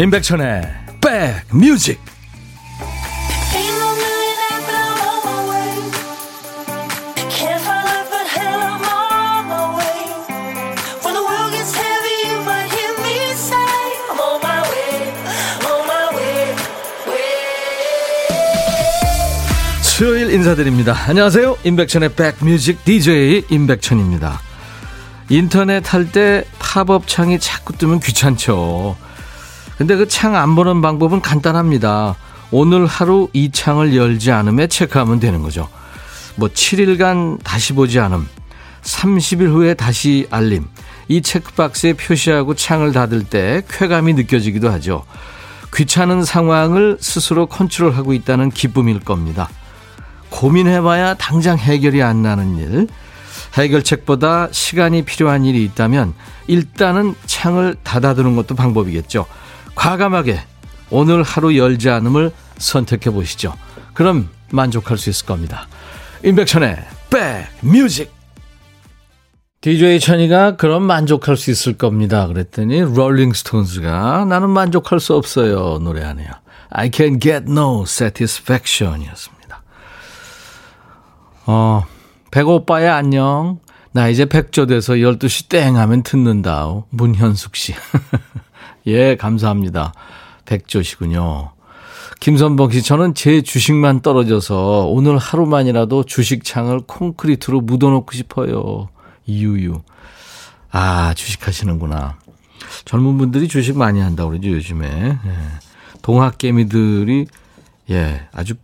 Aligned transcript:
임백천의 0.00 0.62
백뮤직 1.50 2.00
수요일 19.82 20.30
인사드립니다. 20.30 20.94
안녕하세요. 21.08 21.58
임백천의 21.64 22.14
백뮤직 22.14 22.84
DJ 22.84 23.46
임백천입니다. 23.50 24.40
인터넷 25.28 25.92
할 25.92 26.12
때 26.12 26.44
팝업 26.60 27.08
창이 27.08 27.40
자꾸 27.40 27.72
뜨면 27.72 27.98
귀찮죠. 27.98 29.07
근데 29.78 29.96
그 29.96 30.06
창 30.08 30.34
안 30.34 30.54
보는 30.56 30.82
방법은 30.82 31.20
간단합니다. 31.20 32.16
오늘 32.50 32.86
하루 32.86 33.28
이 33.32 33.50
창을 33.52 33.94
열지 33.94 34.32
않음에 34.32 34.66
체크하면 34.66 35.20
되는 35.20 35.42
거죠. 35.42 35.68
뭐 36.36 36.48
7일간 36.48 37.38
다시 37.44 37.72
보지 37.74 38.00
않음, 38.00 38.26
30일 38.82 39.52
후에 39.52 39.74
다시 39.74 40.26
알림. 40.30 40.66
이 41.08 41.22
체크박스에 41.22 41.94
표시하고 41.94 42.54
창을 42.54 42.92
닫을 42.92 43.24
때 43.24 43.62
쾌감이 43.70 44.14
느껴지기도 44.14 44.70
하죠. 44.72 45.04
귀찮은 45.74 46.24
상황을 46.24 46.98
스스로 47.00 47.46
컨트롤하고 47.46 48.12
있다는 48.14 48.50
기쁨일 48.50 49.00
겁니다. 49.00 49.48
고민해봐야 50.30 51.14
당장 51.14 51.56
해결이 51.56 52.02
안 52.02 52.22
나는 52.22 52.56
일. 52.58 52.88
해결책보다 53.54 54.48
시간이 54.50 55.02
필요한 55.02 55.44
일이 55.44 55.64
있다면 55.64 56.14
일단은 56.46 57.14
창을 57.26 57.76
닫아두는 57.82 58.36
것도 58.36 58.54
방법이겠죠. 58.54 59.26
과감하게 59.78 60.40
오늘 60.90 61.22
하루 61.22 61.56
열지 61.56 61.88
않음을 61.88 62.32
선택해 62.58 63.10
보시죠. 63.10 63.54
그럼 63.94 64.28
만족할 64.50 64.98
수 64.98 65.08
있을 65.08 65.24
겁니다. 65.24 65.68
임백천의 66.24 66.76
백뮤직 67.62 68.12
DJ 69.60 70.00
천이가 70.00 70.56
그럼 70.56 70.82
만족할 70.82 71.36
수 71.36 71.52
있을 71.52 71.74
겁니다. 71.74 72.26
그랬더니 72.26 72.80
롤링스톤스가 72.80 74.24
나는 74.24 74.50
만족할 74.50 74.98
수 74.98 75.14
없어요 75.14 75.78
노래하네요. 75.80 76.28
I 76.70 76.90
can 76.92 77.20
get 77.20 77.44
no 77.48 77.84
satisfaction 77.84 79.02
이었습니다. 79.02 79.62
어, 81.46 81.84
백오빠야 82.32 82.96
안녕. 82.96 83.60
나 83.92 84.08
이제 84.08 84.24
백조 84.26 84.66
돼서 84.66 84.94
12시 84.94 85.48
땡 85.48 85.76
하면 85.76 86.02
듣는다. 86.02 86.82
문현숙 86.90 87.54
씨. 87.54 87.74
예, 88.86 89.16
감사합니다. 89.16 89.92
백조시군요. 90.46 91.52
김선봉 92.20 92.70
씨, 92.72 92.82
저는 92.82 93.14
제 93.14 93.42
주식만 93.42 94.00
떨어져서 94.00 94.86
오늘 94.88 95.18
하루만이라도 95.18 96.04
주식창을 96.04 96.80
콘크리트로 96.86 97.60
묻어놓고 97.60 98.12
싶어요. 98.12 98.88
이유유. 99.26 99.82
아, 100.70 101.14
주식 101.14 101.46
하시는구나. 101.46 102.16
젊은 102.84 103.18
분들이 103.18 103.46
주식 103.46 103.76
많이 103.76 104.00
한다고 104.00 104.30
그러죠, 104.30 104.48
요즘에. 104.48 104.88
예. 104.88 105.18
동학개미들이, 106.02 107.26
예, 107.90 108.26
아주 108.32 108.54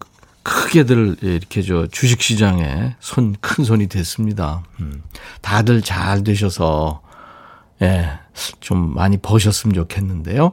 크게들 0.43 1.17
이렇게 1.23 1.63
저 1.63 1.87
주식 1.87 2.21
시장에 2.21 2.97
손 3.01 3.35
큰 3.41 3.65
손이 3.65 3.87
됐습니다. 3.89 4.63
음. 4.81 5.03
다들 5.41 5.81
잘 5.83 6.23
되셔서 6.25 7.01
예, 7.83 8.11
좀 8.61 8.95
많이 8.95 9.17
버셨으면 9.17 9.75
좋겠는데요. 9.75 10.53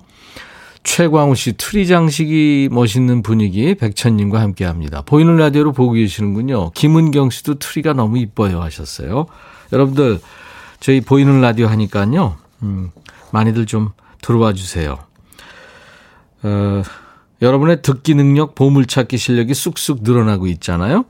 최광우 0.83 1.35
씨 1.35 1.53
트리 1.53 1.85
장식이 1.85 2.69
멋있는 2.71 3.21
분위기 3.21 3.75
백천님과 3.75 4.41
함께 4.41 4.65
합니다. 4.65 5.03
보이는 5.05 5.35
라디오로 5.37 5.73
보고 5.73 5.93
계시는군요. 5.93 6.71
김은경 6.71 7.29
씨도 7.29 7.59
트리가 7.59 7.93
너무 7.93 8.17
이뻐요 8.17 8.61
하셨어요. 8.61 9.27
여러분들 9.71 10.19
저희 10.79 11.01
보이는 11.01 11.39
라디오 11.39 11.67
하니까요. 11.67 12.37
음, 12.63 12.91
많이들 13.31 13.67
좀 13.67 13.91
들어와 14.21 14.53
주세요. 14.53 14.97
어, 16.43 16.81
여러분의 17.41 17.81
듣기 17.83 18.15
능력, 18.15 18.55
보물찾기 18.55 19.17
실력이 19.17 19.53
쑥쑥 19.53 19.99
늘어나고 20.01 20.47
있잖아요. 20.47 21.05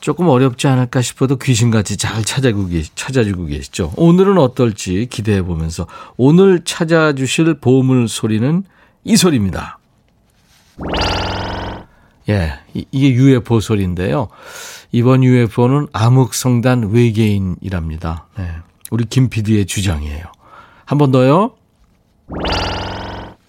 조금 0.00 0.28
어렵지 0.28 0.66
않을까 0.68 1.02
싶어도 1.02 1.36
귀신같이 1.36 1.96
잘 1.96 2.24
찾아주고, 2.24 2.68
계시, 2.68 2.90
찾아주고 2.94 3.46
계시죠. 3.46 3.92
오늘은 3.96 4.38
어떨지 4.38 5.06
기대해 5.10 5.42
보면서 5.42 5.86
오늘 6.16 6.62
찾아주실 6.64 7.54
보물 7.60 8.08
소리는 8.08 8.64
이 9.04 9.16
소리입니다. 9.16 9.78
예, 12.28 12.52
이게 12.74 13.10
UFO 13.10 13.60
소리인데요. 13.60 14.28
이번 14.92 15.24
UFO는 15.24 15.88
암흑성단 15.92 16.90
외계인이랍니다. 16.92 18.28
네, 18.38 18.48
우리 18.90 19.04
김 19.06 19.28
PD의 19.28 19.66
주장이에요. 19.66 20.24
한 20.84 20.98
번 20.98 21.10
더요. 21.10 21.54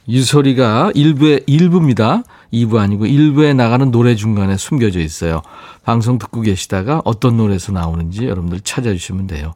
이 0.05 0.21
소리가 0.21 0.91
일부의 0.95 1.43
일부입니다. 1.45 2.23
2부 2.53 2.77
아니고 2.77 3.05
1부에 3.05 3.55
나가는 3.55 3.89
노래 3.91 4.15
중간에 4.15 4.55
숨겨져 4.57 4.99
있어요. 4.99 5.41
방송 5.83 6.19
듣고 6.19 6.41
계시다가 6.41 7.01
어떤 7.03 7.35
노래에서 7.37 7.71
나오는지 7.71 8.25
여러분들 8.25 8.61
찾아주시면 8.61 9.27
돼요. 9.27 9.53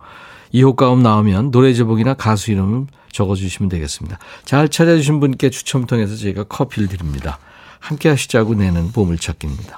이 0.51 0.63
효과음 0.63 1.03
나오면 1.03 1.51
노래 1.51 1.73
제목이나 1.73 2.15
가수 2.15 2.51
이름을 2.51 2.87
적어주시면 3.11 3.69
되겠습니다. 3.69 4.17
잘 4.45 4.69
찾아주신 4.69 5.19
분께 5.19 5.49
추첨 5.49 5.85
통해서 5.85 6.15
저희가 6.15 6.43
커피를 6.45 6.87
드립니다. 6.87 7.37
함께 7.79 8.09
하시자고 8.09 8.55
내는 8.55 8.91
보물찾기입니다. 8.91 9.77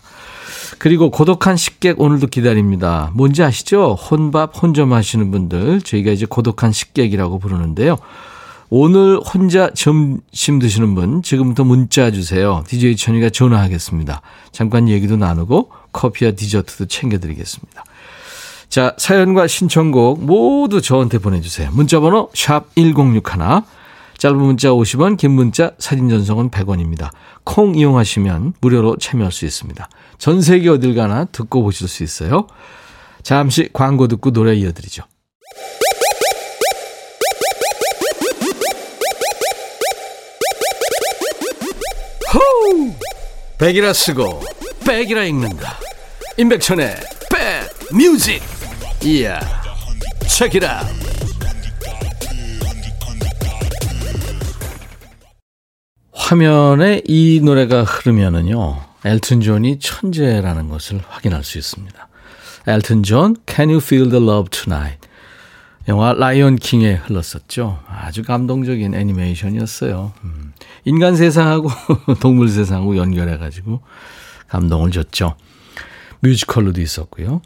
그리고 0.77 1.11
고독한 1.11 1.57
식객 1.57 1.99
오늘도 1.99 2.27
기다립니다. 2.27 3.11
뭔지 3.13 3.43
아시죠? 3.43 3.93
혼밥, 3.95 4.61
혼점 4.61 4.93
하시는 4.93 5.29
분들 5.31 5.81
저희가 5.81 6.11
이제 6.11 6.25
고독한 6.25 6.71
식객이라고 6.71 7.39
부르는데요. 7.39 7.97
오늘 8.71 9.17
혼자 9.17 9.71
점심 9.73 10.59
드시는 10.59 10.93
분 10.93 11.23
지금부터 11.23 11.63
문자 11.63 12.11
주세요. 12.11 12.63
DJ 12.67 12.95
천이가 12.97 13.31
전화하겠습니다. 13.31 14.21
잠깐 14.51 14.87
얘기도 14.87 15.17
나누고 15.17 15.71
커피와 15.91 16.31
디저트도 16.31 16.85
챙겨드리겠습니다. 16.85 17.83
자, 18.69 18.93
사연과 18.99 19.47
신청곡 19.47 20.23
모두 20.23 20.81
저한테 20.81 21.17
보내주세요. 21.17 21.71
문자번호 21.71 22.29
샵 22.35 22.67
1061, 22.75 23.23
짧은 24.19 24.37
문자 24.37 24.69
50원, 24.69 25.17
긴 25.17 25.31
문자 25.31 25.71
사진 25.79 26.07
전송은 26.07 26.51
100원입니다. 26.51 27.09
콩 27.43 27.73
이용하시면 27.73 28.53
무료로 28.61 28.97
참여할 28.97 29.31
수 29.31 29.45
있습니다. 29.45 29.89
전 30.19 30.41
세계 30.43 30.69
어딜 30.69 30.93
가나 30.93 31.25
듣고 31.25 31.63
보실 31.63 31.87
수 31.87 32.03
있어요. 32.03 32.45
잠시 33.23 33.69
광고 33.73 34.07
듣고 34.07 34.29
노래 34.31 34.53
이어드리죠. 34.53 35.03
백이라 43.59 43.91
쓰고 43.91 44.39
백이라 44.87 45.25
읽는다. 45.25 45.77
임백천의 46.37 46.95
백 47.29 47.93
뮤직. 47.93 48.41
이야. 49.03 49.37
책이라. 50.25 50.87
화면에 56.13 57.01
이 57.05 57.41
노래가 57.43 57.83
흐르면은요. 57.83 58.81
엘튼 59.03 59.41
존이 59.41 59.79
천재라는 59.79 60.69
것을 60.69 61.01
확인할 61.09 61.43
수 61.43 61.57
있습니다. 61.57 62.07
엘튼 62.65 63.03
존, 63.03 63.35
Can 63.45 63.69
You 63.69 63.81
Feel 63.83 64.09
the 64.09 64.23
Love 64.23 64.49
Tonight? 64.51 65.08
영화 65.89 66.13
라이온 66.13 66.55
킹에 66.57 66.93
흘렀었죠. 66.93 67.79
아주 67.87 68.21
감동적인 68.21 68.93
애니메이션이었어요. 68.93 70.13
음. 70.23 70.53
인간 70.85 71.15
세상하고 71.15 71.67
동물 72.21 72.47
세상하고 72.47 72.95
연결해가지고 72.95 73.81
감동을 74.47 74.91
줬죠. 74.91 75.35
뮤지컬로도 76.19 76.79
있었고요. 76.79 77.41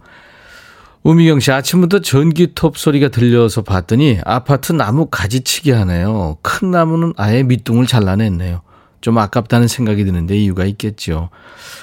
우미경 1.03 1.39
씨, 1.39 1.53
아침부터 1.53 1.99
전기톱 1.99 2.77
소리가 2.77 3.07
들려서 3.07 3.61
봤더니 3.61 4.19
아파트 4.25 4.73
나무 4.73 5.07
가지치기 5.09 5.71
하네요. 5.71 6.37
큰 6.41 6.71
나무는 6.71 7.13
아예 7.15 7.43
밑둥을 7.43 7.87
잘라냈네요. 7.87 8.61
좀 8.99 9.17
아깝다는 9.19 9.69
생각이 9.69 10.03
드는데 10.03 10.37
이유가 10.37 10.65
있겠죠. 10.65 11.29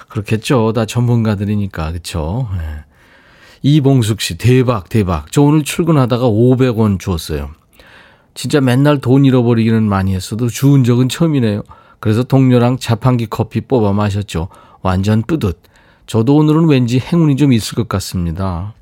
그렇겠죠. 0.08 0.74
다 0.74 0.84
전문가들이니까, 0.84 1.92
그쵸. 1.92 2.48
네. 2.58 2.84
이봉숙 3.62 4.20
씨, 4.20 4.38
대박, 4.38 4.88
대박. 4.88 5.30
저 5.30 5.42
오늘 5.42 5.64
출근하다가 5.64 6.24
500원 6.24 6.98
주었어요. 6.98 7.50
진짜 8.34 8.60
맨날 8.60 9.00
돈 9.00 9.24
잃어버리기는 9.24 9.82
많이 9.82 10.14
했어도 10.14 10.48
주운 10.48 10.84
적은 10.84 11.08
처음이네요. 11.08 11.62
그래서 11.98 12.22
동료랑 12.22 12.78
자판기 12.78 13.26
커피 13.26 13.60
뽑아 13.60 13.92
마셨죠. 13.92 14.48
완전 14.82 15.22
뿌듯. 15.22 15.60
저도 16.06 16.36
오늘은 16.36 16.68
왠지 16.68 16.98
행운이 16.98 17.36
좀 17.36 17.52
있을 17.52 17.74
것 17.74 17.88
같습니다. 17.88 18.72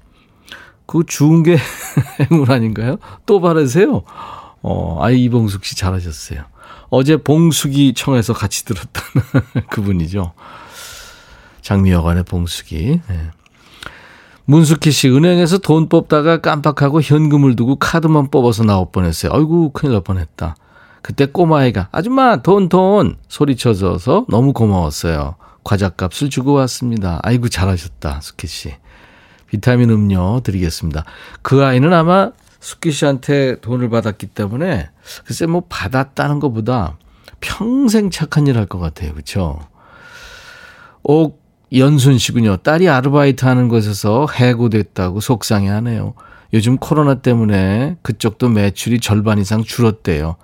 그 0.86 1.02
주운 1.06 1.42
게 1.42 1.58
행운 2.30 2.50
아닌가요? 2.50 2.98
또 3.26 3.40
바르세요. 3.40 4.02
어, 4.62 4.98
아이 5.02 5.24
이봉숙 5.24 5.64
씨 5.64 5.76
잘하셨어요. 5.76 6.44
어제 6.90 7.16
봉숙이 7.16 7.94
청에서 7.94 8.32
같이 8.32 8.64
들었다는 8.64 9.66
그분이죠. 9.70 10.32
장미여관의 11.62 12.24
봉숙이. 12.24 13.00
네. 13.08 13.30
문숙희 14.48 14.90
씨, 14.92 15.10
은행에서 15.10 15.58
돈 15.58 15.90
뽑다가 15.90 16.40
깜빡하고 16.40 17.02
현금을 17.02 17.54
두고 17.54 17.76
카드만 17.76 18.30
뽑아서 18.30 18.64
나올 18.64 18.86
뻔했어요. 18.90 19.30
아이고, 19.34 19.72
큰일 19.72 19.92
날 19.92 20.00
뻔했다. 20.00 20.56
그때 21.02 21.26
꼬마아이가, 21.26 21.88
아줌마, 21.92 22.40
돈, 22.40 22.70
돈! 22.70 23.16
소리쳐줘서 23.28 24.24
너무 24.30 24.54
고마웠어요. 24.54 25.34
과자값을 25.64 26.30
주고 26.30 26.54
왔습니다. 26.54 27.20
아이고, 27.22 27.50
잘하셨다, 27.50 28.20
숙희 28.22 28.46
씨. 28.48 28.74
비타민 29.48 29.90
음료 29.90 30.40
드리겠습니다. 30.40 31.04
그 31.42 31.62
아이는 31.62 31.92
아마 31.92 32.32
숙기 32.60 32.90
씨한테 32.90 33.60
돈을 33.60 33.90
받았기 33.90 34.28
때문에 34.28 34.88
글쎄 35.26 35.46
뭐 35.46 35.64
받았다는 35.68 36.40
것보다 36.40 36.96
평생 37.40 38.10
착한 38.10 38.46
일 38.46 38.56
할 38.56 38.66
것 38.66 38.78
같아요. 38.78 39.12
그렇죠? 39.12 39.60
옥 41.02 41.47
연순 41.74 42.18
씨군요. 42.18 42.58
딸이 42.58 42.88
아르바이트 42.88 43.44
하는 43.44 43.68
곳에서 43.68 44.26
해고됐다고 44.32 45.20
속상해 45.20 45.68
하네요. 45.68 46.14
요즘 46.54 46.78
코로나 46.78 47.16
때문에 47.16 47.96
그쪽도 48.02 48.48
매출이 48.48 49.00
절반 49.00 49.38
이상 49.38 49.62
줄었대요. 49.62 50.36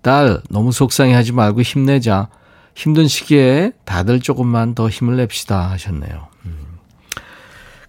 딸, 0.00 0.40
너무 0.50 0.72
속상해 0.72 1.14
하지 1.14 1.32
말고 1.32 1.62
힘내자. 1.62 2.28
힘든 2.74 3.06
시기에 3.06 3.72
다들 3.84 4.20
조금만 4.20 4.74
더 4.74 4.88
힘을 4.88 5.16
냅시다 5.16 5.70
하셨네요. 5.70 6.32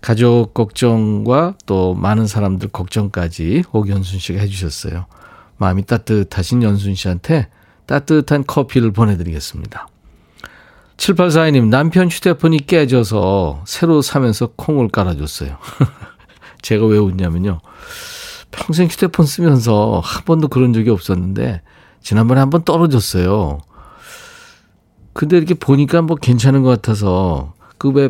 가족 0.02 0.54
걱정과 0.54 1.56
또 1.66 1.94
많은 1.94 2.28
사람들 2.28 2.68
걱정까지 2.70 3.64
옥연순 3.72 4.20
씨가 4.20 4.42
해주셨어요. 4.42 5.06
마음이 5.58 5.86
따뜻하신 5.86 6.62
연순 6.62 6.94
씨한테 6.94 7.48
따뜻한 7.86 8.44
커피를 8.46 8.92
보내드리겠습니다. 8.92 9.88
7842님, 11.04 11.68
남편 11.68 12.08
휴대폰이 12.08 12.60
깨져서 12.60 13.64
새로 13.68 14.02
사면서 14.02 14.52
콩을 14.56 14.88
깔아줬어요. 14.88 15.58
제가 16.62 16.86
왜 16.86 16.98
웃냐면요. 16.98 17.60
평생 18.52 18.88
휴대폰 18.88 19.26
쓰면서 19.26 20.00
한 20.02 20.24
번도 20.24 20.48
그런 20.48 20.72
적이 20.72 20.92
없었는데, 20.92 21.62
지난번에 22.02 22.40
한 22.40 22.50
번 22.50 22.64
떨어졌어요. 22.64 23.60
근데 25.12 25.38
이렇게 25.38 25.54
보니까 25.56 26.02
뭐 26.02 26.16
괜찮은 26.16 26.64
것 26.64 26.70
같아서, 26.70 27.54
그 27.78 27.90
왜, 27.90 28.10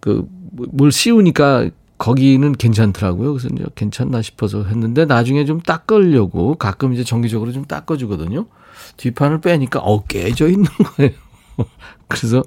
그, 0.00 0.26
뭘 0.52 0.90
씌우니까 0.90 1.68
거기는 1.98 2.52
괜찮더라고요. 2.52 3.34
그래서 3.34 3.48
이제 3.52 3.64
괜찮나 3.74 4.22
싶어서 4.22 4.64
했는데 4.64 5.04
나중에 5.04 5.44
좀 5.44 5.60
닦으려고 5.60 6.54
가끔 6.54 6.94
이제 6.94 7.04
정기적으로 7.04 7.52
좀 7.52 7.64
닦아주거든요. 7.64 8.46
뒷판을 8.96 9.40
빼니까 9.40 9.80
어 9.80 10.04
깨져 10.04 10.48
있는 10.48 10.64
거예요. 10.64 11.27
그래서 12.08 12.42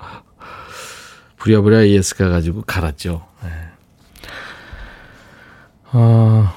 부랴부랴 1.38 1.84
ES 1.84 2.16
가가지고 2.18 2.64
갈았죠. 2.64 3.26
네. 3.44 3.50
어, 5.94 6.50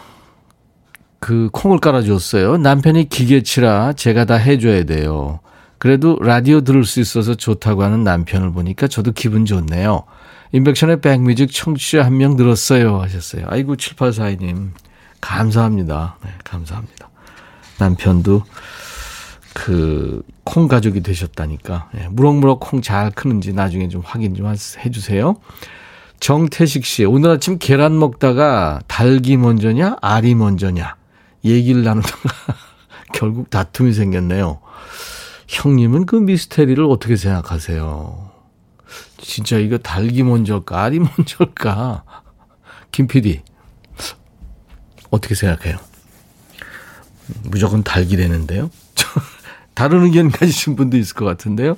그 1.20 1.48
콩을 1.52 1.78
깔아줬어요. 1.78 2.58
남편이 2.58 3.08
기계치라 3.08 3.94
제가 3.94 4.24
다 4.26 4.34
해줘야 4.34 4.84
돼요. 4.84 5.40
그래도 5.78 6.16
라디오 6.20 6.60
들을 6.60 6.84
수 6.84 7.00
있어서 7.00 7.34
좋다고 7.34 7.82
하는 7.82 8.04
남편을 8.04 8.52
보니까 8.52 8.86
저도 8.88 9.12
기분 9.12 9.44
좋네요. 9.44 10.04
인백션의 10.52 11.00
백뮤직 11.00 11.50
청취자 11.52 12.04
한 12.04 12.16
명 12.16 12.36
늘었어요 12.36 13.00
하셨어요. 13.00 13.46
아이고 13.48 13.76
7842님 13.76 14.70
감사합니다. 15.20 16.16
네, 16.22 16.30
감사합니다. 16.44 17.08
남편도 17.78 18.42
그 19.54 20.22
콩 20.44 20.68
가족이 20.68 21.00
되셨다니까 21.02 21.90
네, 21.94 22.08
무럭무럭 22.08 22.60
콩 22.60 22.82
잘 22.82 23.10
크는지 23.10 23.52
나중에 23.52 23.88
좀 23.88 24.02
확인 24.04 24.34
좀 24.34 24.46
해주세요. 24.84 25.36
정태식 26.20 26.84
씨 26.84 27.04
오늘 27.04 27.30
아침 27.30 27.58
계란 27.58 27.98
먹다가 27.98 28.80
닭이 28.86 29.36
먼저냐 29.36 29.96
알이 30.00 30.34
먼저냐 30.34 30.96
얘기를 31.44 31.82
나누다가 31.82 32.28
결국 33.14 33.50
다툼이 33.50 33.92
생겼네요. 33.94 34.60
형님은 35.48 36.06
그 36.06 36.16
미스테리를 36.16 36.84
어떻게 36.84 37.16
생각하세요? 37.16 38.30
진짜 39.18 39.56
이거 39.58 39.78
닭이 39.78 40.22
먼저일까, 40.22 40.82
알이 40.82 41.00
먼저일까? 41.00 42.04
김 42.92 43.06
PD, 43.06 43.42
어떻게 45.10 45.34
생각해요? 45.34 45.78
무조건 47.44 47.82
닭이 47.82 48.16
되는데요? 48.16 48.70
다른 49.74 50.04
의견 50.04 50.30
가지신 50.30 50.76
분도 50.76 50.96
있을 50.96 51.14
것 51.14 51.24
같은데요? 51.24 51.76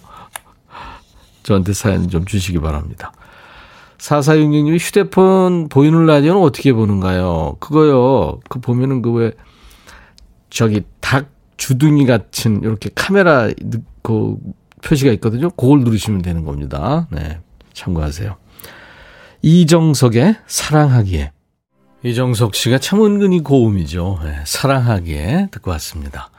저한테 1.43 1.73
사연 1.73 2.09
좀 2.09 2.25
주시기 2.25 2.59
바랍니다. 2.59 3.13
4466님, 3.99 4.79
휴대폰 4.79 5.69
보이는 5.69 6.05
라디오는 6.07 6.41
어떻게 6.43 6.73
보는가요? 6.73 7.57
그거요, 7.61 8.41
그 8.49 8.61
보면은 8.61 9.01
그 9.01 9.11
왜, 9.13 9.33
저기 10.51 10.83
닭 11.01 11.31
주둥이 11.57 12.05
같은 12.07 12.61
이렇게 12.63 12.91
카메라 12.95 13.49
그 14.03 14.37
표시가 14.83 15.13
있거든요. 15.13 15.51
그걸 15.51 15.81
누르시면 15.81 16.23
되는 16.23 16.45
겁니다. 16.45 17.09
네. 17.11 17.41
참고하세요. 17.73 18.37
이정석의 19.43 20.37
사랑하기에. 20.47 21.33
이정석 22.03 22.55
씨가 22.55 22.79
참 22.79 23.05
은근히 23.05 23.41
고음이죠. 23.41 24.21
네, 24.23 24.43
사랑하기에 24.45 25.49
듣고 25.51 25.71
왔습니다. 25.73 26.31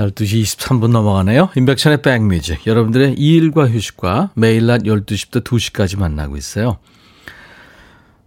12시 0.00 0.42
23분 0.42 0.88
넘어가네요. 0.88 1.50
인백천의 1.56 2.02
백뮤직. 2.02 2.66
여러분들의 2.66 3.14
일과 3.14 3.68
휴식과 3.68 4.30
매일 4.34 4.66
낮 4.66 4.82
12시부터 4.82 5.44
2시까지 5.44 5.98
만나고 5.98 6.36
있어요. 6.36 6.78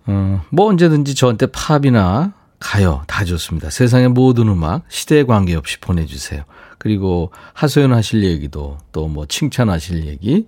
어, 0.05 0.43
뭐 0.49 0.67
언제든지 0.67 1.15
저한테 1.15 1.47
팝이나 1.47 2.33
가요 2.59 3.03
다 3.07 3.25
좋습니다. 3.25 3.69
세상의 3.69 4.09
모든 4.09 4.47
음악 4.49 4.83
시대에 4.89 5.23
관계없이 5.23 5.79
보내주세요. 5.79 6.43
그리고 6.77 7.31
하소연 7.53 7.93
하실 7.93 8.23
얘기도 8.23 8.77
또 8.91 9.07
뭐 9.07 9.25
칭찬하실 9.25 10.05
얘기 10.05 10.47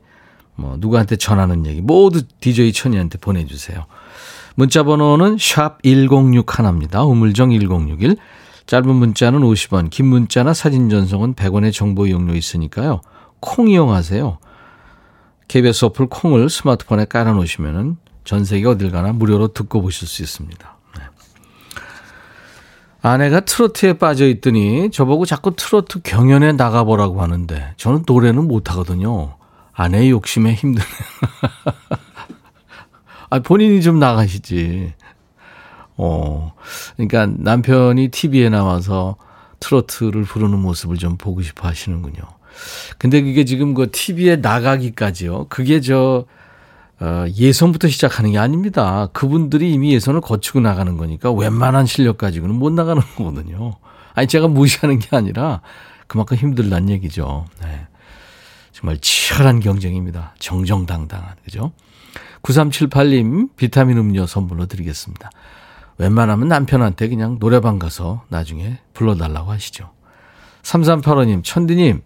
뭐 0.56 0.78
누구한테 0.80 1.16
전하는 1.16 1.66
얘기 1.66 1.82
모두 1.82 2.22
DJ 2.40 2.72
천이한테 2.74 3.18
보내주세요. 3.18 3.86
문자 4.56 4.84
번호는 4.84 5.38
샵 5.40 5.82
1061입니다. 5.82 7.10
우물정 7.10 7.52
1061. 7.52 8.16
짧은 8.66 8.88
문자는 8.88 9.42
50원, 9.42 9.90
긴 9.90 10.08
문자나 10.08 10.54
사진 10.54 10.90
전송은 10.90 11.36
100원의 11.36 11.72
정보 11.72 12.08
이용료 12.08 12.34
있으니까요. 12.36 13.02
콩 13.40 13.70
이용하세요. 13.70 14.40
KBS 15.48 15.86
어플 15.86 16.08
콩을 16.08 16.50
스마트폰에 16.50 17.06
깔아놓으시면 17.06 17.98
전 18.24 18.44
세계 18.44 18.68
어딜 18.68 18.92
가나 18.92 19.14
무료로 19.14 19.50
듣고 19.50 19.82
보실 19.82 20.08
수 20.08 20.24
있습니다. 20.24 20.76
아내가 23.02 23.42
트로트에 23.42 23.94
빠져 24.00 24.28
있더니 24.28 24.90
저보고 24.90 25.28
자꾸 25.28 25.56
트로트 25.56 26.02
경연에 26.02 26.54
나가보라고 26.54 27.22
하는데 27.22 27.76
저는 27.78 28.04
노래는 28.08 28.48
못하거든요. 28.48 29.38
아내의 29.74 30.10
욕심에 30.10 30.56
힘드네요. 30.56 30.88
아, 33.30 33.40
본인이 33.40 33.84
좀 33.84 34.00
나가시지. 34.00 34.94
어, 35.98 36.54
그러니까 36.96 37.28
남편이 37.28 38.10
TV에 38.10 38.50
나와서 38.50 39.16
트로트를 39.60 40.24
부르는 40.24 40.60
모습을 40.60 40.98
좀 40.98 41.18
보고 41.18 41.42
싶어 41.42 41.68
하시는군요. 41.68 42.22
근데 42.98 43.22
그게 43.22 43.46
지금 43.46 43.74
그 43.74 43.90
TV에 43.92 44.38
나가기까지요. 44.38 45.48
그게 45.50 45.82
저, 45.82 46.26
어, 47.00 47.26
예선부터 47.36 47.88
시작하는 47.88 48.32
게 48.32 48.38
아닙니다. 48.38 49.10
그분들이 49.14 49.72
이미 49.74 49.94
예선을 49.94 50.22
거치고 50.22 50.62
나가는 50.62 50.96
거니까 50.98 51.32
웬만한 51.32 51.86
실력 51.86 52.18
가지고는 52.18 52.56
못 52.56 52.72
나가는 52.72 53.02
거거든요. 53.18 53.76
아니, 54.14 54.28
제가 54.28 54.48
무시하는 54.48 55.00
게 55.00 55.16
아니라 55.16 55.62
그만큼 56.08 56.38
힘들다는 56.38 56.90
얘기죠. 56.90 57.46
네. 57.62 57.88
정말 58.72 58.98
치열한 59.00 59.62
경쟁입니다. 59.62 60.36
정정당당한, 60.40 61.36
그죠? 61.44 61.72
9378님 62.44 63.50
비타민 63.56 63.98
음료 63.98 64.26
선물로 64.26 64.68
드리겠습니다. 64.68 65.30
웬만하면 65.98 66.48
남편한테 66.48 67.08
그냥 67.08 67.40
노래방 67.40 67.80
가서 67.80 68.24
나중에 68.30 68.80
불러달라고 68.94 69.52
하시죠. 69.52 69.92
3385님, 70.64 71.44
천디님, 71.44 72.02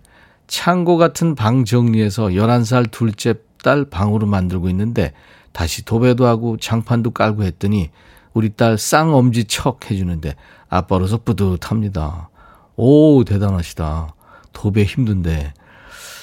창고 0.47 0.97
같은 0.97 1.35
방 1.35 1.65
정리해서 1.65 2.27
11살 2.27 2.91
둘째 2.91 3.35
딸 3.63 3.85
방으로 3.85 4.27
만들고 4.27 4.69
있는데 4.69 5.13
다시 5.51 5.83
도배도 5.83 6.25
하고 6.25 6.57
장판도 6.57 7.11
깔고 7.11 7.43
했더니 7.43 7.89
우리 8.33 8.49
딸 8.49 8.77
쌍엄지 8.77 9.45
척 9.45 9.89
해주는데 9.89 10.35
아빠로서 10.69 11.17
뿌듯합니다. 11.17 12.29
오, 12.75 13.23
대단하시다. 13.23 14.13
도배 14.53 14.83
힘든데. 14.83 15.53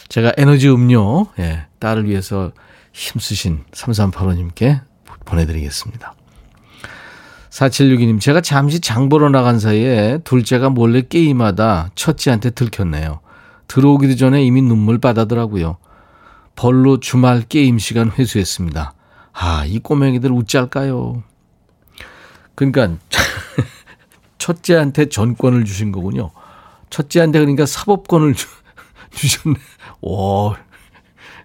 제가 0.09 0.33
에너지 0.37 0.69
음료, 0.69 1.27
예, 1.39 1.67
딸을 1.79 2.09
위해서 2.09 2.53
힘쓰신 2.93 3.65
3385님께 3.73 4.81
보내드리겠습니다. 5.25 6.16
4762님, 7.57 8.21
제가 8.21 8.43
잠시 8.43 8.81
장 8.81 9.09
보러 9.09 9.31
나간 9.31 9.59
사이에 9.59 10.19
둘째가 10.25 10.69
몰래 10.69 11.01
게임하다 11.01 11.93
첫째한테 11.95 12.51
들켰네요. 12.51 13.21
들어오기도 13.67 14.15
전에 14.17 14.45
이미 14.45 14.61
눈물 14.61 14.99
바다더라고요. 14.99 15.79
벌로 16.55 17.01
주말 17.01 17.41
게임 17.41 17.79
시간 17.79 18.11
회수했습니다. 18.11 18.93
아, 19.33 19.65
이 19.65 19.79
꼬맹이들 19.79 20.31
웃짤까요? 20.33 21.23
그러니까 22.55 22.97
첫째한테 24.37 25.09
전권을 25.09 25.65
주신 25.65 25.93
거군요. 25.93 26.33
첫째한테 26.91 27.39
그러니까 27.39 27.65
사법권을 27.65 28.35
주, 28.35 28.49
주셨네. 29.13 29.57
오. 30.03 30.53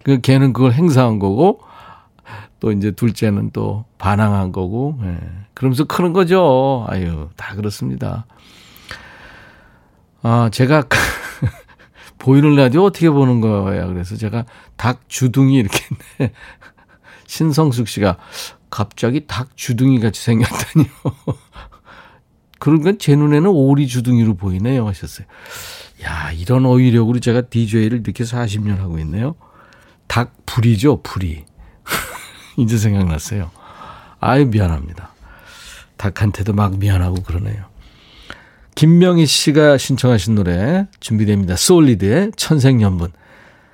그 0.04 0.20
걔는 0.20 0.52
그걸 0.52 0.74
행사한 0.74 1.20
거고 1.20 1.62
또 2.62 2.72
이제 2.72 2.92
둘째는 2.92 3.50
또 3.52 3.86
반항한 3.98 4.52
거고. 4.52 4.98
예. 5.04 5.18
그러면서 5.56 5.84
크는 5.84 6.14
거죠. 6.14 6.86
아유, 6.88 7.30
다 7.36 7.56
그렇습니다. 7.56 8.28
아, 10.22 10.48
제가 10.54 10.84
보이는 12.20 12.56
라디오 12.56 12.84
어떻게 12.84 13.10
보는 13.10 13.42
거야. 13.42 13.88
그래서 13.88 14.16
제가 14.16 14.46
닭 14.78 15.10
주둥이 15.10 15.56
이렇게 15.56 15.80
했는데 15.84 16.36
신성숙 17.26 17.88
씨가 17.88 18.18
갑자기 18.70 19.26
닭 19.26 19.58
주둥이 19.58 20.00
같이 20.00 20.22
생겼다니요. 20.22 20.88
건제 22.60 23.16
눈에는 23.16 23.50
오리 23.50 23.88
주둥이로 23.88 24.36
보이네요 24.36 24.88
하셨어요. 24.88 25.26
야, 26.04 26.32
이런 26.32 26.68
어휘력으로 26.68 27.20
제가 27.20 27.42
DJ를 27.42 28.02
이렇게 28.02 28.24
40년 28.24 28.78
하고 28.78 29.00
있네요. 29.00 29.34
닭 30.08 30.46
불이죠, 30.46 31.02
불이. 31.02 31.46
이제 32.58 32.78
생각났어요. 32.78 33.52
아유, 34.20 34.46
미안합니다. 34.46 35.12
닭한테도 35.98 36.54
막 36.54 36.78
미안하고 36.78 37.22
그러네요. 37.24 37.72
김명희 38.76 39.26
씨가 39.26 39.78
신청하신 39.78 40.36
노래 40.36 40.88
준비됩니다. 41.00 41.56
솔리드의 41.56 42.32
천생연분. 42.36 43.12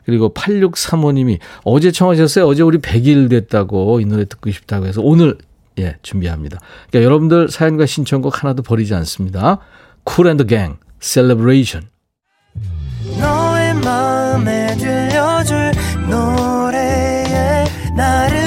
그리고 0.05 0.33
8635님이 0.33 1.39
어제 1.63 1.91
청하셨어요. 1.91 2.47
어제 2.47 2.63
우리 2.63 2.77
100일 2.79 3.29
됐다고 3.29 3.99
이 3.99 4.05
노래 4.05 4.25
듣고 4.25 4.49
싶다고 4.51 4.87
해서 4.87 5.01
오늘 5.01 5.37
예, 5.79 5.97
준비합니다. 6.01 6.59
그러니까 6.89 7.05
여러분들 7.05 7.49
사연과 7.49 7.85
신청곡 7.85 8.41
하나도 8.41 8.63
버리지 8.63 8.95
않습니다. 8.95 9.59
쿨 10.03 10.27
앤드 10.27 10.45
갱 10.45 10.77
Celebration. 10.99 11.89
너의 13.19 13.75
마음에 13.75 14.75
들려줄 14.77 15.71
노래에 16.09 17.65
나를 17.95 18.46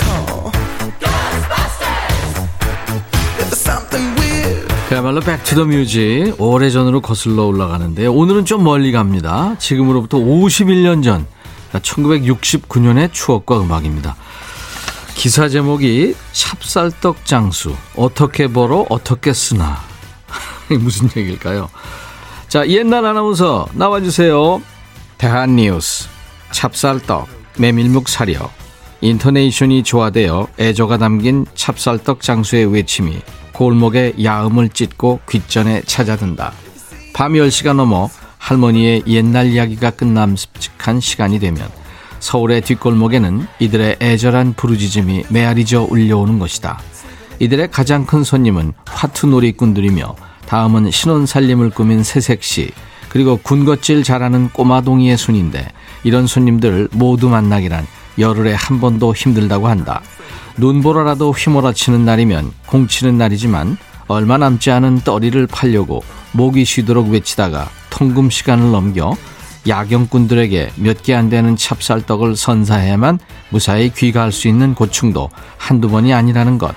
그야말로 4.91 5.21
Back 5.21 5.54
to 5.54 5.70
the 5.70 5.94
music 5.94 6.35
오래전으로 6.37 6.99
거슬러 6.99 7.45
올라가는데 7.45 8.07
오늘은 8.07 8.43
좀 8.43 8.65
멀리 8.65 8.91
갑니다. 8.91 9.55
지금으로부터 9.57 10.17
51년 10.17 11.01
전 11.01 11.25
1969년의 11.71 13.13
추억과 13.13 13.61
음악입니다. 13.61 14.17
기사 15.15 15.47
제목이 15.47 16.13
찹쌀떡 16.33 17.25
장수 17.25 17.73
어떻게 17.95 18.47
벌어 18.49 18.85
어떻게 18.89 19.31
쓰나 19.31 19.77
무슨 20.81 21.07
얘기일까요? 21.15 21.69
자 22.49 22.67
옛날 22.67 23.05
아나운서 23.05 23.67
나와주세요. 23.71 24.61
대한뉴스 25.17 26.09
찹쌀떡 26.51 27.29
메밀묵 27.57 28.09
사려 28.09 28.51
인터네이션이 28.99 29.83
조화되어 29.83 30.49
애조가 30.59 30.97
담긴 30.97 31.45
찹쌀떡 31.55 32.19
장수의 32.19 32.73
외침이 32.73 33.21
골목에 33.61 34.15
야음을 34.23 34.69
찢고 34.69 35.19
귓전에 35.29 35.83
찾아든다. 35.85 36.51
밤 37.13 37.33
10시가 37.33 37.75
넘어 37.75 38.09
할머니의 38.39 39.03
옛날 39.05 39.51
이야기가 39.51 39.91
끝남직한 39.91 40.99
시간이 40.99 41.37
되면 41.37 41.69
서울의 42.19 42.61
뒷골목에는 42.61 43.45
이들의 43.59 43.97
애절한 44.01 44.55
부르짖음이 44.55 45.25
메아리져 45.29 45.83
울려오는 45.83 46.39
것이다. 46.39 46.79
이들의 47.37 47.69
가장 47.69 48.07
큰 48.07 48.23
손님은 48.23 48.73
화투놀이꾼들이며 48.87 50.15
다음은 50.47 50.89
신혼살림을 50.89 51.69
꾸민 51.69 52.01
새색시 52.01 52.71
그리고 53.09 53.37
군것질 53.37 54.01
잘하는 54.01 54.49
꼬마동이의 54.49 55.17
순인데 55.17 55.67
이런 56.03 56.25
손님들 56.25 56.89
모두 56.93 57.29
만나기란 57.29 57.85
열흘에 58.17 58.53
한 58.53 58.79
번도 58.79 59.13
힘들다고 59.13 59.67
한다. 59.67 60.01
눈보라라도 60.57 61.31
휘몰아치는 61.31 62.05
날이면 62.05 62.51
공치는 62.67 63.17
날이지만 63.17 63.77
얼마 64.07 64.37
남지 64.37 64.69
않은 64.71 65.01
떠리를 65.01 65.47
팔려고 65.47 66.03
목이 66.33 66.65
쉬도록 66.65 67.09
외치다가 67.09 67.69
통금 67.89 68.29
시간을 68.29 68.71
넘겨 68.71 69.15
야경꾼들에게 69.67 70.71
몇 70.77 71.03
개 71.03 71.13
안 71.13 71.29
되는 71.29 71.55
찹쌀떡을 71.55 72.35
선사해야만 72.35 73.19
무사히 73.49 73.91
귀가할 73.93 74.31
수 74.31 74.47
있는 74.47 74.73
고충도 74.73 75.29
한두 75.57 75.89
번이 75.89 76.13
아니라는 76.13 76.57
것. 76.57 76.75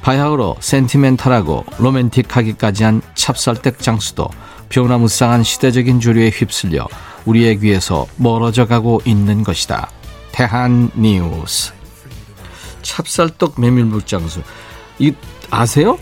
바야흐로 0.00 0.56
센티멘탈하고 0.58 1.64
로맨틱하기까지 1.78 2.84
한 2.84 3.02
찹쌀떡 3.14 3.78
장수도 3.78 4.28
변화무쌍한 4.70 5.44
시대적인 5.44 6.00
주류에 6.00 6.30
휩쓸려 6.30 6.88
우리의 7.26 7.60
귀에서 7.60 8.06
멀어져 8.16 8.66
가고 8.66 9.00
있는 9.04 9.44
것이다. 9.44 9.88
대한 10.32 10.90
뉴스. 10.94 11.72
찹쌀떡 12.82 13.60
메밀묵 13.60 14.06
장수. 14.06 14.42
이 14.98 15.14
아세요? 15.50 15.98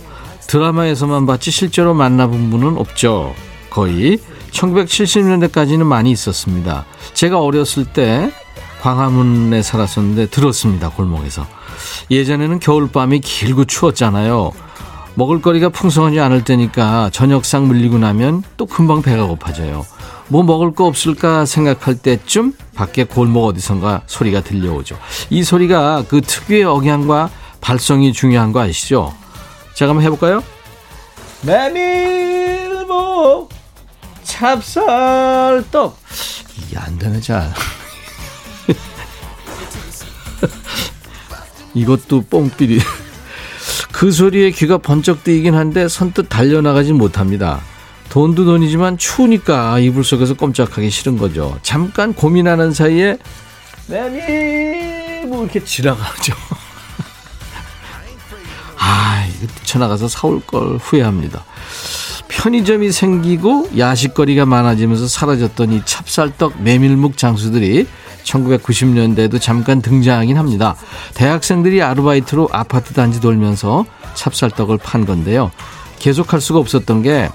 드라마에서만 0.47 1.27
봤지 1.27 1.51
실제로 1.51 1.95
만나본 1.95 2.51
분은 2.51 2.77
없죠. 2.79 3.35
거의 3.71 4.19
1970년대까지는 4.51 5.85
많이 5.85 6.11
있었습니다. 6.11 6.85
제가 7.15 7.41
어렸을 7.41 7.85
때 7.85 8.33
광화문에 8.81 9.63
살았었는데 9.63 10.27
들었습니다. 10.27 10.89
골목에서. 10.91 11.47
예전에는 12.11 12.59
겨울밤이 12.59 13.21
길고 13.21 13.65
추웠잖아요. 13.65 14.53
먹을거리가 15.15 15.69
풍성하지 15.69 16.19
않을 16.21 16.45
때니까 16.45 17.11
저녁상 17.13 17.67
물리고 17.67 17.99
나면 17.99 18.43
또 18.57 18.67
금방 18.67 19.03
배가 19.03 19.27
고파져요. 19.27 19.85
뭐 20.31 20.45
먹을 20.45 20.73
거 20.73 20.87
없을까 20.87 21.45
생각할 21.45 21.97
때쯤 21.97 22.55
밖에 22.75 23.05
골목 23.05 23.47
어디선가 23.47 24.03
소리가 24.07 24.43
들려오죠. 24.43 24.97
이 25.29 25.43
소리가 25.43 26.05
그 26.09 26.21
특유의 26.21 26.65
억양과 26.65 27.31
발성이 27.61 28.13
중요한 28.13 28.53
거 28.53 28.61
아시죠? 28.61 29.13
제가 29.75 29.91
한번 29.91 30.05
해볼까요? 30.05 30.43
메밀묵 31.43 33.49
찹쌀떡 34.23 35.99
이게 36.59 36.79
안 36.79 36.99
되네 36.99 37.21
잘 37.21 37.53
이것도 41.75 42.25
뽕삐리 42.29 42.81
그 43.93 44.13
소리에 44.13 44.51
귀가 44.51 44.79
번쩍 44.79 45.25
뜨이긴 45.25 45.55
한데 45.55 45.89
선뜻 45.89 46.29
달려나가진 46.29 46.97
못합니다 46.97 47.61
돈도 48.11 48.45
돈이지만 48.45 48.99
추우니까 48.99 49.79
이불 49.79 50.05
속에서 50.05 50.35
꼼짝하기 50.35 50.91
싫은 50.91 51.17
거죠. 51.17 51.59
잠깐 51.63 52.13
고민하는 52.13 52.73
사이에 52.73 53.17
매미 53.87 55.27
뭐 55.27 55.45
이렇게 55.45 55.65
지나가죠. 55.65 56.35
아, 58.79 59.25
이거 59.27 59.47
뛰쳐나가서 59.55 60.09
사올 60.09 60.41
걸 60.41 60.77
후회합니다. 60.79 61.45
편의점이 62.29 62.91
생기고 62.91 63.71
야식거리가 63.79 64.45
많아지면서 64.45 65.07
사라졌던 65.07 65.73
이 65.73 65.83
찹쌀떡 65.85 66.63
메밀묵 66.63 67.17
장수들이 67.17 67.87
1990년대에도 68.25 69.41
잠깐 69.41 69.81
등장하긴 69.83 70.37
합니다. 70.37 70.75
대학생들이 71.15 71.83
아르바이트로 71.83 72.49
아파트 72.51 72.93
단지 72.93 73.21
돌면서 73.21 73.87
찹쌀떡을 74.15 74.79
판 74.79 75.07
건데요. 75.07 75.53
계속할 76.01 76.41
수가 76.41 76.59
없었던 76.59 77.03
게 77.03 77.29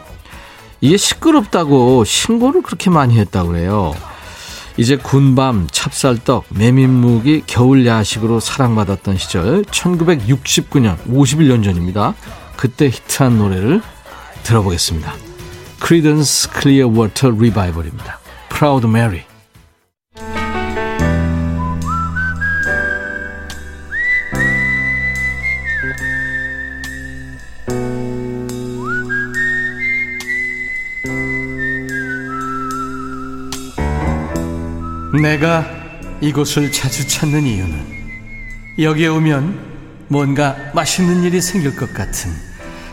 이게 0.81 0.97
시끄럽다고 0.97 2.03
신고를 2.03 2.61
그렇게 2.61 2.89
많이 2.89 3.17
했다고 3.17 3.49
그래요. 3.49 3.93
이제 4.77 4.97
군밤, 4.97 5.67
찹쌀떡, 5.71 6.45
메밀묵이 6.49 7.43
겨울 7.47 7.85
야식으로 7.85 8.39
사랑받았던 8.39 9.17
시절 9.17 9.63
1969년 9.63 10.97
51년 11.07 11.63
전입니다. 11.63 12.13
그때 12.57 12.87
히트한 12.87 13.37
노래를 13.37 13.81
들어보겠습니다. 14.43 15.13
클리어 15.79 16.87
워터 16.93 17.31
리바이벌입니다. 17.31 18.19
Proud 18.49 18.87
Mary. 18.87 19.34
내가 35.21 35.65
이곳을 36.21 36.71
자주 36.71 37.07
찾는 37.07 37.43
이유는 37.43 37.95
여기에 38.79 39.07
오면 39.07 39.75
뭔가 40.07 40.55
맛있는 40.73 41.23
일이 41.23 41.41
생길 41.41 41.75
것 41.75 41.93
같은 41.93 42.31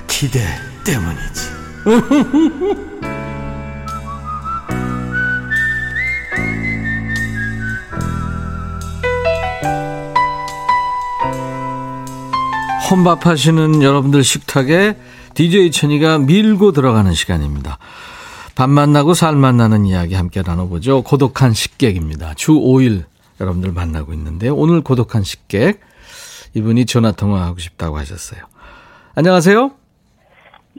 기대 0.06 0.40
때문이지. 0.84 1.52
혼밥하시는 12.90 13.82
여러분들 13.82 14.22
식탁에 14.22 14.96
DJ 15.34 15.70
천이가 15.70 16.18
밀고 16.18 16.72
들어가는 16.72 17.14
시간입니다. 17.14 17.78
밥 18.54 18.68
만나고 18.68 19.14
살 19.14 19.34
만나는 19.34 19.86
이야기 19.86 20.14
함께 20.14 20.42
나눠보죠. 20.44 21.02
고독한 21.02 21.52
식객입니다. 21.52 22.34
주 22.34 22.52
5일 22.52 23.04
여러분들 23.40 23.72
만나고 23.72 24.12
있는데 24.12 24.48
오늘 24.48 24.82
고독한 24.82 25.22
식객 25.22 25.80
이분이 26.54 26.84
전화 26.86 27.12
통화하고 27.12 27.58
싶다고 27.58 27.96
하셨어요. 27.96 28.42
안녕하세요. 29.14 29.70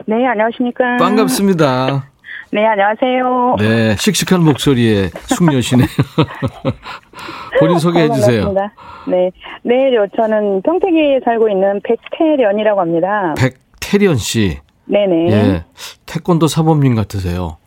네, 0.06 0.27
안녕하십니까. 0.27 0.98
반갑습니다. 0.98 2.10
네, 2.53 2.63
안녕하세요. 2.68 3.56
네, 3.58 3.96
씩씩한 3.98 4.44
목소리에 4.44 5.10
숙녀시네요. 5.36 5.88
본인 7.60 7.80
소개해 7.80 8.10
주세요. 8.12 8.46
반갑습니다. 8.46 8.74
네, 9.08 9.32
네, 9.63 9.75
저는 10.15 10.62
평택에 10.62 11.20
살고 11.25 11.50
있는 11.50 11.82
백태련이라고 11.84 12.80
합니다. 12.80 13.34
백태련 13.36 14.18
씨. 14.18 14.60
네네. 14.86 15.32
예, 15.32 15.63
태권도 16.06 16.48
사범님 16.48 16.94
같으세요. 16.94 17.58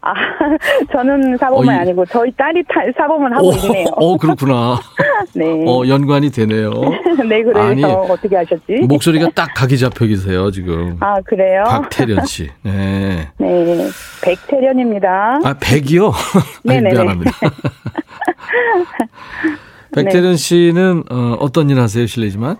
아, 0.00 0.12
저는 0.92 1.36
사범은 1.38 1.68
어, 1.68 1.72
이- 1.72 1.76
아니고 1.76 2.06
저희 2.06 2.30
딸이 2.32 2.62
타, 2.68 2.80
사범은 2.96 3.32
하고 3.32 3.52
있네요. 3.52 3.86
어, 3.96 4.16
그렇구나. 4.16 4.78
네. 5.34 5.44
어, 5.66 5.82
연관이 5.88 6.30
되네요. 6.30 6.70
네, 7.28 7.42
그래서 7.42 7.60
아니, 7.60 7.82
어떻게 7.84 8.36
하셨지? 8.36 8.74
목소리가 8.88 9.30
딱 9.34 9.50
각이 9.54 9.76
잡혀 9.76 10.06
계세요, 10.06 10.50
지금. 10.52 10.96
아, 11.00 11.20
그래요? 11.22 11.64
박태련 11.66 12.24
씨. 12.26 12.48
네. 12.62 13.28
네, 13.38 13.88
백태련입니다. 14.22 15.40
아, 15.42 15.54
백이요? 15.60 16.06
아니, 16.68 16.80
네네네. 16.80 16.92
미안합니다. 16.94 17.32
백태련 19.94 20.36
씨는 20.36 21.04
어, 21.10 21.36
어떤 21.40 21.70
일 21.70 21.80
하세요, 21.80 22.06
실례지만? 22.06 22.56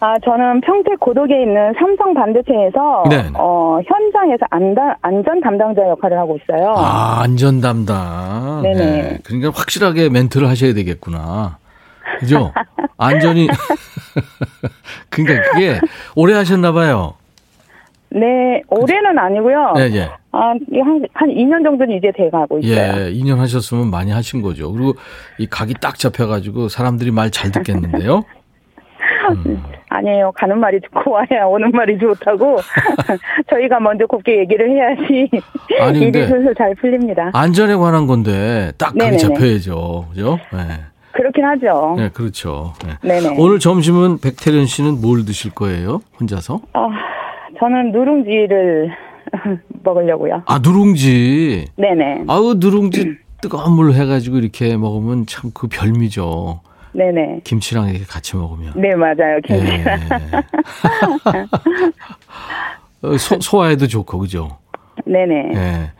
아, 0.00 0.16
저는 0.24 0.60
평택 0.60 1.00
고덕에 1.00 1.42
있는 1.42 1.72
삼성 1.78 2.14
반도체에서 2.14 3.04
네네. 3.10 3.30
어, 3.34 3.80
현장에서 3.84 4.46
안다, 4.50 4.96
안전 5.02 5.40
담당자 5.40 5.82
역할을 5.88 6.16
하고 6.18 6.36
있어요. 6.36 6.72
아, 6.76 7.20
안전 7.22 7.60
담당. 7.60 8.60
네네. 8.62 8.74
네. 8.78 9.18
그러니까 9.24 9.50
확실하게 9.54 10.08
멘트를 10.10 10.48
하셔야 10.48 10.72
되겠구나. 10.72 11.58
그죠? 12.20 12.52
안전이. 12.96 13.48
그러니까 15.10 15.50
그게 15.50 15.80
오래 16.14 16.34
하셨나 16.34 16.70
봐요. 16.72 17.14
네, 18.10 18.62
올해는 18.68 19.18
아니고요. 19.18 19.74
예, 19.78 19.82
예. 19.94 20.02
아, 20.32 20.50
한, 20.50 20.58
한 21.12 21.28
2년 21.28 21.62
정도는 21.64 21.96
이제 21.96 22.10
돼가고 22.16 22.60
있어요. 22.60 22.76
예, 23.06 23.12
2년 23.12 23.36
하셨으면 23.38 23.90
많이 23.90 24.12
하신 24.12 24.42
거죠. 24.42 24.72
그리고 24.72 24.94
이 25.38 25.46
각이 25.46 25.74
딱 25.80 25.98
잡혀가지고 25.98 26.68
사람들이 26.68 27.10
말 27.10 27.30
잘 27.30 27.50
듣겠는데요. 27.50 28.24
아니에요. 29.90 30.32
가는 30.34 30.58
말이 30.58 30.80
듣고 30.80 31.10
와야 31.12 31.44
오는 31.46 31.70
말이 31.70 31.98
좋다고. 31.98 32.58
저희가 33.50 33.80
먼저 33.80 34.06
곱게 34.06 34.38
얘기를 34.40 34.70
해야지. 34.70 35.30
일이 35.98 36.12
슬슬 36.26 36.54
잘 36.56 36.74
풀립니다. 36.74 37.30
안전에 37.34 37.74
관한 37.76 38.06
건데 38.06 38.72
딱 38.78 38.94
네네네. 38.96 39.16
잡혀야죠. 39.18 40.06
그죠? 40.10 40.38
네. 40.52 40.58
그렇긴 41.12 41.44
하죠. 41.44 41.94
네, 41.96 42.10
그렇죠. 42.10 42.74
네. 42.84 43.20
네네. 43.20 43.36
오늘 43.38 43.58
점심은 43.58 44.18
백태련 44.20 44.66
씨는 44.66 45.00
뭘 45.00 45.24
드실 45.24 45.50
거예요? 45.52 46.00
혼자서? 46.20 46.60
아, 46.74 46.88
저는 47.58 47.90
누룽지를 47.92 48.90
먹으려고요. 49.82 50.42
아, 50.46 50.58
누룽지. 50.62 51.66
네네. 51.76 52.24
아우, 52.28 52.54
누룽지 52.58 53.16
뜨거운 53.40 53.72
물 53.74 53.92
해가지고 53.94 54.36
이렇게 54.38 54.76
먹으면 54.76 55.26
참 55.26 55.50
그 55.54 55.66
별미죠. 55.68 56.60
네네. 56.92 57.40
김치랑 57.44 57.88
이렇게 57.88 58.04
같이 58.04 58.36
먹으면. 58.36 58.72
네, 58.76 58.94
맞아요. 58.94 59.38
예. 59.50 59.56
김치랑. 59.56 60.00
어, 63.02 63.16
소, 63.16 63.38
소화에도 63.40 63.86
좋고, 63.86 64.18
그죠? 64.18 64.58
네네. 65.06 65.52
예. 65.54 65.92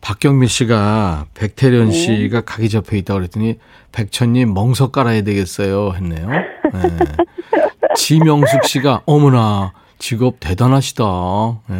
박경미 0.00 0.46
씨가 0.48 1.26
백태련 1.34 1.86
네. 1.86 1.92
씨가 1.92 2.40
각이 2.42 2.68
잡혀 2.70 2.96
있다고 2.96 3.20
그랬더니 3.20 3.58
백천님 3.92 4.54
멍석 4.54 4.92
깔아야 4.92 5.22
되겠어요 5.22 5.92
했네요. 5.94 6.28
예. 6.32 6.80
지명숙 7.96 8.64
씨가 8.64 9.02
어머나 9.04 9.72
직업 9.98 10.40
대단하시다. 10.40 11.04
예. 11.70 11.74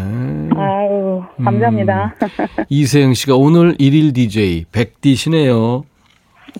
아유, 0.56 1.22
감사합니다. 1.42 2.14
음. 2.22 2.64
이세영 2.68 3.14
씨가 3.14 3.36
오늘 3.36 3.74
일일 3.78 4.12
DJ 4.12 4.66
백디시네요. 4.70 5.84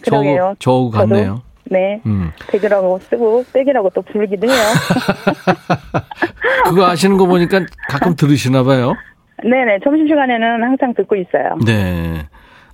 그러게요. 0.02 0.54
저우. 0.58 0.90
같네요. 0.90 1.42
네. 1.70 2.00
음. 2.04 2.32
백이라고 2.48 2.98
쓰고, 2.98 3.44
백이라고 3.52 3.90
또 3.94 4.02
부르기도 4.02 4.50
해요. 4.50 4.58
그거 6.66 6.86
아시는 6.86 7.16
거 7.16 7.26
보니까 7.26 7.60
가끔 7.88 8.16
들으시나 8.16 8.64
봐요. 8.64 8.94
네네. 9.42 9.78
점심시간에는 9.84 10.62
항상 10.62 10.92
듣고 10.94 11.16
있어요. 11.16 11.56
네. 11.64 12.26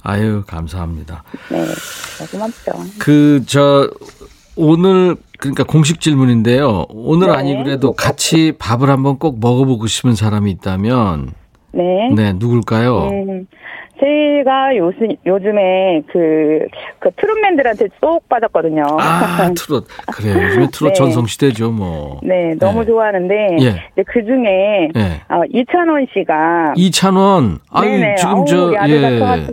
아유, 0.03 0.43
감사합니다. 0.47 1.23
네. 1.51 1.59
고맙죠. 2.33 2.73
그, 2.99 3.43
저, 3.47 3.91
오늘, 4.57 5.17
그러니까 5.39 5.65
공식 5.65 6.01
질문인데요. 6.01 6.87
오늘 6.89 7.29
네. 7.29 7.35
아니더라도 7.35 7.93
같이 7.93 8.53
밥을 8.59 8.89
한번 8.89 9.19
꼭 9.19 9.39
먹어보고 9.41 9.87
싶은 9.87 10.15
사람이 10.15 10.51
있다면, 10.53 11.33
네. 11.73 12.09
네, 12.15 12.33
누굴까요? 12.33 13.09
음, 13.09 13.47
제가 13.99 14.77
요즘, 14.77 15.09
요즘에 15.25 16.03
그, 16.13 16.67
그 16.99 17.11
트롯맨들한테 17.17 17.89
쏙 18.01 18.29
빠졌거든요. 18.29 18.83
아, 18.99 19.51
트롯. 19.57 19.87
그래요. 20.13 20.45
요즘에 20.49 20.67
트롯 20.73 20.93
네. 20.93 20.95
전성시대죠, 20.95 21.71
뭐. 21.71 22.21
네, 22.23 22.55
너무 22.59 22.81
네. 22.81 22.87
좋아하는데, 22.87 23.57
예. 23.61 24.03
그 24.07 24.25
중에, 24.25 24.89
예. 24.95 25.21
어, 25.29 25.43
이찬원 25.51 26.07
씨가, 26.13 26.75
이찬원. 26.77 27.59
아유, 27.71 27.91
네네, 27.91 28.15
지금 28.17 28.31
아우, 28.31 28.45
저, 28.47 28.73
예. 28.89 29.47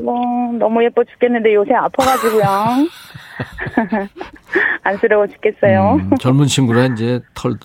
너무 0.58 0.84
예뻐 0.84 1.04
죽겠는데 1.04 1.54
요새 1.54 1.74
아파가지고요. 1.74 2.44
안쓰러워 4.84 5.28
죽겠어요. 5.28 6.00
음, 6.00 6.12
젊은 6.20 6.46
친구라 6.48 6.86
이제 6.86 7.22
털, 7.34 7.56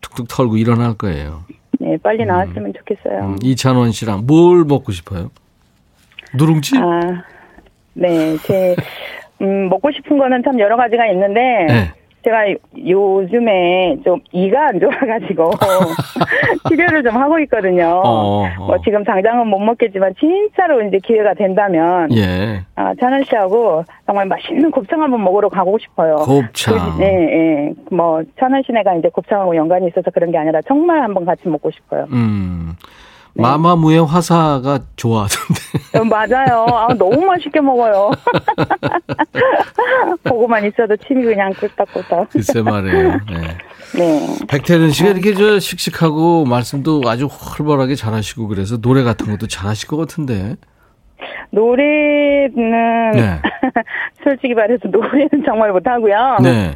툭툭 0.00 0.28
털고 0.28 0.56
일어날 0.56 0.94
거예요. 0.94 1.44
네, 1.78 1.96
빨리 2.02 2.24
나왔으면 2.24 2.72
좋겠어요. 2.74 3.20
음, 3.20 3.36
이찬원 3.42 3.92
씨랑 3.92 4.26
뭘 4.26 4.64
먹고 4.64 4.92
싶어요? 4.92 5.30
누룽지? 6.34 6.78
아, 6.78 7.00
네, 7.94 8.36
제, 8.42 8.74
음, 9.42 9.68
먹고 9.68 9.90
싶은 9.92 10.18
거는 10.18 10.42
참 10.44 10.58
여러 10.60 10.76
가지가 10.76 11.06
있는데, 11.08 11.40
네. 11.68 11.90
제가 12.22 12.50
요- 12.50 12.56
요즘에 12.76 13.96
좀 14.04 14.20
이가 14.30 14.68
안 14.68 14.78
좋아가지고, 14.78 15.50
치료를 16.68 17.02
좀 17.02 17.16
하고 17.16 17.38
있거든요. 17.40 18.02
어, 18.04 18.44
어. 18.44 18.48
뭐 18.58 18.76
지금 18.84 19.02
당장은 19.04 19.46
못 19.46 19.58
먹겠지만, 19.58 20.12
진짜로 20.20 20.82
이제 20.82 20.98
기회가 21.02 21.32
된다면, 21.32 22.08
예. 22.14 22.60
아, 22.74 22.92
찬원 23.00 23.24
씨하고 23.24 23.84
정말 24.04 24.26
맛있는 24.26 24.70
곱창 24.70 25.00
한번 25.02 25.24
먹으러 25.24 25.48
가고 25.48 25.78
싶어요. 25.78 26.16
곱창. 26.16 26.98
그, 26.98 27.02
예, 27.02 27.06
예. 27.06 27.72
뭐, 27.90 28.22
찬원 28.38 28.62
씨네가 28.66 28.96
이제 28.96 29.08
곱창하고 29.08 29.56
연관이 29.56 29.86
있어서 29.88 30.10
그런 30.10 30.30
게 30.30 30.36
아니라 30.36 30.60
정말 30.68 31.02
한번 31.02 31.24
같이 31.24 31.48
먹고 31.48 31.70
싶어요. 31.70 32.06
음. 32.12 32.72
마마무의 33.34 34.04
화사가 34.04 34.80
좋아하던데. 34.96 35.98
어, 35.98 36.04
맞아요. 36.04 36.66
아, 36.68 36.94
너무 36.94 37.24
맛있게 37.24 37.60
먹어요. 37.60 38.10
보고만 40.24 40.66
있어도 40.66 40.96
침이 40.96 41.24
그냥 41.24 41.52
꿀딱꿀딱. 41.54 42.30
글쎄 42.30 42.62
말이에요. 42.62 43.08
네. 43.30 43.58
네. 43.96 44.46
백태는 44.48 44.90
씨가 44.90 45.10
이렇게 45.10 45.34
저 45.34 45.58
씩씩하고 45.58 46.44
말씀도 46.44 47.02
아주 47.06 47.28
활발하게 47.30 47.94
잘하시고 47.94 48.48
그래서 48.48 48.76
노래 48.78 49.02
같은 49.02 49.30
것도 49.30 49.46
잘하실 49.46 49.88
것 49.88 49.96
같은데. 49.96 50.56
노래는 51.50 53.10
네. 53.12 53.38
솔직히 54.22 54.54
말해서 54.54 54.88
노래는 54.88 55.44
정말 55.44 55.72
못하고요. 55.72 56.38
네. 56.42 56.74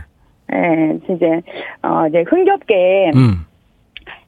네, 0.49 0.99
이제 1.09 1.41
어 1.83 2.07
이제 2.09 2.23
흥겹게 2.29 3.13
음. 3.15 3.47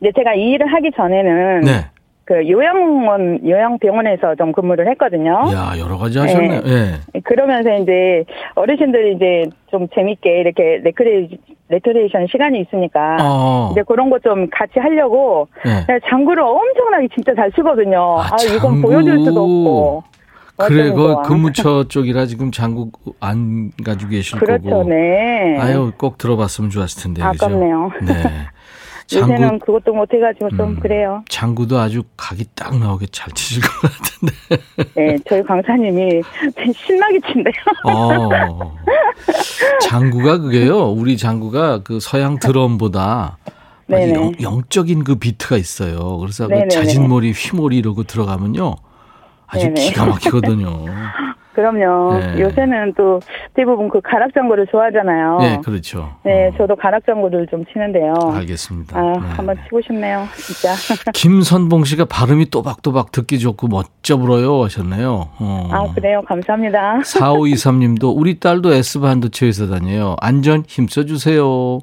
이제 0.00 0.12
제가 0.16 0.34
이 0.34 0.50
일을 0.52 0.66
하기 0.66 0.90
전에는 0.96 1.60
네. 1.60 1.90
그 2.26 2.48
요양원 2.50 3.48
요양병원에서 3.48 4.34
좀 4.34 4.50
근무를 4.52 4.88
했거든요. 4.90 5.30
야, 5.54 5.74
여러 5.78 5.96
가지 5.96 6.18
하셨네요. 6.18 6.60
예. 6.66 7.20
그러면서 7.22 7.72
이제 7.76 8.24
어르신들이 8.56 9.14
이제 9.14 9.44
좀 9.70 9.86
재밌게 9.94 10.40
이렇게 10.40 10.80
레크레 10.82 11.28
레크레이션 11.68 12.26
시간이 12.30 12.60
있으니까 12.60 13.16
어. 13.22 13.68
이제 13.72 13.82
그런 13.86 14.10
거 14.10 14.16
좀 14.24 14.48
같이 14.50 14.80
하려고 14.80 15.46
네. 15.64 15.86
제가 15.86 16.00
장구를 16.10 16.42
엄청나게 16.42 17.06
진짜 17.14 17.32
잘 17.36 17.52
치거든요. 17.52 18.18
아, 18.18 18.22
아, 18.32 18.36
이건 18.42 18.60
장구. 18.60 18.82
보여줄 18.88 19.24
수도 19.24 19.42
없고. 19.42 20.02
그래, 20.56 20.90
그. 20.90 21.22
근무처 21.28 21.84
쪽이라 21.86 22.24
지금 22.26 22.50
장구 22.50 22.98
안 23.20 23.70
가지고 23.84 24.10
계실 24.12 24.38
그렇죠, 24.40 24.64
거고. 24.68 24.88
네. 24.88 25.58
아유, 25.60 25.92
꼭 25.98 26.18
들어봤으면 26.18 26.70
좋았을 26.70 27.02
텐데. 27.04 27.22
그죠? 27.30 27.44
아깝네요. 27.46 27.90
네. 28.02 28.14
요새는 29.12 29.36
장구, 29.36 29.66
그것도 29.66 29.94
못해가지고 29.94 30.50
좀 30.50 30.60
음. 30.60 30.80
그래요. 30.80 31.22
장구도 31.28 31.78
아주 31.78 32.02
각이 32.16 32.44
딱 32.54 32.76
나오게 32.78 33.06
잘 33.12 33.30
치실 33.32 33.62
것 33.62 33.68
같은데. 33.82 34.92
네, 34.94 35.18
저희 35.28 35.42
강사님이 35.42 36.22
신나게 36.74 37.20
친대요. 37.30 37.52
어. 37.84 38.74
장구가 39.82 40.38
그게요. 40.38 40.90
우리 40.90 41.16
장구가 41.16 41.82
그 41.84 42.00
서양 42.00 42.38
드럼보다 42.38 43.38
아주. 43.86 44.14
영, 44.14 44.32
영적인 44.40 45.04
그 45.04 45.14
비트가 45.16 45.56
있어요. 45.56 46.18
그래서 46.18 46.48
그. 46.48 46.68
자진몰이, 46.68 47.32
휘몰이 47.32 47.76
이러고 47.76 48.02
들어가면요. 48.04 48.74
아주 49.46 49.66
네네. 49.66 49.80
기가 49.80 50.06
막히거든요. 50.06 50.84
그럼요. 51.56 52.18
네. 52.18 52.40
요새는 52.40 52.92
또 52.98 53.18
대부분 53.54 53.88
그 53.88 54.00
가락장구를 54.02 54.66
좋아하잖아요. 54.70 55.38
네, 55.40 55.60
그렇죠. 55.64 56.12
네, 56.22 56.48
어, 56.48 56.52
저도 56.58 56.76
가락장구를 56.76 57.46
좀 57.50 57.64
치는데요. 57.72 58.12
알겠습니다. 58.34 58.98
아, 58.98 59.02
네. 59.02 59.18
한번 59.30 59.56
치고 59.64 59.80
싶네요, 59.80 60.26
진짜. 60.36 60.74
김선봉 61.14 61.84
씨가 61.84 62.04
발음이 62.04 62.50
또박또박 62.50 63.10
듣기 63.10 63.38
좋고 63.38 63.68
멋져 63.68 64.18
불어요 64.18 64.64
하셨네요. 64.64 65.28
어. 65.38 65.68
아, 65.72 65.94
그래요. 65.94 66.22
감사합니다. 66.28 67.00
4523 67.04 67.78
님도 67.80 68.10
우리 68.10 68.38
딸도 68.38 68.72
S반도체에서 68.74 69.68
다녀요. 69.68 70.16
안전 70.20 70.62
힘써 70.68 71.04
주세요. 71.04 71.78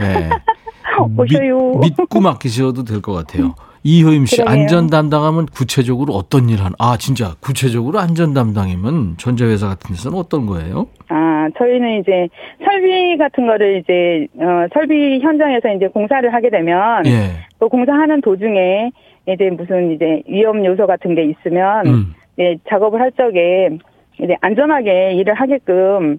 예. 0.00 0.28
오셔요. 1.18 1.78
믿, 1.80 1.94
믿고 1.98 2.20
맡기셔도 2.20 2.84
될 2.84 3.00
것 3.00 3.12
같아요. 3.14 3.54
이효임 3.86 4.26
씨, 4.26 4.38
그러게요. 4.38 4.52
안전 4.52 4.88
담당하면 4.88 5.46
구체적으로 5.46 6.12
어떤 6.14 6.48
일 6.48 6.58
하나? 6.58 6.74
아, 6.80 6.96
진짜 6.98 7.36
구체적으로 7.40 8.00
안전 8.00 8.34
담당이면 8.34 9.16
전자회사 9.16 9.68
같은 9.68 9.94
데서는 9.94 10.18
어떤 10.18 10.46
거예요? 10.46 10.88
아, 11.08 11.48
저희는 11.56 12.00
이제 12.00 12.28
설비 12.64 13.16
같은 13.16 13.46
거를 13.46 13.78
이제, 13.78 14.26
어, 14.42 14.66
설비 14.74 15.20
현장에서 15.20 15.72
이제 15.72 15.86
공사를 15.86 16.34
하게 16.34 16.50
되면, 16.50 17.06
예. 17.06 17.46
또 17.60 17.68
공사하는 17.68 18.20
도중에 18.22 18.90
이제 19.28 19.50
무슨 19.50 19.92
이제 19.92 20.20
위험 20.26 20.64
요소 20.64 20.88
같은 20.88 21.14
게 21.14 21.22
있으면, 21.24 21.86
음. 21.86 22.14
네, 22.34 22.56
작업을 22.68 23.00
할 23.00 23.12
적에 23.12 23.70
이제 24.20 24.34
안전하게 24.40 25.12
일을 25.12 25.34
하게끔 25.34 26.18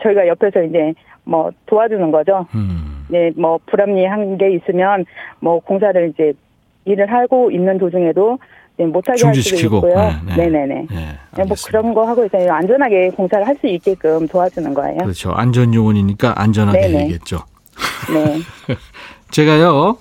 저희가 0.00 0.28
옆에서 0.28 0.62
이제 0.62 0.94
뭐 1.24 1.50
도와주는 1.66 2.12
거죠. 2.12 2.46
음. 2.54 3.04
네, 3.08 3.32
뭐 3.36 3.58
불합리한 3.66 4.38
게 4.38 4.52
있으면 4.52 5.04
뭐 5.40 5.58
공사를 5.58 6.08
이제 6.10 6.32
일을 6.84 7.12
하고 7.12 7.50
있는 7.50 7.78
도중에도 7.78 8.38
네, 8.76 8.86
못하게 8.86 9.24
할 9.24 9.34
수도 9.34 9.42
중지시키고. 9.42 9.76
있고요. 9.78 9.94
네, 10.36 10.48
네. 10.48 10.86
예, 10.90 10.96
네, 11.36 11.44
뭐. 11.44 11.54
그런 11.66 11.92
거 11.92 12.06
하고 12.06 12.24
있어요. 12.24 12.50
안전하게 12.52 13.10
공사를 13.10 13.46
할 13.46 13.56
수 13.60 13.66
있게끔 13.66 14.26
도와주는 14.26 14.72
거예요. 14.72 14.98
그렇죠. 14.98 15.32
안전 15.32 15.74
요원이니까 15.74 16.34
안전하게 16.40 16.80
네네. 16.80 16.98
해야겠죠. 17.00 17.40
네. 18.12 18.40
제가요, 19.30 19.98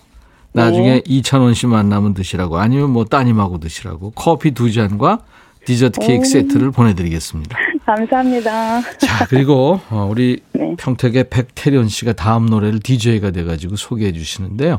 나중에 0.54 0.94
네. 0.96 1.02
이찬원 1.06 1.54
씨 1.54 1.68
만나면 1.68 2.14
드시라고 2.14 2.58
아니면 2.58 2.92
뭐 2.92 3.04
따님하고 3.04 3.60
드시라고 3.60 4.12
커피 4.16 4.52
두 4.52 4.72
잔과 4.72 5.20
디저트 5.66 6.00
케이크 6.00 6.22
오. 6.22 6.26
세트를 6.26 6.72
보내드리겠습니다. 6.72 7.58
감사합니다. 7.86 8.82
자, 8.98 9.26
그리고 9.28 9.80
어, 9.90 10.08
우리 10.10 10.40
네. 10.54 10.76
평택의 10.78 11.26
백태련 11.30 11.90
씨가 11.90 12.14
다음 12.14 12.46
노래를 12.46 12.80
DJ가 12.80 13.32
돼가지고 13.32 13.76
소개해 13.76 14.14
주시는데요. 14.14 14.78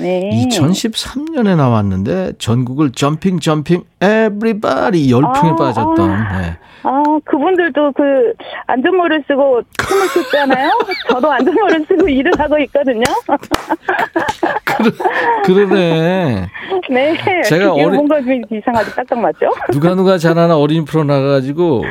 네. 0.00 0.30
2013년에 0.48 1.56
나왔는데 1.56 2.32
전국을 2.38 2.92
jumping 2.92 3.40
jumping 3.40 3.82
everybody 4.00 5.10
열풍에 5.10 5.50
아, 5.50 5.56
빠졌던 5.56 6.10
아. 6.10 6.38
네. 6.40 6.56
아, 6.82 7.02
그분들도 7.26 7.92
그 7.92 8.32
안전모를 8.66 9.24
쓰고 9.28 9.60
춤을 9.86 10.08
췄잖아요. 10.08 10.70
저도 11.10 11.30
안전모를 11.30 11.84
쓰고 11.86 12.08
일을 12.08 12.32
하고 12.38 12.58
있거든요. 12.60 13.02
그러네. 15.44 16.46
네. 16.90 17.42
제가 17.42 17.72
어리- 17.72 17.96
뭔가 17.96 18.20
좀 18.22 18.42
이상하게 18.50 18.90
딱딱 18.92 19.18
맞죠? 19.18 19.50
누가 19.72 19.94
누가 19.94 20.16
잘하나 20.16 20.56
어린이 20.56 20.84
프로 20.84 21.04
나가가지고 21.04 21.84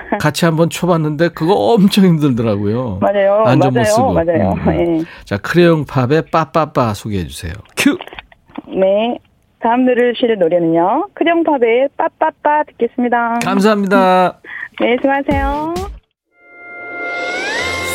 같이 0.20 0.44
한번 0.44 0.70
쳐봤는데 0.70 1.28
그거 1.30 1.54
엄청 1.54 2.04
힘들더라고요. 2.04 2.98
맞아요. 3.00 3.42
안전모 3.46 3.80
맞아요. 3.80 3.84
쓰고. 3.84 4.12
맞아요. 4.12 4.52
음, 4.52 4.68
음. 4.68 4.98
예. 5.00 5.04
자 5.24 5.36
크레용 5.38 5.84
팝의 5.84 6.30
빠빠빠 6.30 6.94
소개해 6.94 7.26
주세요. 7.26 7.52
큐. 7.76 7.96
네. 8.68 9.18
다음 9.60 9.84
들으실 9.86 10.36
노래는요. 10.38 11.08
크령팝의 11.14 11.88
빠빠빠 11.96 12.62
듣겠습니다. 12.68 13.38
감사합니다. 13.44 14.38
네, 14.80 14.96
수고하세요. 15.00 15.74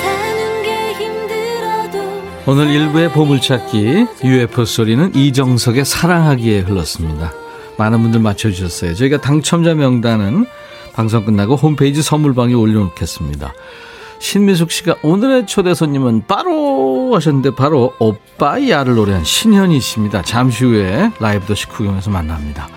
사는 0.04 0.64
게 0.64 0.94
힘들어도 0.94 2.00
오늘 2.48 2.68
일부의 2.72 3.10
보물찾기 3.12 4.06
UFO 4.26 4.66
소리는 4.66 5.14
이정석의 5.16 5.86
사랑하기에 5.86 6.60
흘렀습니다. 6.62 7.32
많은 7.78 8.02
분들 8.02 8.20
맞춰주셨어요. 8.20 8.94
저희가 8.96 9.22
당첨자 9.22 9.74
명단은 9.76 10.46
방송 10.94 11.26
끝나고 11.26 11.56
홈페이지 11.56 12.02
선물방에 12.02 12.54
올려놓겠습니다. 12.54 13.54
신미숙 14.20 14.72
씨가 14.72 14.96
오늘의 15.02 15.48
초대 15.48 15.74
손님은 15.74 16.28
바로 16.28 17.16
하셨는데 17.16 17.56
바로 17.56 17.94
오빠야를 18.00 18.96
노래한 18.96 19.24
신현희 19.24 19.80
씨입니다. 19.80 20.22
잠시 20.22 20.64
후에 20.64 21.12
라이브 21.20 21.46
도시 21.48 21.66
구경에서 21.68 22.12
만납니다. 22.12 22.70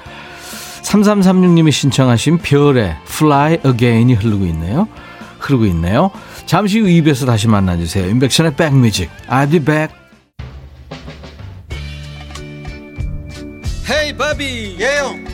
3336님이 0.82 1.70
신청하신 1.70 2.38
별의 2.38 2.96
Fly 3.06 3.58
Again이 3.64 4.14
흐르고 4.14 4.46
있네요. 4.46 4.88
흐르고 5.38 5.66
있네요. 5.66 6.10
잠시 6.46 6.80
후 6.80 6.86
2부에서 6.86 7.26
다시 7.26 7.48
만나주세요. 7.48 8.08
인백션의 8.08 8.56
백뮤직. 8.56 9.10
I'll 9.28 9.50
be 9.50 9.60
back. 9.60 9.94
헤이 13.90 14.16
바비 14.16 14.76
예영 14.80 15.33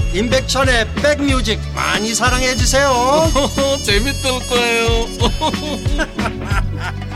임백천의 0.13 0.93
백뮤직 0.95 1.59
많이 1.73 2.13
사랑해 2.13 2.55
주세요 2.55 2.91
재밌을 3.83 4.31
거예요 4.49 5.07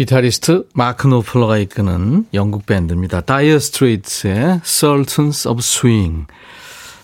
기타리스트 0.00 0.66
마크 0.72 1.06
노플러가 1.06 1.58
이끄는 1.58 2.24
영국 2.32 2.64
밴드입니다. 2.64 3.20
Dire 3.20 3.58
Straits의 3.58 4.62
Sultans 4.64 5.46
of 5.46 5.58
Swing. 5.58 6.26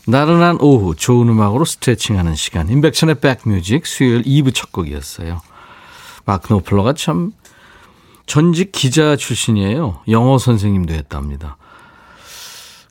나른한 0.07 0.57
오후 0.62 0.94
좋은 0.94 1.29
음악으로 1.29 1.66
스트레칭하는 1.66 2.37
시간. 2.37 2.70
임백천의 2.70 3.16
백뮤직 3.16 3.87
수요일 3.87 4.22
2부 4.22 4.55
첫 4.55 4.72
곡이었어요. 4.72 5.42
마크 6.25 6.51
노플러가 6.51 6.94
참 6.94 7.33
전직 8.26 8.72
기자 8.72 9.16
출신이에요. 9.16 10.02
영어 10.08 10.38
선생님도 10.38 10.92
했답니다. 10.94 11.56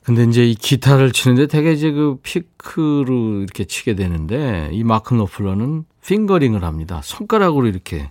근데 0.02 0.24
이제 0.24 0.44
이 0.46 0.54
기타를 0.54 1.12
치는데 1.12 1.46
되게 1.48 1.72
이제 1.72 1.90
그 1.90 2.18
피크로 2.22 3.40
이렇게 3.40 3.64
치게 3.64 3.96
되는데 3.96 4.70
이 4.72 4.84
마크 4.84 5.14
노플러는 5.14 5.84
fingering을 6.06 6.62
합니다. 6.64 7.00
손가락으로 7.02 7.66
이렇게 7.66 8.10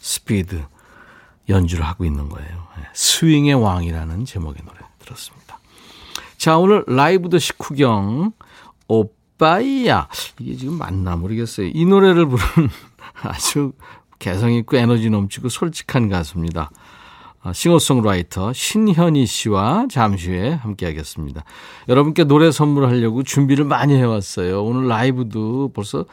스피드 0.00 0.64
연주를 1.48 1.86
하고 1.86 2.04
있는 2.04 2.28
거예요. 2.28 2.66
예, 2.80 2.82
스윙의 2.92 3.54
왕이라는 3.54 4.24
제목의 4.24 4.62
노래 4.64 4.78
들었습니다. 4.98 5.58
자, 6.36 6.58
오늘 6.58 6.84
라이브도 6.86 7.38
식후경 7.38 8.32
오빠야. 8.88 10.08
이게 10.40 10.56
지금 10.56 10.74
맞나 10.74 11.16
모르겠어요. 11.16 11.70
이 11.72 11.84
노래를 11.84 12.26
부르는 12.26 12.68
아주 13.22 13.72
개성 14.18 14.52
있고 14.52 14.76
에너지 14.76 15.10
넘치고 15.10 15.48
솔직한 15.48 16.08
가수입니다. 16.08 16.70
아, 17.42 17.52
싱어송라이터 17.52 18.52
신현희 18.52 19.26
씨와 19.26 19.86
잠시 19.90 20.30
후에 20.30 20.52
함께 20.54 20.86
하겠습니다. 20.86 21.44
여러분께 21.88 22.24
노래 22.24 22.50
선물하려고 22.50 23.22
준비를 23.22 23.64
많이 23.64 23.94
해왔어요. 23.94 24.64
오늘 24.64 24.88
라이브도 24.88 25.70
벌써 25.72 26.04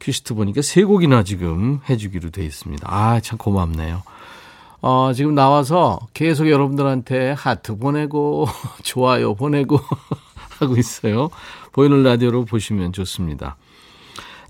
퀴스트 0.00 0.34
보니까 0.34 0.62
세 0.62 0.82
곡이나 0.84 1.22
지금 1.22 1.80
해주기로 1.88 2.30
돼 2.30 2.44
있습니다. 2.44 2.86
아, 2.90 3.20
참 3.20 3.38
고맙네요. 3.38 4.02
어, 4.80 5.12
지금 5.14 5.34
나와서 5.34 5.98
계속 6.12 6.50
여러분들한테 6.50 7.32
하트 7.32 7.76
보내고, 7.76 8.46
좋아요 8.84 9.34
보내고 9.34 9.80
하고 10.60 10.76
있어요. 10.76 11.30
보이는 11.72 12.02
라디오로 12.02 12.44
보시면 12.44 12.92
좋습니다. 12.92 13.56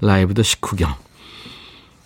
라이브 0.00 0.35
더 0.35 0.42
식후경. 0.42 0.92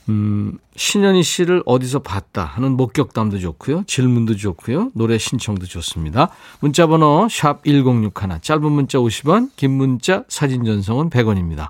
음, 0.09 0.59
신현희 0.77 1.23
씨를 1.23 1.63
어디서 1.67 2.01
봤다 2.01 2.45
하는 2.45 2.73
목격담도 2.73 3.39
좋고요. 3.41 3.85
질문도 3.87 4.37
좋고요. 4.37 4.91
노래 4.95 5.19
신청도 5.19 5.67
좋습니다. 5.67 6.31
문자 6.61 6.87
번호 6.87 7.29
샵 7.31 7.63
1061, 7.65 8.41
짧은 8.41 8.73
문자 8.73 8.99
50원, 8.99 9.51
긴 9.57 9.73
문자 9.73 10.25
사진 10.29 10.65
전송은 10.65 11.11
100원입니다. 11.11 11.69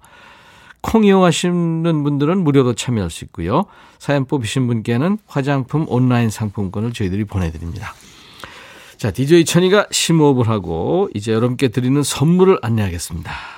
콩 0.80 1.04
이용하시는 1.04 2.02
분들은 2.04 2.44
무료로 2.44 2.74
참여할 2.74 3.10
수 3.10 3.24
있고요. 3.24 3.64
사연 3.98 4.24
뽑히신 4.26 4.68
분께는 4.68 5.18
화장품 5.26 5.86
온라인 5.88 6.30
상품권을 6.30 6.92
저희들이 6.92 7.24
보내드립니다. 7.24 7.94
자, 8.96 9.10
DJ 9.10 9.44
천이가 9.44 9.86
심호흡을 9.90 10.48
하고 10.48 11.08
이제 11.14 11.32
여러분께 11.32 11.68
드리는 11.68 12.00
선물을 12.02 12.58
안내하겠습니다. 12.62 13.57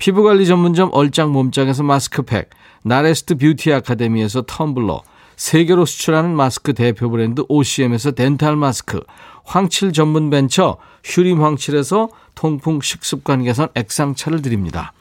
피부관리 0.00 0.46
전문점 0.46 0.88
얼짱 0.92 1.30
몸짱에서 1.30 1.82
마스크팩, 1.82 2.48
나레스트 2.82 3.36
뷰티 3.36 3.72
아카데미에서 3.74 4.42
텀블러, 4.42 5.02
세계로 5.36 5.84
수출하는 5.84 6.34
마스크 6.34 6.72
대표 6.72 7.10
브랜드 7.10 7.44
OCM에서 7.48 8.12
덴탈 8.12 8.56
마스크, 8.56 9.02
황칠 9.44 9.92
전문 9.92 10.30
벤처 10.30 10.78
휴림 11.04 11.42
황칠에서 11.42 12.08
통풍 12.34 12.80
식습관 12.80 13.44
개선 13.44 13.68
액상차를 13.74 14.40
드립니다. 14.40 14.94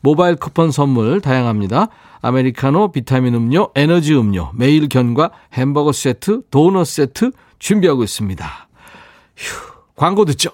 모바일 0.00 0.34
쿠폰 0.34 0.72
선물 0.72 1.20
다양합니다. 1.20 1.88
아메리카노, 2.20 2.90
비타민 2.90 3.34
음료, 3.34 3.70
에너지 3.76 4.14
음료, 4.14 4.50
매일 4.54 4.88
견과, 4.88 5.30
햄버거 5.52 5.92
세트, 5.92 6.42
도넛 6.50 6.86
세트 6.86 7.30
준비하고 7.60 8.02
있습니다. 8.02 8.68
휴, 9.36 9.72
광고 9.94 10.24
듣죠. 10.24 10.50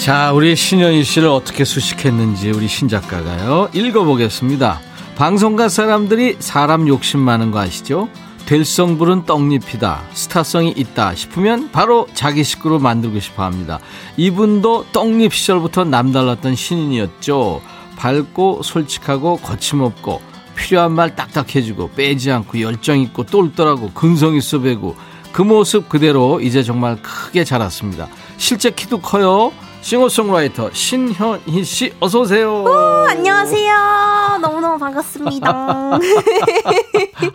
자, 0.00 0.32
우리 0.32 0.56
신현희 0.56 1.04
씨를 1.04 1.28
어떻게 1.28 1.62
수식했는지 1.62 2.50
우리 2.52 2.68
신 2.68 2.88
작가가요. 2.88 3.68
읽어보겠습니다. 3.74 4.80
방송가 5.14 5.68
사람들이 5.68 6.36
사람 6.38 6.88
욕심 6.88 7.20
많은 7.20 7.50
거 7.50 7.58
아시죠? 7.58 8.08
될성부른 8.46 9.26
떡잎이다. 9.26 10.04
스타성이 10.14 10.70
있다 10.74 11.14
싶으면 11.14 11.70
바로 11.70 12.08
자기 12.14 12.44
식구로 12.44 12.78
만들고 12.78 13.20
싶어 13.20 13.42
합니다. 13.42 13.78
이분도 14.16 14.86
떡잎 14.90 15.34
시절부터 15.34 15.84
남달랐던 15.84 16.56
신인이었죠. 16.56 17.60
밝고 17.96 18.62
솔직하고 18.62 19.36
거침없고 19.36 20.22
필요한 20.56 20.92
말 20.92 21.14
딱딱 21.14 21.54
해주고 21.54 21.90
빼지 21.90 22.32
않고 22.32 22.62
열정 22.62 22.98
있고 23.00 23.24
똘똘하고 23.26 23.90
근성 23.92 24.34
있어 24.34 24.60
배고 24.60 24.96
그 25.30 25.42
모습 25.42 25.90
그대로 25.90 26.40
이제 26.40 26.62
정말 26.62 26.96
크게 27.02 27.44
자랐습니다. 27.44 28.08
실제 28.38 28.70
키도 28.70 29.02
커요. 29.02 29.52
싱어송라이터 29.80 30.70
신현희 30.72 31.64
씨 31.64 31.92
어서 32.00 32.20
오세요. 32.20 32.62
오, 32.62 32.68
안녕하세요. 33.08 34.38
너무너무 34.42 34.78
반갑습니다. 34.78 35.98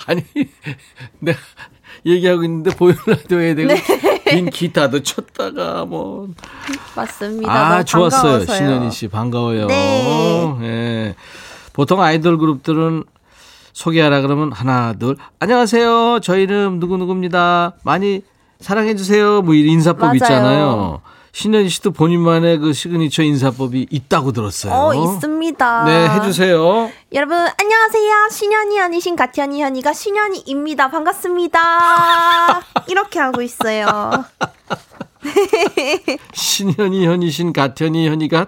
아니 0.07 0.23
내가 1.19 1.37
얘기하고 2.05 2.43
있는데 2.43 2.69
보이는 2.75 2.99
라디오에 3.07 3.55
대고 3.55 3.73
빈 4.25 4.49
기타도 4.49 5.01
쳤다가 5.01 5.85
뭐 5.85 6.27
맞습니다. 6.95 7.51
아, 7.51 7.83
좋았어요. 7.83 8.45
신현희 8.45 8.91
씨 8.91 9.07
반가워요. 9.07 9.65
네. 9.67 10.55
예. 10.61 11.15
보통 11.73 12.01
아이돌 12.01 12.37
그룹들은 12.37 13.03
소개하라 13.73 14.21
그러면 14.21 14.51
하나 14.53 14.93
둘 14.93 15.17
안녕하세요. 15.39 16.19
저 16.21 16.37
이름 16.37 16.79
누구 16.79 16.97
누구입니다. 16.97 17.73
많이 17.83 18.21
사랑해 18.61 18.95
주세요. 18.95 19.41
뭐 19.41 19.55
인사법 19.55 19.99
맞아요. 20.01 20.13
있잖아요. 20.15 21.01
신현희 21.35 21.67
씨도 21.67 21.91
본인만의 21.91 22.59
그 22.59 22.71
시그니처 22.71 23.23
인사법이 23.23 23.87
있다고 23.89 24.31
들었어요. 24.31 24.73
어, 24.73 24.93
있습니다. 24.95 25.83
네, 25.83 26.07
해주세요. 26.11 26.89
여러분, 27.11 27.37
안녕하세요. 27.37 28.29
신현이 28.31 28.79
아니신 28.79 29.17
가티현이 29.17 29.61
현이가 29.61 29.91
신현이입니다. 29.91 30.89
반갑습니다. 30.91 32.61
이렇게 32.87 33.19
하고 33.19 33.41
있어요. 33.41 33.85
신현이 36.31 37.05
현이신 37.05 37.51
가현이 37.51 38.07
현이가 38.07 38.47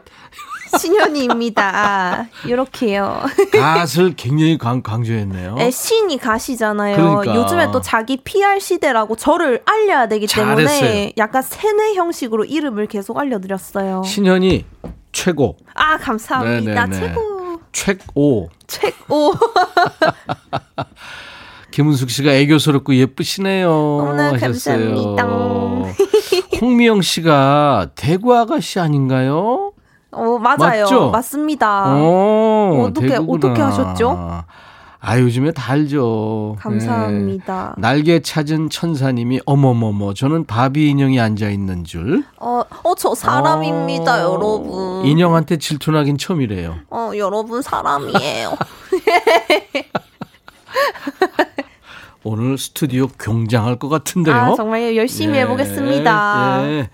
신현이입니다. 0.80 2.28
이렇게요. 2.46 3.22
갓을 3.52 4.14
굉장히 4.16 4.58
강, 4.58 4.82
강조했네요. 4.82 5.56
네, 5.56 5.72
신이 5.72 6.18
가시잖아요. 6.18 6.96
그러니까. 6.96 7.36
요즘에 7.36 7.72
또 7.72 7.82
자기 7.82 8.18
PR 8.18 8.60
시대라고 8.60 9.16
저를 9.16 9.62
알려야 9.66 10.08
되기 10.08 10.28
때문에 10.28 10.66
잘했어요. 10.66 11.10
약간 11.18 11.42
세뇌 11.42 11.96
형식으로 11.96 12.46
이름을 12.46 12.88
계속 12.88 13.18
알려드렸어요. 13.18 14.04
신현이 14.04 14.66
최고, 15.12 15.58
아, 15.74 15.98
감사합니다. 15.98 16.86
네네네. 16.86 17.08
최고. 17.08 17.60
최고. 17.72 18.50
최고. 18.68 19.34
김은숙 21.72 22.10
씨가 22.10 22.34
애교스럽고 22.34 22.96
예쁘시네요. 22.96 23.70
어머나, 23.72 24.34
하셨어요. 24.34 24.96
감사합니다. 24.96 25.28
홍미영 26.60 27.02
씨가 27.04 27.90
대구 27.96 28.36
아가씨 28.36 28.80
아닌가요? 28.80 29.74
어, 30.18 30.40
맞아요. 30.40 30.84
맞죠? 30.84 31.12
맞습니다. 31.12 31.96
오, 31.96 32.86
어떻게- 32.90 33.08
대구구나. 33.10 33.48
어떻게 33.48 33.62
하셨죠? 33.62 34.44
아, 35.00 35.20
요즘에 35.20 35.52
다 35.52 35.74
알죠. 35.74 36.56
감사합니다. 36.60 37.76
네. 37.78 37.82
날개 37.82 38.20
찾은 38.20 38.72
천사님이 38.72 39.40
어머머머, 39.46 40.16
저는 40.16 40.46
바비 40.46 40.90
인형이 40.90 41.20
앉아 41.20 41.50
있는 41.50 41.84
줄. 41.84 42.24
어, 42.40 42.64
어, 42.84 42.96
저 42.96 43.14
사람입니다, 43.14 44.28
어, 44.28 44.34
여러분. 44.34 45.06
인형한테 45.06 45.58
질투나긴 45.58 46.18
처음이래요. 46.18 46.78
어, 46.90 47.12
여러분 47.16 47.62
사람이에요. 47.62 48.58
오늘 52.24 52.58
스튜디오 52.58 53.08
경장할 53.08 53.78
것 53.78 53.90
같은데요. 53.90 54.36
아, 54.36 54.56
정말 54.56 54.96
열심히 54.98 55.38
예, 55.38 55.42
해보겠습니다. 55.42 56.60
예. 56.64 56.90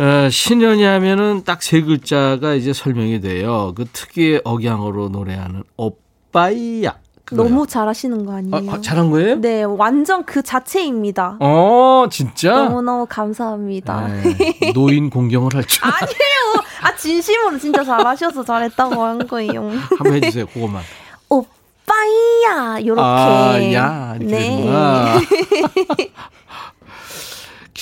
어, 0.00 0.28
신현이 0.30 0.82
하면은 0.82 1.44
딱 1.44 1.62
세 1.62 1.82
글자가 1.82 2.54
이제 2.54 2.72
설명이 2.72 3.20
돼요. 3.20 3.72
그 3.76 3.84
특유의 3.92 4.40
억양으로 4.44 5.10
노래하는 5.10 5.62
오빠이야. 5.76 6.96
그거요. 7.26 7.48
너무 7.48 7.66
잘하시는 7.66 8.24
거 8.24 8.32
아, 8.32 8.36
아니에요? 8.36 8.72
아, 8.72 8.80
잘한 8.80 9.10
거예요? 9.10 9.36
네, 9.36 9.62
완전 9.62 10.24
그 10.24 10.42
자체입니다. 10.42 11.36
어, 11.40 12.06
진짜? 12.10 12.50
너무너무 12.50 13.06
감사합니다. 13.08 14.08
네, 14.08 14.72
노인 14.72 15.10
공경을 15.10 15.54
할 15.54 15.64
줄. 15.64 15.84
아니에요. 15.84 16.64
아, 16.82 16.96
진심으로 16.96 17.58
진짜 17.58 17.84
잘하셔서 17.84 18.42
잘했다고 18.42 19.02
한 19.02 19.26
거예요. 19.28 19.70
한번 19.98 20.14
해주세요, 20.14 20.46
그것만. 20.46 20.82
오빠야, 21.28 22.84
요렇게. 22.84 23.00
아, 23.02 23.72
야, 23.74 24.16
이렇게 24.18 24.34
네. 24.36 26.10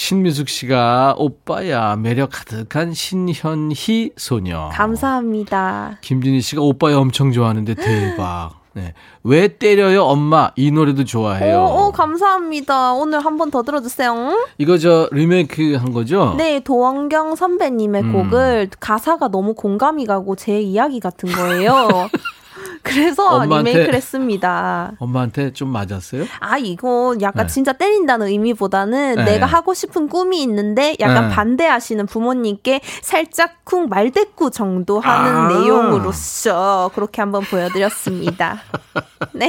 신미숙 0.03 0.49
씨가 0.49 1.17
오빠야 1.19 1.97
매력 1.97 2.31
가득한 2.33 2.95
신현희 2.95 4.13
소녀. 4.17 4.69
감사합니다. 4.73 5.99
김진희 6.03 6.41
씨가 6.41 6.63
오빠야 6.63 6.97
엄청 6.99 7.33
좋아하는데 7.33 7.75
대박. 7.75 8.53
네. 8.75 8.95
왜 9.25 9.49
때려요 9.49 10.05
엄마 10.05 10.53
이 10.55 10.71
노래도 10.71 11.05
좋아해요. 11.05 11.59
오, 11.65 11.87
오, 11.89 11.93
감사합니다. 11.93 12.93
오늘 12.93 13.19
한 13.25 13.37
번 13.37 13.51
더 13.51 13.65
들어주세요. 13.65 14.47
이거 14.59 14.79
저 14.79 15.09
리메이크 15.11 15.75
한 15.75 15.93
거죠? 15.93 16.35
네, 16.39 16.61
도원경 16.61 17.35
선배님의 17.35 18.03
음. 18.03 18.13
곡을 18.13 18.71
가사가 18.79 19.27
너무 19.29 19.55
공감이 19.55 20.07
가고 20.07 20.37
제 20.37 20.61
이야기 20.61 21.01
같은 21.01 21.29
거예요. 21.29 22.09
그래서 22.83 23.29
엄마한테- 23.41 23.59
리메이크를 23.71 23.95
했습니다. 23.95 24.93
엄마한테 24.99 25.53
좀 25.53 25.69
맞았어요? 25.71 26.25
아, 26.41 26.59
이거 26.59 27.17
약간 27.21 27.47
네. 27.47 27.53
진짜 27.53 27.73
때린다는 27.73 28.29
의미보다는 28.29 29.17
네. 29.17 29.25
내가 29.25 29.47
하고 29.47 29.75
싶은 29.75 30.09
꿈이 30.09 30.43
있는데 30.43 30.97
약간 31.01 31.29
네. 31.29 31.35
반대하시는 31.35 32.07
부모님께 32.07 32.81
살짝 33.03 33.65
쿵 33.65 33.89
말대꾸 33.89 34.51
정도 34.51 35.01
하는 35.01 35.31
아. 35.35 35.49
내용으로서 35.49 36.91
그렇게 36.95 37.21
한번 37.23 37.43
보여드렸습니다. 37.43 38.61
네. 39.33 39.49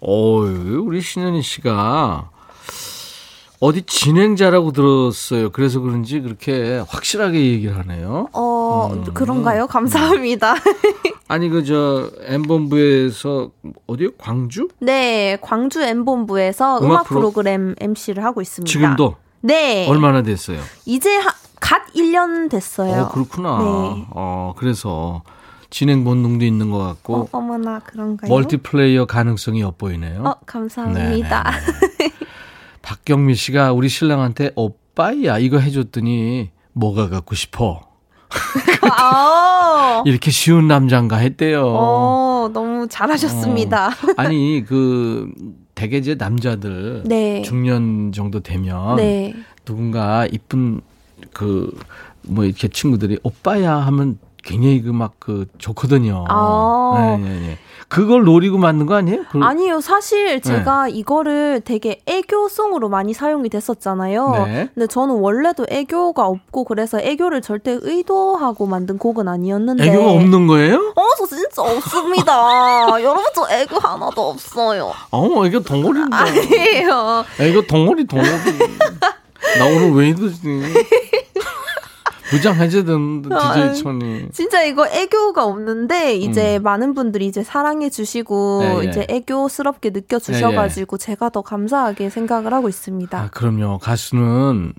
어, 0.00 0.38
우리 0.40 1.00
신현희 1.00 1.42
씨가 1.42 2.30
어디 3.58 3.82
진행자라고 3.82 4.72
들었어요. 4.72 5.50
그래서 5.50 5.80
그런지 5.80 6.20
그렇게 6.20 6.78
확실하게 6.88 7.40
얘기를 7.52 7.76
하네요. 7.78 8.28
어, 8.32 8.90
음. 8.92 9.04
그런가요? 9.14 9.66
감사합니다. 9.66 10.54
아니 11.28 11.48
그 11.48 11.64
저 11.64 12.10
엠본부에서 12.26 13.50
어디요? 13.86 14.10
광주? 14.18 14.68
네, 14.78 15.38
광주 15.40 15.82
M본부에서 15.82 16.78
음악 16.78 16.84
음악, 16.84 17.04
프로- 17.06 17.20
프로 17.20 17.30
그램 17.32 17.74
MC를 17.80 18.22
하고 18.24 18.40
있습니다. 18.42 18.70
지금도 18.70 19.16
네. 19.40 19.88
얼마나 19.88 20.22
됐어요? 20.22 20.60
이제 20.84 21.16
하, 21.16 21.30
갓 21.58 21.86
1년 21.94 22.50
됐어요. 22.50 23.02
어 23.04 23.08
그렇구나. 23.08 23.58
네. 23.58 24.06
어 24.10 24.54
그래서 24.56 25.22
진행 25.70 26.04
본능도 26.04 26.44
있는 26.44 26.70
것 26.70 26.78
같고 26.78 27.28
어, 27.32 27.40
머나 27.40 27.80
그런가요? 27.80 28.30
멀티플레이어 28.30 29.06
가능성이 29.06 29.62
엿보이네요. 29.62 30.22
어, 30.24 30.34
감사합니다. 30.46 31.50
네. 32.86 32.90
박경미 32.90 33.34
씨가 33.34 33.72
우리 33.72 33.88
신랑한테 33.88 34.52
오빠야 34.54 35.38
이거 35.38 35.58
해줬더니 35.58 36.50
뭐가 36.72 37.08
갖고 37.08 37.34
싶어 37.34 37.88
아, 38.90 40.02
이렇게 40.06 40.30
쉬운 40.30 40.68
남잔가 40.68 41.16
했대요. 41.16 41.64
어, 41.66 42.50
너무 42.52 42.86
잘하셨습니다. 42.88 43.90
아니 44.16 44.64
그 44.66 45.32
대개 45.74 45.96
이제 45.96 46.14
남자들 46.14 47.02
네. 47.06 47.42
중년 47.42 48.12
정도 48.12 48.40
되면 48.40 48.96
네. 48.96 49.34
누군가 49.64 50.26
이쁜 50.26 50.80
그 51.32 51.72
뭐 52.26 52.44
이렇게 52.44 52.68
친구들이 52.68 53.18
오빠야 53.22 53.76
하면 53.76 54.18
굉장히 54.42 54.82
그 54.82 54.90
막그 54.90 55.46
좋거든요. 55.58 56.24
아. 56.28 57.16
네, 57.18 57.28
네, 57.28 57.40
네. 57.40 57.58
그걸 57.88 58.24
노리고 58.24 58.58
만든 58.58 58.86
거 58.86 58.96
아니에요? 58.96 59.22
그, 59.30 59.38
아니요, 59.42 59.80
사실 59.80 60.40
제가 60.40 60.88
이거를 60.88 61.60
되게 61.64 62.00
애교송으로 62.06 62.88
많이 62.88 63.14
사용이 63.14 63.48
됐었잖아요. 63.48 64.44
네. 64.46 64.68
근데 64.74 64.86
저는 64.88 65.14
원래도 65.16 65.64
애교가 65.68 66.26
없고 66.26 66.64
그래서 66.64 66.98
애교를 67.00 67.42
절대 67.42 67.78
의도하고 67.80 68.66
만든 68.66 68.98
곡은 68.98 69.28
아니었는데. 69.28 69.84
애교가 69.84 70.10
없는 70.10 70.46
거예요? 70.48 70.92
어, 70.96 71.02
저 71.16 71.26
진짜 71.26 71.62
없습니다. 71.62 72.32
여러분, 73.00 73.22
저 73.34 73.46
애교 73.50 73.78
하나도 73.78 74.30
없어요. 74.30 74.92
어, 75.12 75.46
애교 75.46 75.60
덩어리인데. 75.60 76.16
아니에요. 76.16 77.24
애교 77.38 77.66
덩어리 77.66 78.06
덩어리. 78.06 78.26
나 79.58 79.64
오늘 79.64 79.92
왜 79.92 80.08
이러지? 80.08 80.40
무장 82.32 82.56
해제되는데 82.56 83.34
아, 83.34 83.54
DJ 83.54 83.82
천이. 83.82 84.28
진짜 84.32 84.62
이거 84.64 84.86
애교가 84.86 85.44
없는데 85.44 86.16
이제 86.16 86.58
많은 86.58 86.94
분들이 86.94 87.26
이제 87.26 87.42
사랑해 87.42 87.90
주시고 87.90 88.60
음. 88.60 88.62
네, 88.62 88.86
예. 88.86 88.88
이제 88.88 89.06
애교스럽게 89.08 89.90
느껴 89.90 90.18
주셔 90.18 90.50
가지고 90.50 90.98
제가 90.98 91.30
더 91.30 91.42
감사하게 91.42 92.10
생각을 92.10 92.52
하고 92.52 92.68
있습니다. 92.68 93.18
아, 93.18 93.28
그럼요. 93.30 93.78
가수는 93.78 94.72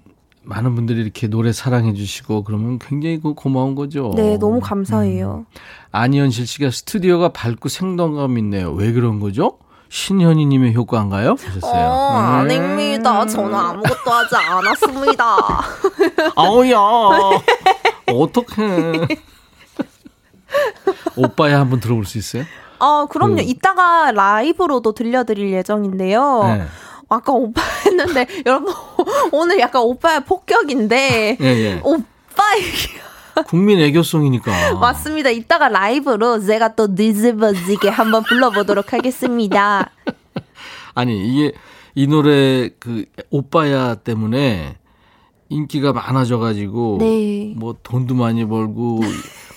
많은 0.43 0.75
분들이 0.75 1.01
이렇게 1.01 1.27
노래 1.27 1.51
사랑해 1.51 1.93
주시고 1.93 2.43
그러면 2.43 2.79
굉장히 2.79 3.19
그 3.19 3.33
고마운 3.33 3.75
거죠. 3.75 4.13
네, 4.15 4.37
너무 4.37 4.59
감사해요. 4.61 5.45
안희연실 5.91 6.47
씨가 6.47 6.71
스튜디오가 6.71 7.29
밝고 7.29 7.69
생동감 7.69 8.37
있네요. 8.37 8.71
왜 8.71 8.91
그런 8.93 9.19
거죠? 9.19 9.57
신현희님의 9.89 10.73
효과인가요? 10.73 11.35
하셨어요. 11.39 11.87
어, 11.89 12.19
음. 12.19 12.25
아닙니다. 12.25 13.25
저는 13.25 13.53
아무것도 13.55 14.11
하지 14.11 14.35
않았습니다. 14.35 15.37
아우야. 16.35 16.77
어떡해. 18.07 19.07
오빠야 21.15 21.59
한번 21.59 21.79
들어볼 21.79 22.05
수 22.05 22.17
있어요? 22.17 22.43
아, 22.79 23.07
그럼요. 23.09 23.35
그- 23.37 23.41
이따가 23.41 24.11
라이브로도 24.11 24.93
들려드릴 24.93 25.51
예정인데요. 25.51 26.43
네. 26.43 26.65
아까 27.09 27.31
오빠 27.31 27.61
했는데 27.85 28.27
여러분 28.45 28.73
오늘 29.31 29.59
약간 29.59 29.81
오빠의 29.81 30.25
폭격인데 30.25 31.37
예, 31.39 31.45
예. 31.45 31.79
오빠 31.81 32.03
얘기 32.57 32.89
국민 33.43 33.79
애교송이니까. 33.79 34.75
맞습니다. 34.75 35.29
이따가 35.29 35.69
라이브로 35.69 36.39
제가 36.39 36.75
또 36.75 36.93
뒤집어지게 36.95 37.89
한번 37.89 38.23
불러보도록 38.23 38.93
하겠습니다. 38.93 39.89
아니, 40.95 41.27
이게 41.27 41.53
이 41.95 42.07
노래 42.07 42.69
그 42.79 43.05
오빠야 43.29 43.95
때문에 43.95 44.77
인기가 45.49 45.93
많아져가지고 45.93 46.97
네. 46.99 47.53
뭐 47.55 47.75
돈도 47.83 48.15
많이 48.15 48.45
벌고 48.45 48.99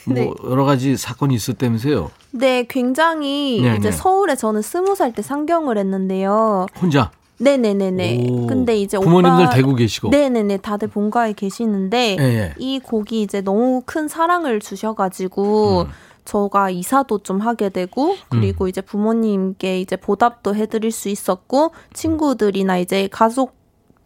뭐 0.07 0.15
네. 0.15 0.31
여러 0.45 0.65
가지 0.65 0.97
사건이 0.97 1.35
있었다면서요. 1.35 2.11
네, 2.33 2.65
굉장히 2.69 3.61
네, 3.63 3.77
이제 3.77 3.91
네. 3.91 3.93
서울에 3.93 4.37
저는 4.37 4.63
스무 4.63 4.95
살 4.95 5.13
때 5.13 5.23
상경을 5.23 5.77
했는데요. 5.79 6.67
혼자. 6.81 7.11
네네네네. 7.41 8.27
오, 8.29 8.47
근데 8.47 8.77
이제 8.77 8.99
부모님들 8.99 9.45
오빠 9.45 9.51
대구 9.51 9.75
계시고. 9.75 10.11
네네네. 10.11 10.59
다들 10.59 10.89
본가에 10.89 11.33
계시는데 11.33 12.17
예, 12.21 12.23
예. 12.25 12.55
이 12.59 12.79
곡이 12.79 13.23
이제 13.23 13.41
너무 13.41 13.83
큰 13.85 14.09
사랑을 14.09 14.61
주셔가지고 14.61 15.83
음. 15.83 15.87
저가 16.25 16.71
이사도 16.71 17.19
좀 17.23 17.41
하게 17.41 17.71
되고 17.71 18.15
그리고 18.29 18.69
이제 18.69 18.81
부모님께 18.83 19.81
이제 19.81 19.97
보답도 19.97 20.55
해드릴 20.55 20.93
수 20.93 21.09
있었고 21.09 21.73
친구들이나 21.95 22.79
이제 22.79 23.09
가족 23.11 23.59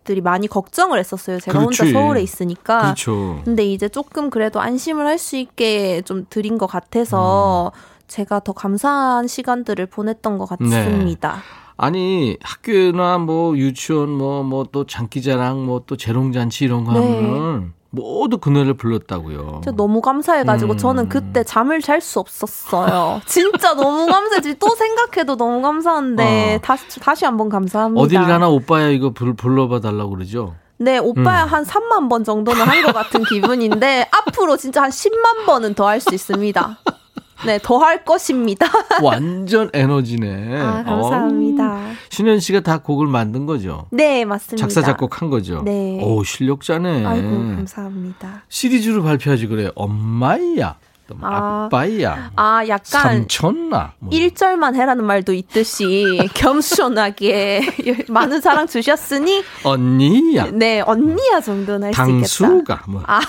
들이 0.05 0.20
많이 0.20 0.47
걱정을 0.47 0.99
했었어요. 0.99 1.40
제가 1.40 1.59
그렇지. 1.59 1.83
혼자 1.83 1.99
서울에 1.99 2.23
있으니까. 2.23 2.83
그렇죠. 2.83 3.40
근데 3.44 3.64
이제 3.64 3.88
조금 3.88 4.31
그래도 4.31 4.61
안심을 4.61 5.07
할 5.07 5.18
수 5.18 5.37
있게 5.37 6.03
좀 6.03 6.26
드린 6.28 6.59
것 6.59 6.66
같아서 6.66 7.72
음. 7.74 7.78
제가 8.07 8.41
더 8.41 8.53
감사한 8.53 9.26
시간들을 9.26 9.87
보냈던 9.87 10.37
것 10.39 10.45
같습니다. 10.47 11.39
아니 11.77 12.37
학교나 12.43 13.18
뭐 13.18 13.57
유치원 13.57 14.11
뭐 14.11 14.43
뭐 14.43 14.64
또 14.72 14.85
장기자랑 14.87 15.64
뭐 15.66 15.81
또 15.87 15.97
재롱잔치 15.97 16.64
이런 16.64 16.85
거 16.85 16.93
네. 16.93 17.01
하면은 17.01 17.72
모두 17.91 18.39
그 18.39 18.49
노래를 18.51 18.75
불렀다고요. 18.75 19.61
진짜 19.62 19.70
너무 19.77 20.01
감사해가지고 20.01 20.72
음. 20.72 20.79
저는 20.79 21.09
그때 21.09 21.45
잠을 21.45 21.81
잘 21.81 22.01
수 22.01 22.18
없었어요. 22.18 23.20
진짜 23.27 23.75
너무 23.75 24.07
감사해. 24.07 24.55
또 24.59 24.68
생각해도 24.75 25.37
너무 25.37 25.62
감사한데 25.62 26.57
어. 26.57 26.59
다시 26.61 26.99
다시 27.01 27.25
한번 27.25 27.49
감사합니다. 27.49 28.03
어딜 28.03 28.20
가나 28.22 28.49
오빠야 28.49 28.89
이거 28.89 29.11
불, 29.11 29.35
불러봐 29.35 29.81
달라고 29.81 30.11
그러죠. 30.11 30.55
네, 30.77 30.99
오빠야 30.99 31.45
음. 31.45 31.49
한 31.49 31.64
3만 31.64 32.09
번 32.11 32.25
정도는 32.25 32.61
한 32.62 32.83
것 32.85 32.93
같은 32.93 33.22
기분인데 33.31 34.09
앞으로 34.11 34.57
진짜 34.57 34.83
한 34.83 34.91
10만 34.91 35.47
번은 35.47 35.75
더 35.75 35.87
할 35.87 36.01
수 36.01 36.12
있습니다. 36.12 36.79
네, 37.47 37.59
더 37.62 37.78
할 37.78 38.05
것입니다. 38.05 38.66
완전 39.03 39.70
에너지네. 39.72 40.61
아, 40.61 40.82
감사합니다. 40.84 41.74
어우, 41.74 41.80
신현 42.09 42.40
씨가 42.40 42.61
다 42.61 42.78
곡을 42.78 43.07
만든 43.07 43.47
거죠. 43.47 43.86
네, 43.90 44.24
맞습니다. 44.24 44.57
작사 44.66 44.80
작곡한 44.82 45.28
거죠. 45.30 45.62
네. 45.64 45.99
오 46.03 46.24
실력자네. 46.24 47.05
아이고, 47.05 47.28
감사합니다. 47.28 48.42
시리즈로 48.49 49.03
발표하지 49.03 49.47
그래. 49.49 49.70
엄마야, 49.74 50.76
또 51.07 51.16
아. 51.20 51.66
아빠야, 51.66 52.30
아, 52.36 52.62
약간 52.66 53.03
삼촌나. 53.03 53.92
뭐. 53.99 54.11
1절만 54.11 54.74
해라는 54.74 55.05
말도 55.05 55.34
있듯이 55.34 56.18
겸손하게 56.34 58.07
많은 58.09 58.40
사랑 58.40 58.66
주셨으니 58.66 59.42
언니야, 59.64 60.47
네, 60.53 60.80
언니야 60.80 61.40
정도는 61.42 61.92
할 61.92 61.95
수 61.95 62.11
있겠다. 62.11 62.47
당수가 62.47 62.82
뭐. 62.88 63.03
아. 63.07 63.20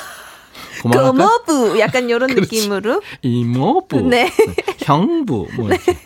고모부 0.82 1.80
약간 1.80 2.10
이런 2.10 2.30
느낌으로. 2.36 3.02
이모부, 3.22 4.02
네. 4.02 4.32
형부, 4.84 5.48
뭐 5.56 5.70
이렇게. 5.70 5.98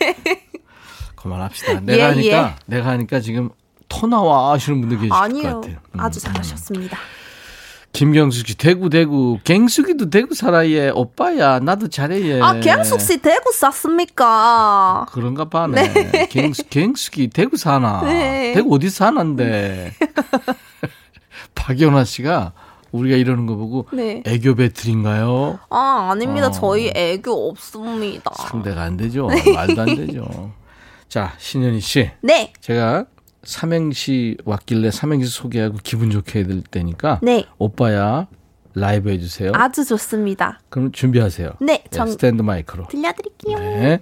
그만합시다. 1.16 1.80
내가 1.80 1.98
예, 1.98 2.02
하니까, 2.08 2.36
예. 2.48 2.54
내가 2.66 2.88
하니까 2.90 3.20
지금 3.20 3.50
토 3.88 4.06
나와 4.06 4.52
하시는 4.52 4.80
분들 4.80 4.98
계실 4.98 5.08
것 5.10 5.16
아니요. 5.16 5.60
같아요. 5.60 5.76
음. 5.94 6.00
아주 6.00 6.20
잘하셨습니다. 6.20 6.96
김경숙 7.92 8.46
씨, 8.46 8.56
대구, 8.56 8.88
대구. 8.88 9.38
갱숙이도 9.42 10.10
대구 10.10 10.36
살아, 10.36 10.66
얘. 10.68 10.90
오빠야. 10.90 11.58
나도 11.58 11.88
잘해, 11.88 12.22
얘. 12.24 12.40
아, 12.40 12.60
경숙 12.60 13.00
씨 13.00 13.18
대구 13.18 13.52
쌌습니까? 13.52 15.06
그런가 15.10 15.46
봐네. 15.48 16.28
갱숙, 16.30 16.70
갱숙이 16.70 17.30
대구 17.30 17.56
사나. 17.56 18.02
네. 18.04 18.52
대구 18.54 18.72
어디 18.76 18.88
사는데. 18.90 19.92
박연아 21.56 22.04
씨가 22.04 22.52
우리가 22.92 23.16
이러는 23.16 23.46
거 23.46 23.56
보고 23.56 23.86
네. 23.92 24.22
애교 24.26 24.54
배틀인가요? 24.56 25.58
아, 25.70 26.08
아닙니다. 26.12 26.48
어. 26.48 26.50
저희 26.50 26.90
애교 26.94 27.48
없습니다. 27.50 28.30
상대가 28.36 28.82
안 28.82 28.96
되죠. 28.96 29.28
말도 29.54 29.80
안 29.80 29.94
되죠. 29.96 30.52
자, 31.08 31.34
신현희 31.38 31.80
씨. 31.80 32.10
네. 32.20 32.52
제가 32.60 33.06
삼행시 33.42 34.36
왔길래 34.44 34.90
삼행시 34.90 35.30
소개하고 35.30 35.78
기분 35.82 36.10
좋게 36.10 36.40
해드릴 36.40 36.62
테니까 36.70 37.20
네. 37.22 37.46
오빠야 37.58 38.26
라이브 38.74 39.10
해주세요. 39.10 39.52
아주 39.54 39.84
좋습니다. 39.84 40.60
그럼 40.68 40.92
준비하세요. 40.92 41.52
네, 41.60 41.82
전 41.90 42.10
스탠드 42.10 42.42
마이크로. 42.42 42.86
들려드릴게요. 42.88 43.58
네. 43.58 44.00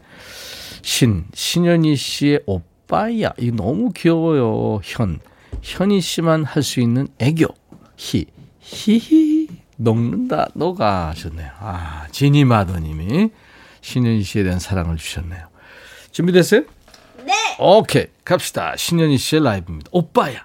신 0.82 1.24
신현희 1.34 1.96
씨의 1.96 2.40
오빠야 2.46 3.32
이거 3.38 3.56
너무 3.56 3.90
귀여워요. 3.94 4.80
현 4.82 5.20
현희 5.62 6.00
씨만 6.00 6.44
할 6.44 6.62
수 6.62 6.80
있는 6.80 7.08
애교 7.18 7.46
히 7.96 8.26
히히 8.70 9.48
녹는다 9.76 10.48
너가 10.54 11.08
하셨네요. 11.08 11.50
아 11.58 12.06
지니 12.12 12.44
마더님이 12.44 13.30
신현희 13.80 14.22
씨에 14.22 14.42
대한 14.42 14.58
사랑을 14.58 14.96
주셨네요. 14.96 15.46
준비됐어요? 16.10 16.62
네. 17.24 17.32
오케이 17.58 18.06
갑시다. 18.24 18.74
신현희 18.76 19.16
씨의 19.16 19.42
라이브입니다. 19.42 19.88
오빠야. 19.92 20.44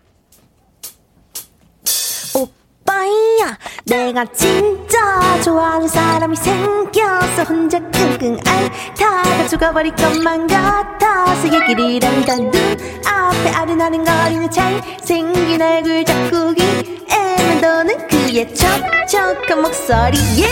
오빠야 2.36 3.58
내가 3.86 4.26
진짜 4.32 5.42
좋아하는 5.44 5.88
사람이 5.88 6.36
생겨서 6.38 7.44
혼자 7.44 7.80
끙끙 7.80 8.40
앓다가 8.46 9.48
죽어버릴 9.50 9.96
것만 9.96 10.48
같아서 10.48 11.46
얘기를 11.48 12.08
한다 12.08 12.36
눈앞에 12.36 13.50
아른아른 13.50 14.04
거리는 14.06 14.50
잘생긴 14.50 15.62
얼굴 15.62 16.06
자꾸 16.06 16.54
귀에만 16.54 17.62
도는 17.62 18.08
그의 18.34 18.48
촉촉한 18.56 19.62
목소리에 19.62 20.48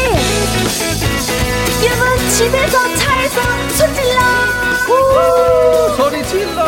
여러분 1.84 2.30
집에서 2.30 2.96
차에서 2.96 3.42
손 3.70 3.94
질러 3.96 4.20
우! 4.88 5.96
소리 5.98 6.24
질러. 6.28 6.62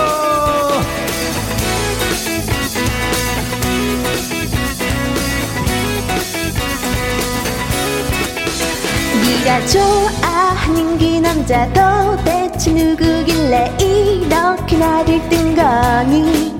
네가 9.22 9.66
좋아하는 9.68 10.97
그 10.97 11.05
남자 11.20 11.72
도대체 11.74 12.72
누구길래 12.72 13.78
이렇게 13.80 14.78
나를 14.80 15.30
뜬 15.30 15.55
거니 15.55 16.52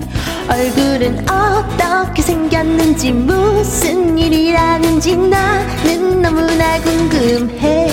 얼굴은 0.48 1.26
어떻게 1.28 2.22
생겼는지 2.22 3.12
무슨 3.12 4.16
일이라는지 4.18 5.16
나는 5.16 6.20
너무나 6.20 6.80
궁금해. 6.80 7.88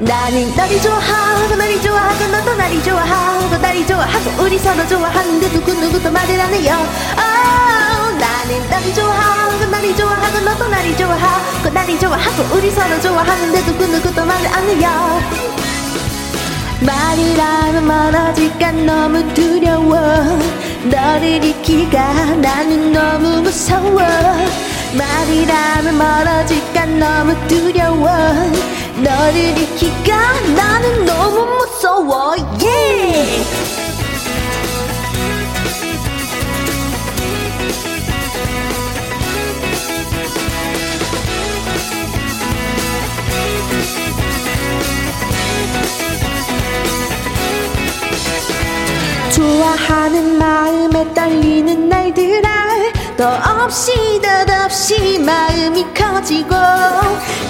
나는 0.00 0.56
너를 0.56 0.80
좋아하고 0.80 1.56
너를 1.56 1.82
좋아하고 1.82 2.26
너도 2.28 2.54
나를 2.56 2.82
좋아하고 2.82 3.58
나를 3.58 3.86
좋아하고 3.86 4.42
우리 4.42 4.58
서로 4.58 4.86
좋아하는데 4.88 5.50
누구 5.50 5.74
누구도 5.74 6.10
말을 6.10 6.40
안 6.40 6.54
해요. 6.54 6.76
Oh, 7.18 8.18
나는 8.18 8.70
너를 8.70 8.94
좋아하고 8.94 9.66
너를 9.66 9.94
좋아하고 9.94 10.40
너도 10.40 10.68
나를 10.68 10.96
좋아하고 10.96 11.70
나를 11.70 11.98
좋아하고 11.98 12.56
우리 12.56 12.70
서로 12.70 13.00
좋아하는데 13.00 13.64
누구 13.66 13.86
누구도 13.86 14.24
말을 14.24 14.46
안 14.48 14.68
해요. 14.70 15.20
말을 16.80 17.38
하면 17.38 17.86
멀어질까 17.86 18.72
너무 18.72 19.34
두려워 19.34 20.00
너를 20.84 21.44
잃기가 21.44 22.36
나는 22.36 22.92
너무 22.92 23.42
무서워. 23.42 24.00
말을 24.96 25.48
하면 25.48 25.98
멀어질까 25.98 26.86
너무 26.86 27.48
두려워. 27.48 28.08
너를 28.96 29.36
잃기가 29.36 30.16
나는 30.56 31.04
너무 31.04 31.46
무서워. 31.56 32.34
Yeah! 32.60 33.79
좋아하는 49.40 50.36
마음에 50.36 51.14
떨리는 51.14 51.88
날들아 51.88 52.50
더없이 53.16 54.20
덧없이 54.20 55.18
마음이 55.18 55.82
커지고 55.94 56.54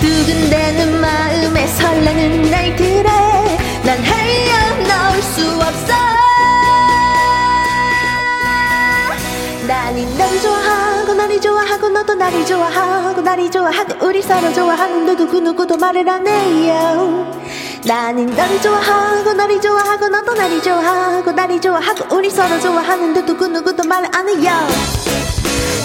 두근대는 0.01 1.01
마음에 1.01 1.67
설레는 1.67 2.49
날들에 2.49 3.11
난 3.85 3.99
헤어나올 4.05 5.21
수 5.21 5.51
없어. 5.51 5.93
나는 9.67 10.17
너를 10.17 10.41
좋아하고 10.43 11.15
너를 11.15 11.41
좋아하고 11.41 11.89
너도 11.89 12.15
나를 12.15 12.47
좋아하고 12.47 13.21
나를 13.21 13.51
좋아하고 13.51 14.07
우리 14.07 14.23
서로 14.23 14.49
누구하는데 14.51 15.15
누구누구도 15.17 15.77
말을 15.77 16.09
안 16.09 16.25
해요 16.25 17.40
나는 17.85 18.27
너를 18.27 18.61
좋아하고 18.61 19.33
너를 19.33 19.61
좋아하고 19.61 20.09
너도 20.09 20.35
나를 20.35 20.63
좋아하고 20.63 21.33
나를 21.33 21.61
좋아하고 21.61 22.15
우리 22.15 22.29
서로 22.29 22.61
좋아하는데 22.61 23.25
누구 23.25 23.49
누구도 23.49 23.85
말을 23.85 24.09
안 24.15 24.29
해요 24.29 24.53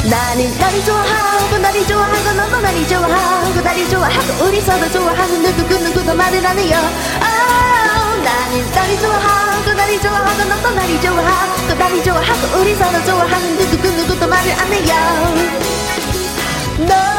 나는 0.09 0.57
너를 0.59 0.83
좋아하고 0.83 1.57
너를 1.57 1.87
좋아하고 1.87 2.31
너도 2.33 2.61
나를 2.61 2.87
좋아하고 2.87 3.61
나를 3.61 3.89
좋아하고 3.89 4.45
우리 4.45 4.59
서로 4.59 4.91
좋아하는데 4.91 5.55
누구 5.55 5.73
누구도 5.75 6.13
말을 6.15 6.45
안 6.45 6.59
해요 6.59 6.77
oh, 7.21 8.23
나는 8.23 8.71
너를 8.75 8.99
좋아하고 8.99 9.73
너를 9.73 10.01
좋아하고 10.01 10.43
너도 10.49 10.71
나를 10.75 11.01
좋아하고 11.01 11.75
나를 11.75 12.03
좋아하고 12.03 12.59
우리 12.59 12.75
서로 12.75 13.05
좋아하는데 13.05 13.69
누구 13.69 13.87
누구도 13.87 14.27
말을 14.27 14.51
안 14.51 14.73
해요 14.73 15.55
너 16.79 17.14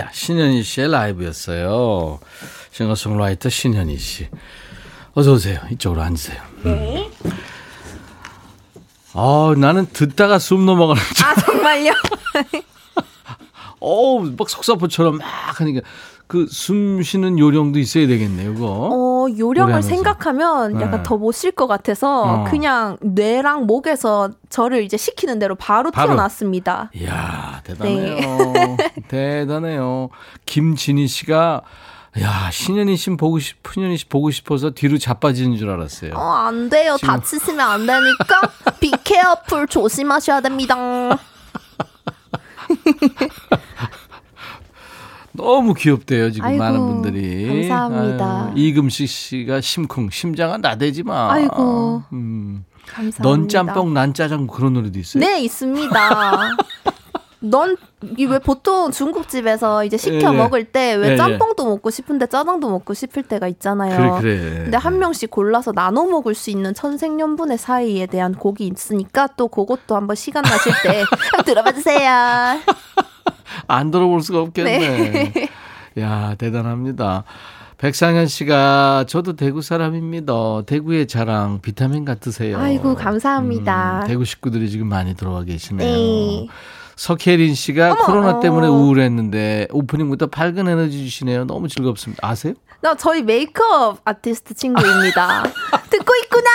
오빠야 0.00 0.08
신현희 0.12 0.62
씨의 0.62 0.90
라이브였어요. 0.90 2.18
싱어송라이터 2.72 3.48
신현희 3.48 3.98
씨. 3.98 4.28
어서 5.12 5.32
오세요. 5.32 5.60
이쪽으로 5.70 6.02
앉으세요. 6.02 6.40
네. 6.64 7.10
아, 9.12 9.54
나는 9.56 9.86
듣다가 9.92 10.38
숨 10.38 10.64
넘어가는 10.66 11.02
줄. 11.14 11.26
아, 11.26 11.34
정말요? 11.34 11.92
어우, 13.80 14.34
막 14.36 14.48
속사포처럼 14.48 15.18
막 15.18 15.60
하니까 15.60 15.80
그 16.30 16.46
숨 16.48 17.02
쉬는 17.02 17.38
요령도 17.40 17.78
있어야 17.80 18.06
되겠네요, 18.06 18.54
그거. 18.54 18.66
어, 18.68 18.88
어, 18.92 19.26
요령을 19.28 19.54
노래하면서. 19.72 19.88
생각하면 19.88 20.80
약간 20.80 20.98
네. 20.98 21.02
더못 21.02 21.34
쉴 21.34 21.50
것 21.50 21.66
같아서 21.66 22.22
어. 22.22 22.44
그냥 22.44 22.96
뇌랑 23.02 23.66
목에서 23.66 24.30
저를 24.48 24.84
이제 24.84 24.96
시키는 24.96 25.40
대로 25.40 25.56
바로, 25.56 25.90
바로. 25.90 26.10
틀어놨습니다. 26.12 26.92
이야, 26.94 27.60
대단해요. 27.64 28.76
대단해요. 29.08 30.10
김진희 30.46 31.08
씨가, 31.08 31.62
야, 32.20 32.50
신현희 32.52 32.96
씨 32.96 33.10
보고 33.10 33.38
싶, 33.40 33.56
신현희 33.72 33.96
씨 33.96 34.08
보고 34.08 34.30
싶어서 34.30 34.70
뒤로 34.70 34.98
자빠지는 34.98 35.56
줄 35.56 35.68
알았어요. 35.70 36.12
어, 36.14 36.20
안 36.30 36.68
돼요. 36.68 36.96
지금- 36.96 37.08
다치시면 37.14 37.60
안 37.60 37.86
되니까 37.86 38.40
careful 39.04 39.66
조심하셔야 39.66 40.40
됩니다. 40.40 40.76
너무 45.32 45.74
귀엽대요, 45.74 46.30
지금 46.32 46.46
아이고, 46.48 46.58
많은 46.62 46.78
분들이. 46.80 47.68
감사합니다. 47.68 48.44
아유, 48.46 48.52
이금식 48.56 49.08
씨가 49.08 49.60
심쿵, 49.60 50.10
심장아 50.10 50.56
나대지 50.58 51.02
마. 51.04 51.32
아이고. 51.32 52.02
음. 52.12 52.64
감사합니다. 52.86 53.22
넌 53.22 53.48
짬뽕, 53.48 53.94
난 53.94 54.12
짜장면 54.14 54.48
그런 54.48 54.72
노래도 54.74 54.98
있어요? 54.98 55.20
네, 55.24 55.40
있습니다. 55.40 55.94
넌, 57.42 57.74
이 58.18 58.26
왜 58.26 58.38
보통 58.38 58.90
중국집에서 58.90 59.84
이제 59.86 59.96
시켜 59.96 60.16
예, 60.30 60.34
예. 60.34 60.36
먹을 60.36 60.64
때왜 60.64 61.08
예, 61.08 61.12
예. 61.12 61.16
짬뽕도 61.16 61.64
먹고 61.64 61.88
싶은데 61.90 62.26
짜장도 62.26 62.68
먹고 62.68 62.92
싶을 62.92 63.22
때가 63.22 63.48
있잖아요. 63.48 64.18
그래, 64.20 64.38
그래. 64.38 64.54
근데 64.64 64.76
한 64.76 64.98
명씩 64.98 65.30
골라서 65.30 65.72
나눠 65.72 66.04
먹을 66.04 66.34
수 66.34 66.50
있는 66.50 66.74
천생연분의 66.74 67.56
사이에 67.56 68.04
대한 68.06 68.34
곡이 68.34 68.66
있으니까 68.66 69.28
또 69.38 69.48
그것도 69.48 69.96
한번 69.96 70.16
시간 70.16 70.42
나실 70.42 70.72
때 70.82 71.04
들어봐 71.46 71.72
주세요. 71.72 72.58
안 73.66 73.90
들어볼 73.90 74.22
수가 74.22 74.40
없겠네. 74.40 75.32
야, 75.98 76.34
대단합니다. 76.38 77.24
백상현 77.78 78.26
씨가 78.26 79.06
저도 79.08 79.36
대구 79.36 79.62
사람입니다. 79.62 80.62
대구의 80.66 81.06
자랑 81.08 81.60
비타민 81.62 82.04
같으세요. 82.04 82.58
아이고, 82.58 82.94
감사합니다. 82.94 84.02
음, 84.02 84.06
대구 84.06 84.24
식구들이 84.24 84.68
지금 84.68 84.86
많이 84.88 85.14
들어와 85.14 85.44
계시네요. 85.44 85.88
네. 85.88 86.46
석혜린 86.96 87.54
씨가 87.54 87.92
어머, 87.92 88.04
코로나 88.04 88.30
어. 88.36 88.40
때문에 88.40 88.66
우울했는데 88.68 89.68
오프닝부터 89.72 90.26
밝은 90.26 90.68
에너지 90.68 90.98
주시네요. 90.98 91.46
너무 91.46 91.66
즐겁습니다. 91.68 92.28
아세요? 92.28 92.52
나 92.82 92.94
저희 92.94 93.22
메이크업 93.22 94.02
아티스트 94.04 94.52
친구입니다. 94.52 95.44
듣고 95.88 96.12
있구나. 96.24 96.50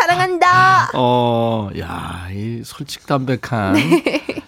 사랑한다. 0.00 0.90
어, 0.94 1.68
야, 1.78 2.28
이 2.32 2.62
솔직 2.64 3.06
담백한. 3.06 3.74
네. 3.74 4.42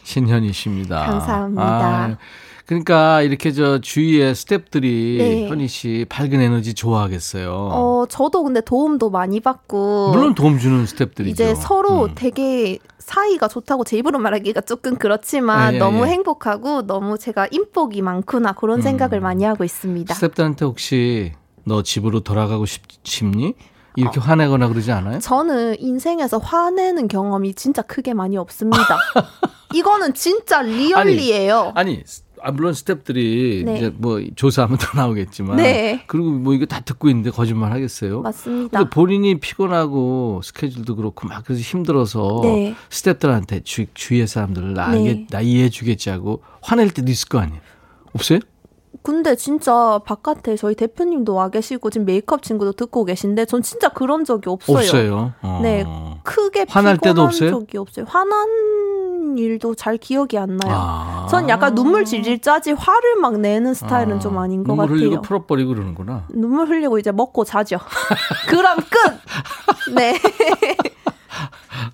감사합니다. 1.04 1.62
아, 1.62 2.16
그러니까 2.64 3.20
이렇게 3.20 3.52
저 3.52 3.80
주위에 3.80 4.32
스탭들이 4.32 5.18
네. 5.18 5.48
현희 5.48 5.68
씨 5.68 6.06
밝은 6.08 6.40
에너지 6.40 6.72
좋아하겠어요. 6.72 7.52
어, 7.52 8.06
저도 8.08 8.44
근데 8.44 8.62
도움도 8.62 9.10
많이 9.10 9.40
받고. 9.40 10.12
물론 10.12 10.34
도움 10.34 10.58
주는 10.58 10.84
스탭들이죠. 10.86 11.28
이제 11.28 11.54
서로 11.54 12.04
음. 12.04 12.12
되게 12.14 12.78
사이가 12.98 13.48
좋다고 13.48 13.84
제 13.84 13.98
입으로 13.98 14.18
말하기가 14.18 14.62
조금 14.62 14.96
그렇지만 14.96 15.72
예, 15.72 15.76
예, 15.76 15.78
너무 15.78 16.06
예. 16.06 16.12
행복하고 16.12 16.86
너무 16.86 17.18
제가 17.18 17.48
인복이 17.50 18.00
많구나 18.00 18.52
그런 18.52 18.80
생각을 18.80 19.20
많이 19.20 19.44
하고 19.44 19.64
있습니다. 19.64 20.14
스탭들한테 20.14 20.62
혹시 20.62 21.32
너 21.64 21.82
집으로 21.82 22.20
돌아가고 22.20 22.64
싶, 22.64 22.82
싶니? 23.04 23.54
이렇게 23.96 24.20
화내거나 24.20 24.68
그러지 24.68 24.90
않아요? 24.92 25.18
저는 25.18 25.76
인생에서 25.78 26.38
화내는 26.38 27.08
경험이 27.08 27.54
진짜 27.54 27.82
크게 27.82 28.14
많이 28.14 28.36
없습니다. 28.36 28.98
이거는 29.74 30.14
진짜 30.14 30.62
리얼리예요. 30.62 31.72
아니, 31.74 32.02
아, 32.42 32.50
물론 32.50 32.72
스탭들이 32.72 33.64
네. 33.64 33.76
이제 33.76 33.92
뭐 33.96 34.20
조사하면 34.34 34.78
더 34.78 34.98
나오겠지만. 34.98 35.56
네. 35.56 36.02
그리고 36.08 36.30
뭐 36.30 36.54
이거 36.54 36.66
다 36.66 36.80
듣고 36.80 37.08
있는데 37.08 37.30
거짓말 37.30 37.72
하겠어요? 37.72 38.20
맞습니다. 38.22 38.78
근데 38.78 38.90
본인이 38.90 39.38
피곤하고 39.38 40.40
스케줄도 40.42 40.96
그렇고 40.96 41.28
막 41.28 41.44
그래서 41.44 41.62
힘들어서 41.62 42.40
네. 42.42 42.74
스탭들한테 42.90 43.64
주, 43.64 43.86
주위의 43.94 44.26
사람들을 44.26 44.74
나, 44.74 44.90
네. 44.90 45.26
나 45.30 45.40
이해해 45.40 45.68
주겠지 45.68 46.10
하고 46.10 46.42
화낼 46.60 46.90
때도 46.90 47.10
있을 47.10 47.28
거 47.28 47.38
아니에요? 47.38 47.60
없어요? 48.12 48.40
근데 49.02 49.34
진짜 49.34 50.00
바깥에 50.04 50.56
저희 50.56 50.74
대표님도 50.74 51.34
와 51.34 51.48
계시고 51.48 51.90
지금 51.90 52.04
메이크업 52.06 52.42
친구도 52.42 52.72
듣고 52.72 53.04
계신데 53.04 53.46
전 53.46 53.60
진짜 53.62 53.88
그런 53.88 54.24
적이 54.24 54.50
없어요. 54.50 54.76
없어요. 54.78 55.32
어. 55.42 55.60
네. 55.62 55.84
크게 56.22 56.66
화날 56.68 56.98
때도 56.98 57.22
없어요? 57.22 57.50
적이 57.50 57.78
없어요. 57.78 58.04
화난 58.08 59.36
일도 59.36 59.74
잘 59.74 59.96
기억이 59.96 60.38
안 60.38 60.56
나요. 60.56 60.74
아. 60.76 61.26
전 61.30 61.48
약간 61.48 61.74
눈물 61.74 62.04
질질 62.04 62.40
짜지 62.40 62.72
화를 62.72 63.16
막 63.16 63.40
내는 63.40 63.74
스타일은 63.74 64.16
아. 64.16 64.20
좀 64.20 64.38
아닌 64.38 64.62
것 64.62 64.68
눈물 64.68 64.86
같아요. 64.86 64.98
흘리고 64.98 65.22
풀어버리고 65.22 65.70
그러는구나. 65.74 66.24
눈물 66.30 66.68
흘리고 66.68 66.98
이제 66.98 67.10
먹고 67.10 67.44
자죠. 67.44 67.78
그럼 68.48 68.76
끝. 68.76 69.94
네. 69.94 70.18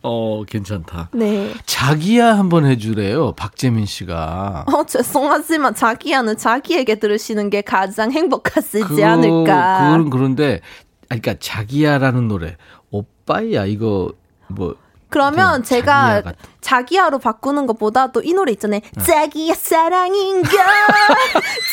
어, 0.02 0.42
괜찮다. 0.46 1.10
네. 1.12 1.52
자기야 1.66 2.36
한번 2.38 2.66
해주래요. 2.66 3.32
박재민 3.32 3.86
씨가. 3.86 4.64
어, 4.66 4.84
죄송하지만 4.86 5.74
자기야는 5.74 6.36
자기에게 6.36 6.96
들으시는 6.96 7.50
게 7.50 7.60
가장 7.62 8.10
행복하시지 8.12 8.84
그- 8.84 9.04
않을까. 9.04 9.78
그건 9.90 10.10
그런데, 10.10 10.60
아니, 11.08 11.20
그러니까 11.22 11.34
자기야라는 11.40 12.28
노래. 12.28 12.56
오빠야, 12.90 13.64
이거, 13.66 14.12
뭐. 14.48 14.74
그러면 15.10 15.54
좀 15.54 15.62
제가 15.62 16.22
자기야. 16.22 16.32
자기야로 16.60 17.18
바꾸는 17.18 17.66
것보다 17.66 18.12
또이 18.12 18.34
노래 18.34 18.52
있잖아요. 18.52 18.80
네. 18.80 19.02
자기야 19.02 19.54
사랑인가 19.54 20.50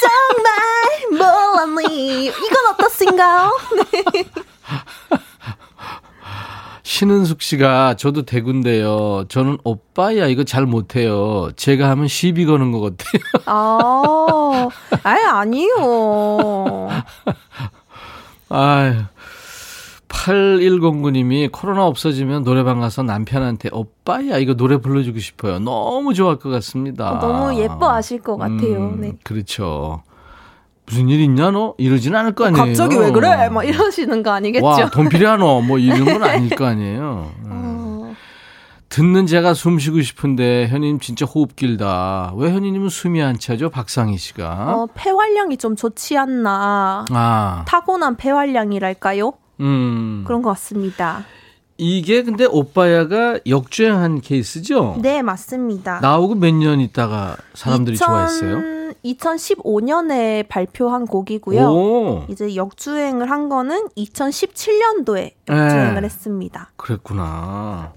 정말 1.11 1.65
몰랐니. 1.65 2.27
이건 2.27 2.65
어떻신가요? 2.73 3.51
신은숙 6.85 7.41
씨가 7.41 7.95
저도 7.95 8.25
대구인데요. 8.25 9.25
저는 9.27 9.57
오빠야 9.63 10.27
이거 10.27 10.43
잘 10.43 10.67
못해요. 10.67 11.49
제가 11.55 11.89
하면 11.89 12.07
시비 12.07 12.45
거는 12.45 12.71
것 12.71 12.79
같아요. 12.79 13.23
아, 13.47 14.69
아예 15.01 15.23
아니요. 15.25 16.89
아유. 18.49 18.93
8109님이 20.09 21.51
코로나 21.51 21.87
없어지면 21.87 22.43
노래방 22.43 22.79
가서 22.79 23.01
남편한테 23.01 23.69
오빠야 23.71 24.37
이거 24.37 24.53
노래 24.53 24.77
불러주고 24.77 25.17
싶어요. 25.17 25.57
너무 25.57 26.13
좋아할 26.13 26.37
것 26.37 26.49
같습니다. 26.49 27.13
어, 27.13 27.19
너무 27.19 27.59
예뻐하실 27.59 28.21
것 28.21 28.37
같아요. 28.37 28.77
음, 28.77 29.01
네. 29.01 29.13
그렇죠. 29.23 30.03
무슨 30.85 31.09
일 31.09 31.19
있냐 31.21 31.51
너? 31.51 31.73
이러진 31.77 32.15
않을 32.15 32.33
거 32.33 32.45
아니에요. 32.45 32.63
갑자기 32.65 32.95
왜 32.97 33.11
그래? 33.11 33.49
막 33.49 33.63
이러시는 33.63 34.21
거 34.23 34.31
아니겠죠? 34.31 34.65
와, 34.65 34.89
돈 34.89 35.09
필요하노? 35.09 35.61
뭐 35.61 35.77
이런 35.79 36.05
건 36.05 36.23
아닐 36.23 36.49
거 36.55 36.65
아니에요. 36.65 37.31
음. 37.45 37.49
어, 37.49 38.15
듣는 38.89 39.25
제가 39.25 39.53
숨 39.53 39.79
쉬고 39.79 40.01
싶은데 40.01 40.67
현님 40.67 40.99
진짜 40.99 41.25
호흡 41.25 41.55
길다. 41.55 42.33
왜 42.35 42.51
현님은 42.51 42.89
숨이 42.89 43.21
안 43.21 43.39
차죠? 43.39 43.69
박상희 43.69 44.17
씨가. 44.17 44.73
어, 44.75 44.87
폐활량이 44.93 45.57
좀 45.57 45.75
좋지 45.75 46.17
않나. 46.17 47.05
아, 47.09 47.65
타고난 47.67 48.15
폐활량이랄까요? 48.15 49.33
음. 49.61 50.23
그런 50.27 50.41
것 50.41 50.49
같습니다. 50.51 51.25
이게 51.77 52.23
근데 52.23 52.45
오빠야가 52.45 53.39
역주행한 53.47 54.21
케이스죠? 54.21 54.97
네, 55.01 55.21
맞습니다. 55.21 55.99
나오고 56.01 56.35
몇 56.35 56.53
년 56.55 56.79
있다가 56.79 57.35
사람들이 57.53 57.97
좋아했어요? 57.97 58.61
2015년에 59.03 60.47
발표한 60.47 61.05
곡이고요. 61.05 61.61
오, 61.61 62.25
이제 62.29 62.55
역주행을 62.55 63.29
한 63.29 63.49
거는 63.49 63.87
2017년도에 63.97 65.31
역주행을 65.49 66.01
네. 66.01 66.05
했습니다. 66.05 66.71
그랬구나. 66.77 67.91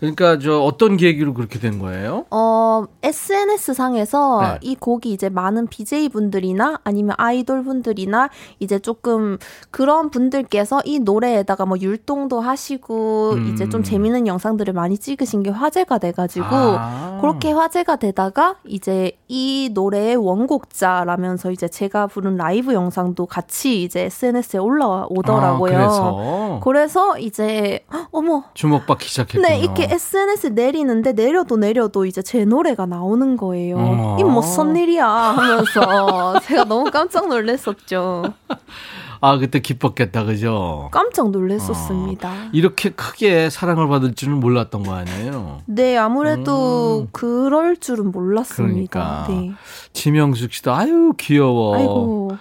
그러니까 0.00 0.38
저 0.38 0.60
어떤 0.60 0.96
계기로 0.96 1.34
그렇게 1.34 1.58
된 1.58 1.78
거예요? 1.78 2.24
어, 2.30 2.84
SNS 3.02 3.74
상에서 3.74 4.40
네. 4.42 4.58
이 4.62 4.76
곡이 4.76 5.12
이제 5.12 5.28
많은 5.28 5.66
BJ 5.66 6.08
분들이나 6.10 6.80
아니면 6.84 7.14
아이돌 7.18 7.64
분들이나 7.64 8.30
이제 8.60 8.78
조금 8.78 9.38
그런 9.70 10.10
분들께서 10.10 10.82
이 10.84 11.00
노래에다가 11.00 11.66
뭐 11.66 11.76
율동도 11.80 12.40
하시고 12.40 13.32
음. 13.32 13.52
이제 13.52 13.68
좀 13.68 13.82
재밌는 13.82 14.26
영상들을 14.26 14.72
많이 14.72 14.98
찍으신 14.98 15.42
게 15.42 15.50
화제가 15.50 15.98
돼가지고 15.98 16.46
아. 16.50 17.18
그렇게 17.20 17.50
화제가 17.50 17.96
되다가 17.96 18.56
이제 18.64 19.12
이 19.26 19.70
노래의 19.74 20.16
원곡자라면서 20.16 21.50
이제 21.50 21.66
제가 21.66 22.06
부른 22.06 22.36
라이브 22.36 22.72
영상도 22.72 23.26
같이 23.26 23.82
이제 23.82 24.02
SNS에 24.02 24.60
올라오더라고요. 24.60 25.76
아, 25.76 26.60
그래서 26.60 26.60
그래서 26.62 27.18
이제 27.18 27.80
헉, 27.92 28.08
어머 28.12 28.44
주목받기 28.54 29.08
시작했군요. 29.08 29.42
네, 29.42 29.58
이렇게 29.58 29.87
SNS 29.90 30.48
내리는데 30.48 31.12
내려도 31.12 31.56
내려도 31.56 32.04
이제 32.06 32.22
제 32.22 32.44
노래가 32.44 32.86
나오는 32.86 33.36
거예요. 33.36 33.76
어. 33.78 34.16
이 34.20 34.24
무슨 34.24 34.76
일이야 34.76 35.06
하면서 35.06 36.40
제가 36.44 36.64
너무 36.64 36.90
깜짝 36.90 37.28
놀랐었죠. 37.28 38.24
아 39.20 39.36
그때 39.38 39.58
기뻤겠다, 39.58 40.24
그죠? 40.24 40.88
깜짝 40.92 41.30
놀랐었습니다. 41.30 42.50
이렇게 42.52 42.90
크게 42.90 43.50
사랑을 43.50 43.88
받을 43.88 44.14
줄은 44.14 44.38
몰랐던 44.38 44.84
거 44.84 44.94
아니에요? 44.94 45.62
네, 45.66 45.96
아무래도 45.96 47.00
음. 47.00 47.08
그럴 47.10 47.76
줄은 47.76 48.12
몰랐습니다. 48.12 49.26
그러니까. 49.26 49.26
네. 49.28 49.52
지명숙 49.92 50.52
씨도 50.52 50.72
아유 50.72 51.14
귀여워. 51.18 51.74
아이고, 51.74 52.38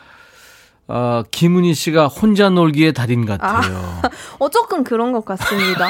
어, 0.87 1.23
김은희 1.31 1.73
씨가 1.73 2.07
혼자 2.07 2.49
놀기의 2.49 2.93
달인 2.93 3.25
같아요. 3.25 4.01
어, 4.39 4.49
조금 4.49 4.83
그런 4.83 5.11
것 5.11 5.25
같습니다. 5.25 5.89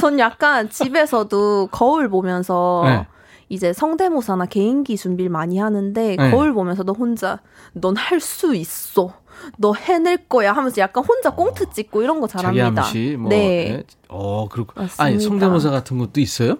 전 0.00 0.18
약간 0.18 0.68
집에서도 0.70 1.68
거울 1.70 2.08
보면서 2.08 2.82
네. 2.86 3.06
이제 3.48 3.72
성대모사나 3.72 4.46
개인기 4.46 4.96
준비를 4.96 5.30
많이 5.30 5.58
하는데 5.58 6.16
네. 6.16 6.30
거울 6.30 6.52
보면서도 6.54 6.92
혼자 6.94 7.40
넌 7.72 7.96
할 7.96 8.20
수 8.20 8.54
있어. 8.54 9.12
너 9.56 9.72
해낼 9.72 10.28
거야 10.28 10.52
하면서 10.52 10.80
약간 10.80 11.02
혼자 11.04 11.30
꽁트 11.30 11.70
찍고 11.70 12.02
이런 12.02 12.20
거 12.20 12.26
자기 12.26 12.42
잘합니다. 12.58 12.82
암시 12.82 13.16
뭐. 13.18 13.28
네. 13.30 13.70
예. 13.70 13.82
어, 14.08 14.48
그렇고. 14.48 14.72
맞습니다. 14.76 15.02
아니, 15.04 15.18
성대모사 15.20 15.70
같은 15.70 15.98
것도 15.98 16.20
있어요? 16.20 16.56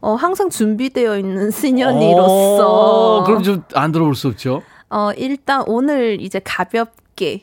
어, 0.00 0.14
항상 0.14 0.50
준비되어 0.50 1.18
있는 1.18 1.50
신현이로서 1.50 2.66
어, 3.20 3.24
그럼 3.24 3.42
좀 3.42 3.62
안 3.74 3.92
들어볼 3.92 4.14
수 4.14 4.28
없죠? 4.28 4.62
어, 4.90 5.10
일단 5.16 5.62
오늘 5.66 6.20
이제 6.20 6.40
가볍게 6.44 6.92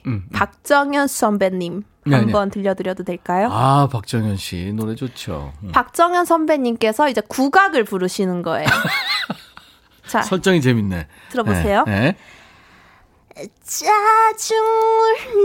음, 0.05 0.23
음. 0.25 0.29
박정현 0.33 1.07
선배님 1.07 1.83
네, 2.05 2.15
한번 2.15 2.49
들려드려도 2.49 3.03
될까요? 3.03 3.49
아, 3.51 3.87
박정현 3.91 4.37
씨 4.37 4.73
노래 4.73 4.95
좋죠. 4.95 5.53
음. 5.63 5.71
박정현 5.71 6.25
선배님께서 6.25 7.09
이제 7.09 7.21
국악을 7.27 7.83
부르시는 7.83 8.41
거예요. 8.41 8.67
자, 10.07 10.21
설정이 10.23 10.61
재밌네. 10.61 11.07
들어보세요. 11.29 11.83
네, 11.85 11.99
네. 11.99 12.17
짜증을 13.63 14.63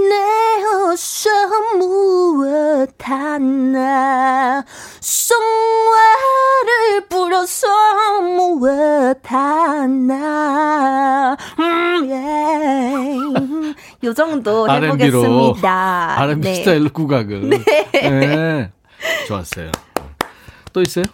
내어서 0.09 1.31
무엇 1.79 2.91
하나 3.03 4.65
성화를 5.01 5.47
불어서 7.09 8.21
무엇 8.23 9.21
하나 9.25 10.17
음, 11.59 12.09
예. 12.11 14.07
요 14.07 14.15
정도 14.15 14.67
R&B로 14.71 14.87
해보겠습니다. 14.95 16.21
R&B 16.21 16.41
네. 16.41 16.55
스타일로 16.55 16.91
국악을. 16.93 17.51
네. 17.93 18.73
좋았어요. 19.27 19.71
또 20.73 20.83
있어요? 20.83 21.05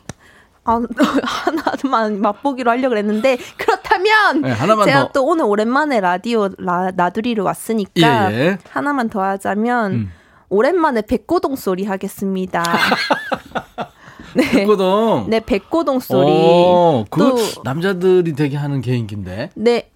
아, 0.65 0.81
하나만 1.25 2.21
맛보기로 2.21 2.71
하려고 2.71 2.97
했는데 2.97 3.37
그렇다면 3.57 4.43
네, 4.43 4.55
제가 4.57 5.07
더. 5.07 5.13
또 5.13 5.25
오늘 5.25 5.45
오랜만에 5.45 6.01
라디오 6.01 6.49
라, 6.59 6.93
나들이로 6.95 7.43
왔으니까 7.45 8.33
예, 8.33 8.37
예. 8.37 8.59
하나만 8.71 9.09
더 9.09 9.23
하자면 9.23 9.93
음. 9.93 10.13
오랜만에 10.49 11.03
백고동 11.03 11.57
소리 11.57 11.85
하겠습니다. 11.85 12.63
네. 14.37 14.51
백고동. 14.51 15.27
네, 15.29 15.41
백고동 15.41 16.01
소리. 16.01 16.31
오, 16.31 17.05
그또 17.11 17.37
남자들이 17.65 18.35
되게 18.35 18.57
하는 18.57 18.81
개인기인데. 18.81 19.51
네, 19.55 19.91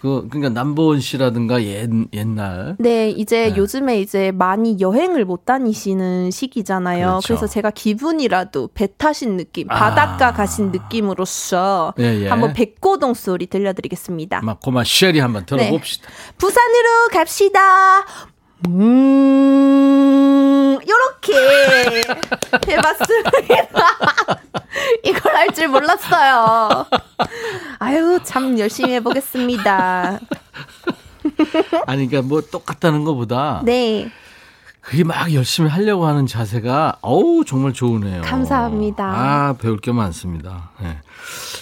그 0.00 0.26
그러니까 0.28 0.48
남보은 0.50 1.00
씨라든가 1.00 1.62
옛 1.62 1.90
옛날 2.12 2.76
네, 2.78 3.10
이제 3.10 3.50
네. 3.50 3.56
요즘에 3.56 4.00
이제 4.00 4.32
많이 4.32 4.78
여행을 4.80 5.24
못 5.24 5.44
다니시는 5.44 6.30
시기잖아요. 6.30 7.06
그렇죠. 7.06 7.26
그래서 7.26 7.46
제가 7.46 7.70
기분이라도 7.70 8.70
배 8.74 8.88
타신 8.96 9.36
느낌, 9.36 9.70
아. 9.70 9.74
바닷가 9.74 10.32
가신 10.32 10.70
느낌으로서 10.70 11.94
예, 11.98 12.22
예. 12.22 12.28
한번 12.28 12.52
백고동 12.52 13.14
소리 13.14 13.46
들려드리겠습니다. 13.46 14.42
막 14.42 14.60
고마 14.60 14.84
쉐리 14.84 15.20
한번 15.20 15.46
들어봅시다. 15.46 16.08
부산으로 16.38 17.08
갑시다. 17.12 17.60
음, 19.54 20.78
요렇게 20.88 22.02
해봤습니다. 22.68 23.30
이걸 25.04 25.34
할 25.36 25.52
줄 25.54 25.68
몰랐어요. 25.68 26.86
아유, 27.78 28.18
참 28.24 28.58
열심히 28.58 28.92
해보겠습니다. 28.94 30.18
아니 31.86 32.06
그러니까 32.08 32.22
뭐 32.22 32.40
똑같다는 32.42 33.04
것보다 33.04 33.62
네, 33.64 34.10
그게 34.80 35.04
막 35.04 35.32
열심히 35.32 35.70
하려고 35.70 36.06
하는 36.06 36.26
자세가 36.26 36.98
어우 37.00 37.44
정말 37.46 37.72
좋으네요. 37.72 38.22
감사합니다. 38.22 39.04
아 39.04 39.54
배울 39.60 39.78
게 39.78 39.92
많습니다. 39.92 40.70
네. 40.80 40.98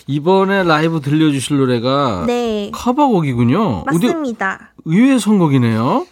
이번에 0.09 0.65
라이브 0.65 1.01
들려주실 1.01 1.59
노래가 1.59 2.25
네. 2.27 2.71
커버곡이군요. 2.75 3.85
맞습니다. 3.85 4.73
의외의 4.85 5.21
선곡이네요. 5.21 6.07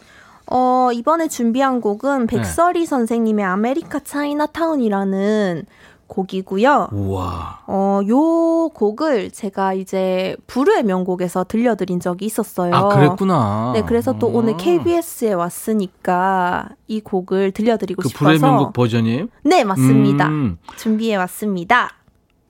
어, 0.51 0.91
이번에 0.93 1.29
준비한 1.29 1.81
곡은 1.81 2.27
네. 2.27 2.37
백설희 2.37 2.85
선생님의 2.85 3.45
아메리카 3.45 4.01
차이나타운이라는 4.01 5.65
곡이고요. 6.09 6.89
우와. 6.91 7.61
어, 7.69 8.01
요 8.09 8.69
곡을 8.71 9.31
제가 9.31 9.75
이제 9.75 10.37
불후의 10.49 10.83
명곡에서 10.83 11.45
들려드린 11.45 12.01
적이 12.01 12.27
있었어요. 12.27 12.75
아 12.75 12.89
그랬구나. 12.89 13.71
네, 13.75 13.83
그래서 13.83 14.19
또 14.19 14.27
오늘 14.27 14.55
음. 14.55 14.57
KBS에 14.57 15.33
왔으니까 15.33 16.71
이 16.89 17.01
곡을 17.01 17.53
들려드리고 17.53 18.03
그 18.03 18.09
싶어서. 18.09 18.25
불후의 18.25 18.41
명곡 18.41 18.73
버전이에요? 18.73 19.29
네, 19.45 19.63
맞습니다. 19.63 20.27
음. 20.29 20.59
준비해 20.77 21.15
왔습니다. 21.15 21.91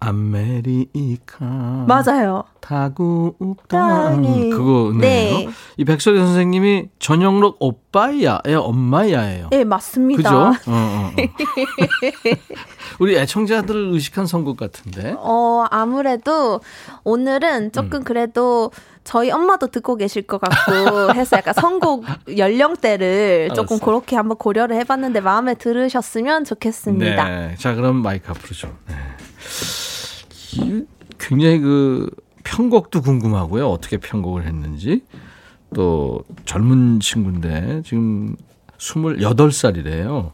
아메리카. 0.01 1.44
맞아요. 1.86 2.44
타고 2.61 3.36
땅에. 3.68 4.48
그거네요. 4.48 4.98
네. 5.01 5.48
이 5.76 5.84
백설이 5.84 6.18
선생님이 6.18 6.88
전영록 6.98 7.57
오빠야의 7.61 8.55
엄마야예요. 8.57 9.48
네, 9.51 9.64
맞습니다. 9.64 10.22
그죠? 10.22 10.70
어, 10.70 10.72
어, 10.72 11.11
어. 11.11 11.11
우리 12.98 13.16
애청자들을 13.16 13.92
의식한 13.92 14.26
선곡 14.26 14.57
같은데. 14.57 15.14
어, 15.18 15.66
아무래도 15.70 16.61
오늘은 17.05 17.72
조금 17.72 18.03
그래도 18.03 18.70
저희 19.05 19.30
엄마도 19.30 19.66
듣고 19.66 19.96
계실 19.96 20.22
것 20.22 20.40
같고 20.40 21.12
해서 21.14 21.36
약간 21.36 21.55
선곡 21.55 22.05
연령대를 22.36 23.51
조금 23.55 23.74
알았어. 23.74 23.84
그렇게 23.84 24.16
한번 24.16 24.36
고려를 24.38 24.76
해봤는데 24.76 25.20
마음에 25.20 25.55
들으셨으면 25.55 26.44
좋겠습니다. 26.44 27.28
네. 27.28 27.55
자, 27.59 27.74
그럼 27.74 27.96
마이크 27.96 28.30
앞으로 28.30 28.55
좀. 28.55 28.76
네. 28.88 28.94
이- 30.57 30.84
굉장히 31.18 31.59
그 31.61 32.11
편곡도 32.44 33.03
궁금하고요. 33.03 33.68
어떻게 33.68 33.96
편곡을 33.98 34.46
했는지. 34.46 35.03
또 35.74 36.24
젊은 36.46 36.98
친구인데 37.01 37.82
지금 37.84 38.34
28살이래요. 38.78 40.32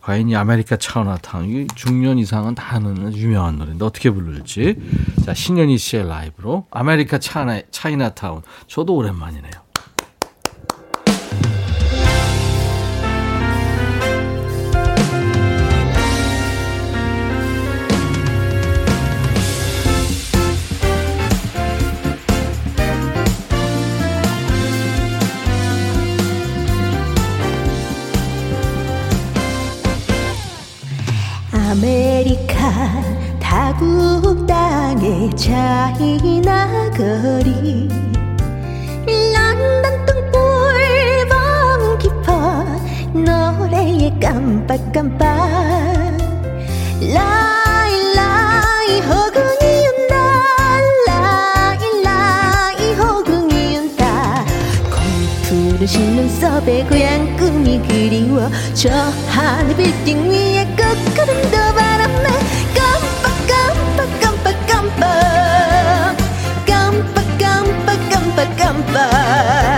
과연 0.00 0.28
이 0.30 0.36
아메리카 0.36 0.76
차이나타운 0.76 1.48
이 1.50 1.66
중년 1.74 2.18
이상은 2.18 2.54
다 2.54 2.76
아는 2.76 3.14
유명한 3.14 3.56
노래인데 3.58 3.84
어떻게 3.84 4.10
부를지. 4.10 4.76
자, 5.24 5.34
신현희 5.34 5.76
씨의 5.76 6.08
라이브로 6.08 6.66
아메리카 6.70 7.18
차이나, 7.18 7.60
차이나타운. 7.70 8.42
저도 8.66 8.94
오랜만이네요. 8.94 9.52
아메리카 31.80 33.02
다국 33.40 34.46
땅의 34.46 35.34
차이나 35.34 36.90
거리. 36.90 37.88
런던 39.06 40.04
뚱불 40.04 41.26
밤 41.30 41.98
깊어 41.98 42.64
노래에 43.14 44.12
깜빡깜빡. 44.20 45.26
라이 47.00 48.14
라이 48.14 49.00
허공이 49.00 49.86
운다. 49.88 50.14
라이 51.06 52.02
라이 52.04 52.92
허공이 52.92 53.76
운다. 53.78 54.44
공투를 54.90 55.88
신는 55.88 56.28
섭의 56.28 56.86
고향 56.88 57.36
꿈이 57.38 57.80
그리워 57.88 58.50
저 58.74 58.90
하늘 59.30 59.76
빌딩 59.76 60.30
위에 60.30 60.66
거꾸름도 60.76 61.69
number. 68.86 69.69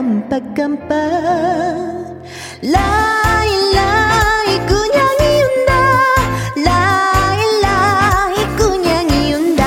깜빡깜빡. 0.00 0.96
라일라이 2.62 4.48
꾸냥이 4.66 5.42
운다. 5.42 5.70
라일라이 6.64 8.56
꾸냥이 8.56 9.34
운다. 9.34 9.62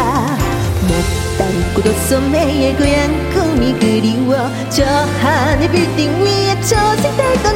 못 0.87 0.91
담고도 1.37 1.93
소매의 2.07 2.75
고향 2.77 3.31
꿈이 3.31 3.77
그리워. 3.79 4.49
저 4.71 4.83
하늘 5.21 5.69
빌딩 5.69 6.09
위에 6.23 6.59
저 6.61 6.95
색달던 6.95 7.52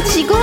지고 0.00 0.34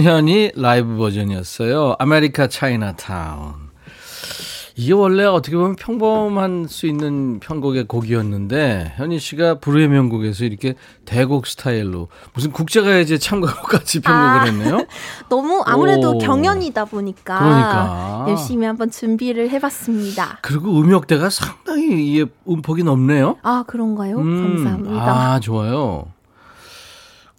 신현희 0.00 0.52
라이브 0.56 0.96
버전이었어요. 0.96 1.96
아메리카 1.98 2.46
차이나타운. 2.48 3.52
이게 4.74 4.94
원래 4.94 5.24
어떻게 5.24 5.56
보면 5.56 5.76
평범할 5.76 6.66
수 6.68 6.86
있는 6.86 7.38
편곡의 7.38 7.84
곡이었는데 7.86 8.94
현희 8.96 9.18
씨가 9.18 9.58
불후의 9.58 9.88
명곡에서 9.88 10.46
이렇게 10.46 10.74
대곡 11.04 11.46
스타일로 11.46 12.08
무슨 12.32 12.50
국제가요제 12.50 13.18
참가곡같이 13.18 14.00
편곡을 14.00 14.40
아. 14.40 14.44
했네요. 14.44 14.86
너무 15.28 15.62
아무래도 15.66 16.12
오. 16.12 16.18
경연이다 16.18 16.86
보니까 16.86 17.38
그러니까. 17.38 18.24
열심히 18.30 18.64
한번 18.64 18.90
준비를 18.90 19.50
해봤습니다. 19.50 20.38
그리고 20.40 20.80
음역대가 20.80 21.28
상당히 21.28 22.06
이게 22.10 22.24
음폭이 22.48 22.84
높네요. 22.84 23.36
아 23.42 23.64
그런가요? 23.66 24.16
음, 24.16 24.54
감사합니다. 24.64 24.96
아 25.34 25.40
좋아요. 25.40 26.06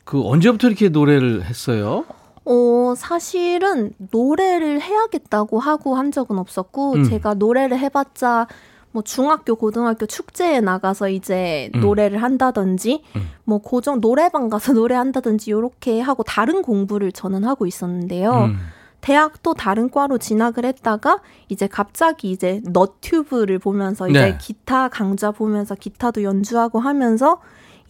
그 0.04 0.22
언제부터 0.24 0.68
이렇게 0.68 0.90
노래를 0.90 1.44
했어요? 1.46 2.06
어, 2.46 2.94
사실은 2.96 3.94
노래를 4.12 4.82
해야겠다고 4.82 5.60
하고 5.60 5.96
한 5.96 6.12
적은 6.12 6.40
없었고, 6.40 6.94
음. 6.94 7.04
제가 7.04 7.36
노래를 7.36 7.78
해봤자, 7.78 8.48
뭐 8.92 9.04
중학교, 9.04 9.56
고등학교 9.56 10.06
축제에 10.06 10.60
나가서 10.60 11.10
이제 11.10 11.70
음. 11.76 11.82
노래를 11.82 12.22
한다든지, 12.22 13.04
뭐 13.46 13.60
고정 13.60 14.02
노래방 14.02 14.50
가서 14.50 14.74
노래한다든지 14.74 15.52
요렇게 15.52 16.02
하고 16.02 16.24
다른 16.24 16.62
공부를 16.62 17.12
저는 17.12 17.44
하고 17.44 17.68
있었는데요. 17.68 18.32
음. 18.32 18.58
대학도 19.02 19.56
다른 19.56 19.90
과로 19.90 20.20
진학을 20.20 20.64
했다가 20.64 21.22
이제 21.50 21.68
갑자기 21.68 22.32
이제 22.32 22.62
너튜브를 22.66 23.58
보면서 23.58 24.08
이제 24.08 24.22
네. 24.22 24.38
기타 24.40 24.90
강좌 24.90 25.32
보면서 25.32 25.74
기타도 25.76 26.22
연주하고 26.24 26.80
하면서 26.80 27.42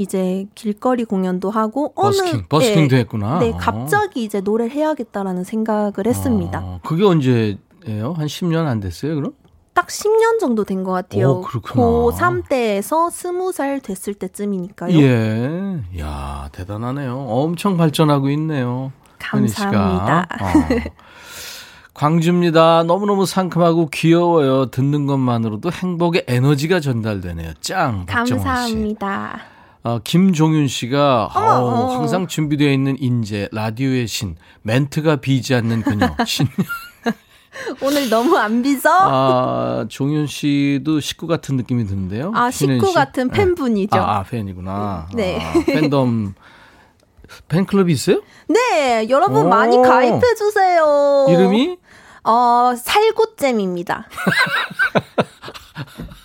이제 0.02 0.45
길거리 0.56 1.04
공연도 1.06 1.49
하고 1.49 1.93
버스킹, 1.93 2.34
어느 2.34 2.43
버스킹도 2.49 2.95
예, 2.95 2.99
했구나. 3.02 3.39
네, 3.39 3.52
어. 3.52 3.58
갑자기 3.58 4.24
이제 4.24 4.41
노래를 4.41 4.72
해야겠다라는 4.72 5.43
생각을 5.43 5.93
했습니다. 6.06 6.60
아, 6.60 6.80
그게 6.84 7.04
언제예요? 7.06 8.14
한 8.16 8.26
10년 8.28 8.66
안 8.68 8.80
됐어요, 8.80 9.16
그럼? 9.16 9.34
딱 9.74 9.88
10년 9.88 10.38
정도 10.39 10.64
된 10.66 10.84
것 10.84 10.91
같아요. 10.91 11.30
오, 11.32 11.41
그렇구나. 11.41 11.82
고3 11.82 12.49
때에서 12.49 13.08
20살 13.08 13.82
됐을 13.82 14.14
때쯤이니까요. 14.16 14.99
예. 14.99 15.80
야, 15.99 16.49
대단하네요. 16.52 17.18
엄청 17.30 17.78
발전하고 17.78 18.30
있네요. 18.32 18.91
감사합니다. 19.20 20.28
어. 20.41 20.45
광주입니다. 21.93 22.84
너무너무 22.84 23.26
상큼하고 23.26 23.89
귀여워요. 23.91 24.72
듣는 24.72 25.06
것만으로도 25.06 25.72
행복의 25.72 26.26
에너지가 26.28 26.80
전달되네요. 26.80 27.54
짱. 27.62 28.06
감사합니다. 28.08 29.39
어, 29.84 30.00
김종윤 30.04 30.68
씨가 30.68 31.32
어우, 31.34 31.68
어머. 31.68 31.96
항상 31.96 32.28
준비되어 32.28 32.72
있는 32.72 32.96
인재, 33.00 33.50
라디오의 33.52 34.08
신, 34.08 34.36
멘트가 34.62 35.18
비지 35.18 35.56
않는 35.56 35.82
그녀. 35.82 36.08
신. 36.26 36.48
오늘 37.82 38.10
너무 38.10 38.38
안 38.38 38.62
빚어? 38.62 38.90
아, 38.90 39.86
종윤 39.90 40.28
씨도 40.28 41.00
식구 41.00 41.28
같은 41.28 41.58
느낌이 41.58 41.86
드는데요. 41.86 42.32
아, 42.36 42.50
식구 42.52 42.88
씨? 42.88 42.94
같은 42.94 43.28
네. 43.30 43.34
팬분이죠. 43.34 43.98
아, 43.98 44.20
아, 44.20 44.24
팬이구나. 44.24 45.10
네. 45.14 45.40
아, 45.42 45.54
팬덤 45.66 46.34
팬클럽이 47.48 47.92
있어요? 47.92 48.22
네, 48.48 49.08
여러분 49.10 49.46
오. 49.46 49.50
많이 49.50 49.78
가입해 49.82 50.36
주세요. 50.36 51.26
이름이? 51.30 51.78
어, 52.24 52.74
살구잼입니다. 52.78 54.08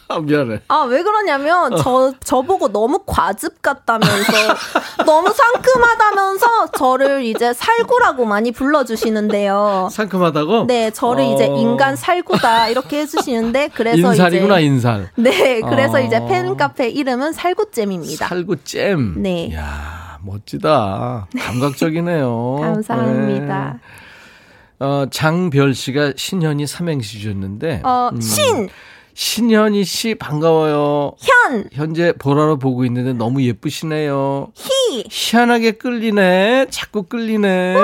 아, 0.08 0.20
미안해. 0.20 0.60
아, 0.68 0.82
왜 0.88 1.02
그러냐면, 1.02 1.72
어. 1.72 1.76
저, 1.76 2.12
저보고 2.22 2.68
너무 2.68 3.00
과즙 3.04 3.60
같다면서, 3.60 4.32
너무 5.04 5.32
상큼하다면서, 5.32 6.72
저를 6.78 7.24
이제 7.24 7.52
살구라고 7.52 8.24
많이 8.24 8.52
불러주시는데요. 8.52 9.88
상큼하다고? 9.90 10.66
네, 10.66 10.90
저를 10.92 11.24
어. 11.24 11.34
이제 11.34 11.46
인간 11.46 11.96
살구다, 11.96 12.68
이렇게 12.68 13.00
해주시는데, 13.00 13.70
그래서 13.74 13.96
인살이구나, 13.96 14.60
이제. 14.60 14.66
인살. 14.66 15.10
네, 15.16 15.60
그래서 15.60 15.98
어. 15.98 16.00
이제 16.00 16.20
팬카페 16.24 16.88
이름은 16.88 17.32
살구잼입니다. 17.32 18.28
살구잼. 18.28 19.22
네. 19.22 19.52
야 19.54 20.18
멋지다. 20.22 21.26
감각적이네요. 21.38 22.58
감사합니다. 22.60 23.72
네. 23.74 24.84
어, 24.84 25.06
장별 25.10 25.74
씨가 25.74 26.12
신현이 26.16 26.66
삼행시 26.66 27.18
주셨는데. 27.18 27.80
어, 27.84 28.10
음, 28.12 28.20
신, 28.20 28.68
신현이 29.16 29.84
씨 29.84 30.14
반가워요. 30.14 31.12
현, 31.18 31.64
현재 31.72 32.12
보라로 32.12 32.58
보고 32.58 32.84
있는데 32.84 33.14
너무 33.14 33.42
예쁘시네요. 33.42 34.48
희. 34.54 35.04
희한하게 35.10 35.72
끌리네. 35.72 36.66
자꾸 36.68 37.04
끌리네. 37.04 37.76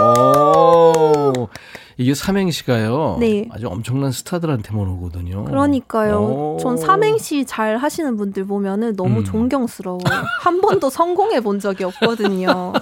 오. 0.00 1.48
이게 1.98 2.14
삼행시가요. 2.14 3.18
네. 3.20 3.46
아주 3.50 3.68
엄청난 3.68 4.12
스타들한테만 4.12 4.88
오거든요. 4.88 5.44
그러니까요. 5.44 6.20
오. 6.20 6.58
전 6.58 6.78
삼행시 6.78 7.44
잘 7.44 7.76
하시는 7.76 8.16
분들 8.16 8.46
보면은 8.46 8.96
너무 8.96 9.18
음. 9.18 9.24
존경스러워요. 9.24 10.00
한 10.40 10.62
번도 10.62 10.88
성공해 10.88 11.42
본 11.42 11.60
적이 11.60 11.84
없거든요. 11.84 12.72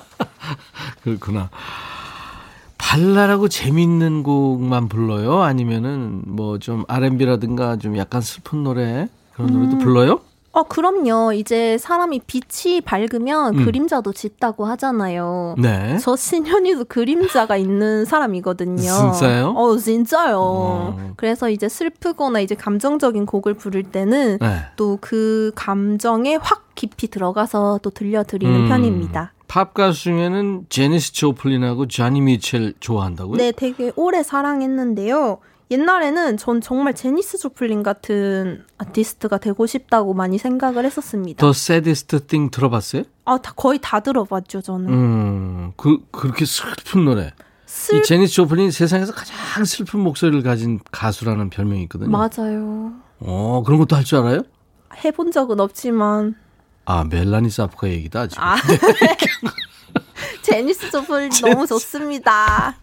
그렇구나. 1.03 1.51
발랄하고 2.79 3.49
재밌는 3.49 4.23
곡만 4.23 4.89
불러요? 4.89 5.43
아니면은 5.43 6.23
뭐 6.27 6.59
좀 6.59 6.85
R&B라든가 6.89 7.77
좀 7.77 7.97
약간 7.97 8.21
슬픈 8.21 8.65
노래 8.65 9.09
그런 9.35 9.51
음. 9.51 9.55
노래도 9.55 9.79
불러요? 9.79 10.21
어, 10.53 10.63
그럼요. 10.63 11.35
이제 11.35 11.77
사람이 11.77 12.23
빛이 12.27 12.81
밝으면 12.81 13.59
음. 13.59 13.65
그림자도 13.67 14.15
짙다고 14.15 14.65
하잖아요. 14.65 15.55
네. 15.59 15.99
저 16.01 16.17
신현이도 16.17 16.87
그림자가 16.87 17.59
있는 17.59 18.07
사람이거든요. 18.07 18.81
진짜요? 18.81 19.51
어, 19.55 19.77
진짜요. 19.77 20.39
어. 20.41 21.13
그래서 21.17 21.51
이제 21.51 21.69
슬프거나 21.69 22.41
이제 22.41 22.55
감정적인 22.55 23.27
곡을 23.27 23.53
부를 23.53 23.83
때는 23.83 24.39
네. 24.41 24.57
또그 24.77 25.53
감정에 25.55 26.37
확 26.37 26.65
깊이 26.75 27.09
들어가서 27.09 27.81
또 27.83 27.91
들려드리는 27.91 28.55
음. 28.55 28.69
편입니다. 28.69 29.33
팝 29.49 29.75
가수 29.75 30.03
중에는 30.05 30.67
제니스 30.69 31.13
조플린하고 31.13 31.89
자니 31.89 32.21
미첼 32.21 32.75
좋아한다고요? 32.81 33.37
네, 33.37 33.53
되게 33.53 33.93
오래 33.97 34.23
사랑했는데요. 34.23 35.39
옛날에는 35.71 36.37
전 36.37 36.61
정말 36.61 36.95
제니스 36.95 37.39
조플린 37.39 37.83
같은 37.83 38.65
아티스트가 38.79 39.39
되고 39.39 39.67
싶다고 39.67 40.15
많이 40.15 40.39
생각을 40.39 40.85
했었습니다. 40.85 41.41
더 41.41 41.53
Saddest 41.53 42.27
Thing 42.27 42.51
들어봤어요? 42.51 43.03
아, 43.25 43.39
다, 43.39 43.53
거의 43.57 43.81
다 43.83 43.99
들어봤죠, 44.01 44.61
저는. 44.63 44.89
음, 44.93 45.73
그 45.77 45.99
그렇게 46.13 46.45
슬픈 46.45 47.05
노래. 47.05 47.33
슬 47.67 47.99
이 47.99 48.03
제니스 48.05 48.33
조플린 48.35 48.71
세상에서 48.71 49.13
가장 49.13 49.65
슬픈 49.65 50.01
목소리를 50.01 50.43
가진 50.45 50.79
가수라는 50.93 51.51
별명이 51.51 51.83
있거든요. 51.85 52.11
맞아요. 52.11 52.93
어, 53.19 53.63
그런 53.67 53.79
것도 53.81 53.97
할 53.97 54.05
줄 54.05 54.19
알아요? 54.19 54.43
해본 55.05 55.33
적은 55.33 55.59
없지만 55.59 56.37
아, 56.87 57.05
멜라니 57.05 57.51
사프카 57.51 57.89
얘기다 57.89 58.29
지금. 58.29 58.43
아 58.43 58.57
제니스 60.43 60.91
조플린 60.91 61.31
너무 61.43 61.67
좋습니다. 61.67 62.69
아, 62.69 62.75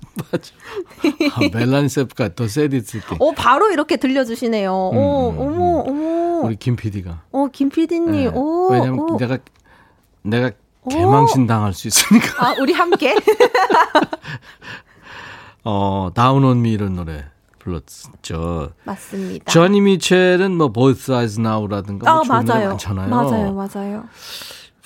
멜라니 1.54 1.90
사프카 1.90 2.36
더 2.36 2.48
새디스트 2.48 3.02
띵. 3.08 3.18
오 3.20 3.34
바로 3.34 3.72
이렇게 3.72 3.98
들려주시네요. 3.98 4.72
오 4.72 5.32
음, 5.32 5.40
어머 5.40 5.80
어머. 5.88 6.42
우리 6.46 6.56
김 6.58 6.76
PD가. 6.76 7.22
어김 7.32 7.70
PD님. 7.70 8.36
오 8.36 8.70
왜냐면 8.72 9.00
오. 9.00 9.18
내가 9.18 9.38
내가 10.22 10.52
개망신 10.90 11.48
당할 11.48 11.74
수 11.74 11.88
있으니까. 11.88 12.46
아 12.46 12.56
우리 12.60 12.74
함께. 12.74 13.16
어, 15.64 16.10
다운 16.14 16.44
온 16.44 16.62
미 16.62 16.74
이런 16.74 16.96
노래 16.96 17.26
불렀죠. 17.64 18.72
맞습니다. 18.84 19.52
저니 19.52 19.82
미첼은 19.82 20.56
뭐 20.58 20.72
Both 20.72 21.02
Sides 21.12 21.40
Now라든가 21.40 22.12
뭐아 22.12 22.24
좋은 22.24 22.46
노래 22.46 22.54
맞아요. 22.60 22.70
많잖아요. 22.70 23.10
맞아요 23.10 23.54
맞아요. 23.54 24.04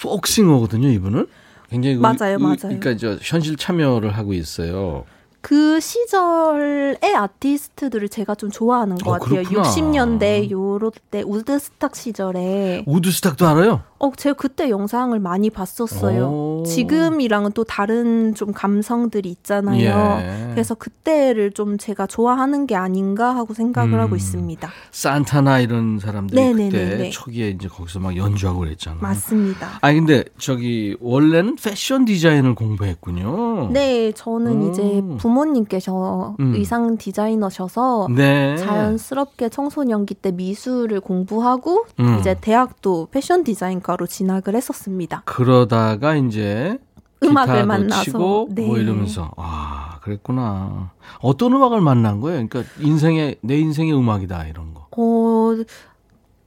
폭싱어거든요, 0.01 0.87
이분은. 0.89 1.27
굉장히 1.69 1.95
의- 1.95 2.01
맞아요, 2.01 2.33
의- 2.33 2.37
맞아요. 2.37 2.57
그러니까 2.79 2.95
저 2.97 3.17
현실 3.21 3.57
참여를 3.57 4.11
하고 4.15 4.33
있어요. 4.33 5.05
그 5.41 5.79
시절의 5.79 6.97
아티스트들을 7.15 8.09
제가 8.09 8.35
좀 8.35 8.51
좋아하는 8.51 8.97
것 8.97 9.09
어, 9.09 9.13
같아요. 9.19 9.43
그렇구나. 9.43 9.61
60년대 9.63 10.49
요럴 10.51 10.91
때 11.09 11.23
우드스탁 11.25 11.95
시절에 11.95 12.83
우드스탁도 12.85 13.47
알아요? 13.47 13.81
어 13.99 14.11
제가 14.15 14.35
그때 14.35 14.69
영상을 14.69 15.17
많이 15.19 15.49
봤었어요. 15.49 16.27
오. 16.27 16.63
지금이랑은 16.67 17.51
또 17.53 17.63
다른 17.63 18.35
좀 18.35 18.51
감성들이 18.53 19.29
있잖아요. 19.29 20.19
예. 20.21 20.49
그래서 20.51 20.75
그때를 20.75 21.51
좀 21.51 21.77
제가 21.77 22.05
좋아하는 22.05 22.67
게 22.67 22.75
아닌가 22.75 23.35
하고 23.35 23.53
생각을 23.55 23.93
음. 23.93 23.99
하고 23.99 24.15
있습니다. 24.15 24.69
산타나 24.91 25.59
이런 25.59 25.97
사람들이 25.99 26.39
네네네네. 26.39 26.69
그때 26.69 27.09
초기에 27.09 27.49
이제 27.49 27.67
거기서 27.67 27.99
막 27.99 28.15
연주하고 28.15 28.59
그랬잖아요. 28.59 29.01
맞습니다. 29.01 29.79
아니 29.81 29.97
근데 29.97 30.23
저기 30.37 30.95
원래는 30.99 31.55
패션 31.55 32.05
디자인을 32.05 32.53
공부했군요. 32.53 33.69
네, 33.71 34.11
저는 34.11 34.61
오. 34.61 34.69
이제 34.69 35.01
부모님께서 35.17 36.35
음. 36.39 36.53
의상 36.55 36.97
디자이너셔서 36.97 38.09
네. 38.15 38.57
자연스럽게 38.57 39.49
청소년기 39.49 40.15
때 40.15 40.31
미술을 40.31 41.01
공부하고 41.01 41.85
음. 41.99 42.17
이제 42.19 42.35
대학도 42.39 43.07
패션 43.11 43.43
디자인 43.43 43.81
과로 43.87 44.05
진학을 44.05 44.53
했었습니다. 44.53 45.21
그러다가 45.23 46.15
이제 46.17 46.77
음악을 47.23 47.65
만나서, 47.65 48.03
치고 48.03 48.49
네. 48.51 48.67
뭐 48.67 48.77
이러면서 48.77 49.31
아 49.37 49.99
그랬구나. 50.01 50.91
어떤 51.19 51.53
음악을 51.53 51.79
만난 51.79 52.19
거예요? 52.19 52.45
그러니까 52.47 52.69
인생의 52.81 53.37
내 53.41 53.57
인생의 53.57 53.97
음악이다 53.97 54.47
이런 54.47 54.73
거. 54.73 54.87
어, 54.91 55.63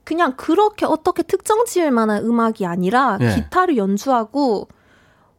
그냥 0.03 0.35
그렇게 0.37 0.85
어떻게 0.85 1.23
특정 1.23 1.65
지을 1.65 1.89
만한 1.89 2.23
음악이 2.23 2.67
아니라 2.67 3.17
예. 3.21 3.33
기타를 3.33 3.75
연주하고 3.75 4.67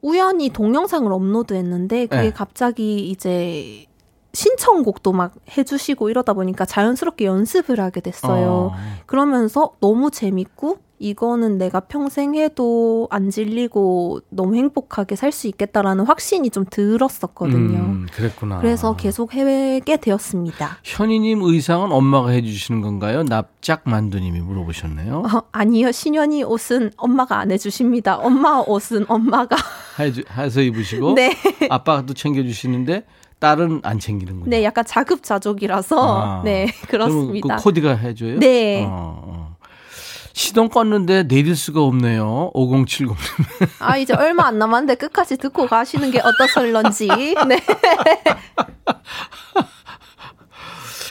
우연히 0.01 0.51
동영상을 0.51 1.11
업로드했는데 1.11 2.07
그게 2.07 2.27
예. 2.27 2.31
갑자기 2.31 3.09
이제 3.09 3.87
신청곡도 4.33 5.13
막 5.13 5.35
해주시고 5.57 6.11
이러다 6.11 6.33
보니까 6.33 6.65
자연스럽게 6.65 7.27
연습을 7.27 7.79
하게 7.79 8.01
됐어요. 8.01 8.73
어. 8.73 8.77
그러면서 9.07 9.73
너무 9.81 10.11
재밌고 10.11 10.79
이거는 11.03 11.59
내가 11.59 11.81
평생 11.81 12.37
해도 12.37 13.09
안 13.11 13.29
질리고 13.29 14.21
너무 14.31 14.55
행복하게 14.55 15.17
살 15.17 15.33
수 15.33 15.49
있겠다라는 15.49 16.05
확신이 16.05 16.51
좀 16.51 16.67
들었었거든요. 16.69 17.79
음, 17.79 18.07
그랬구나. 18.13 18.59
그래서 18.61 18.95
계속 18.97 19.33
해외게 19.33 19.97
되었습니다. 19.97 20.77
현이님 20.85 21.41
의상은 21.43 21.91
엄마가 21.91 22.29
해주시는 22.29 22.83
건가요? 22.83 23.23
납작 23.25 23.81
만두님이 23.85 24.41
물어보셨네요. 24.41 25.23
어, 25.25 25.43
아니요, 25.53 25.91
신현이 25.91 26.45
옷은 26.45 26.91
엄마가 26.99 27.39
안 27.39 27.51
해주십니다. 27.51 28.17
엄마 28.19 28.59
옷은 28.67 29.07
엄마가. 29.09 29.57
해주, 29.99 30.23
해서 30.37 30.61
입으시고 30.61 31.15
네. 31.15 31.35
아빠도 31.71 32.13
챙겨주시는데 32.15 33.05
딸은 33.39 33.81
안 33.85 33.99
챙기는군요. 33.99 34.51
네, 34.51 34.63
약간 34.65 34.85
자급자족이라서. 34.85 35.97
아. 36.23 36.43
네, 36.45 36.67
그러면 36.89 37.17
그렇습니다. 37.17 37.57
그 37.57 37.63
코디가 37.63 37.97
해줘요? 37.97 38.39
네. 38.39 38.85
어, 38.85 39.19
어. 39.25 39.52
시동 40.35 40.69
껐는데 40.69 41.29
내릴 41.29 41.55
수가 41.57 41.83
없네요. 41.83 42.51
5070님. 42.55 43.15
아, 43.81 43.97
이제 43.97 44.15
얼마 44.15 44.47
안 44.47 44.59
남았는데 44.59 44.95
끝까지 44.97 45.37
듣고 45.37 45.67
가시는 45.67 46.11
게 46.11 46.21
어떠설런지. 46.21 47.09
네. 47.49 47.59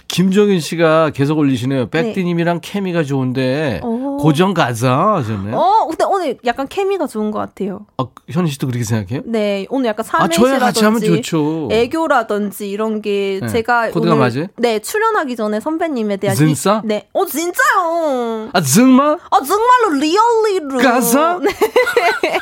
김정인 0.07 0.59
씨가 0.59 1.11
계속 1.11 1.37
올리시네요. 1.37 1.89
네. 1.89 1.89
백디님이랑 1.89 2.59
케미가 2.61 3.03
좋은데 3.03 3.79
오. 3.83 4.00
고정 4.21 4.53
가자 4.53 5.15
하셨네요. 5.15 5.55
어, 5.55 5.87
근데 5.87 6.05
오늘 6.05 6.37
약간 6.45 6.67
케미가 6.67 7.07
좋은 7.07 7.31
것 7.31 7.39
같아요. 7.39 7.85
어, 7.97 8.09
현희 8.29 8.49
씨도 8.51 8.67
그렇게 8.67 8.83
생각해요? 8.83 9.21
네, 9.25 9.65
오늘 9.69 9.87
약간 9.89 10.05
아, 10.11 10.27
삼행시라든지 10.29 11.05
좋죠. 11.07 11.69
애교라든지 11.71 12.69
이런 12.69 13.01
게 13.01 13.39
네. 13.41 13.47
제가 13.47 13.89
코드가 13.91 14.15
오늘 14.15 14.29
맞아요? 14.29 14.47
네 14.57 14.79
출연하기 14.79 15.35
전에 15.35 15.59
선배님에 15.59 16.17
대한 16.17 16.35
진짜? 16.35 16.81
이, 16.83 16.87
네, 16.87 17.07
어 17.13 17.25
진짜요. 17.25 18.49
아, 18.53 18.61
정말? 18.61 19.17
아 19.29 19.41
정말로 19.41 19.99
리얼리로 19.99 20.77
가사? 20.79 21.39
네. 21.43 21.49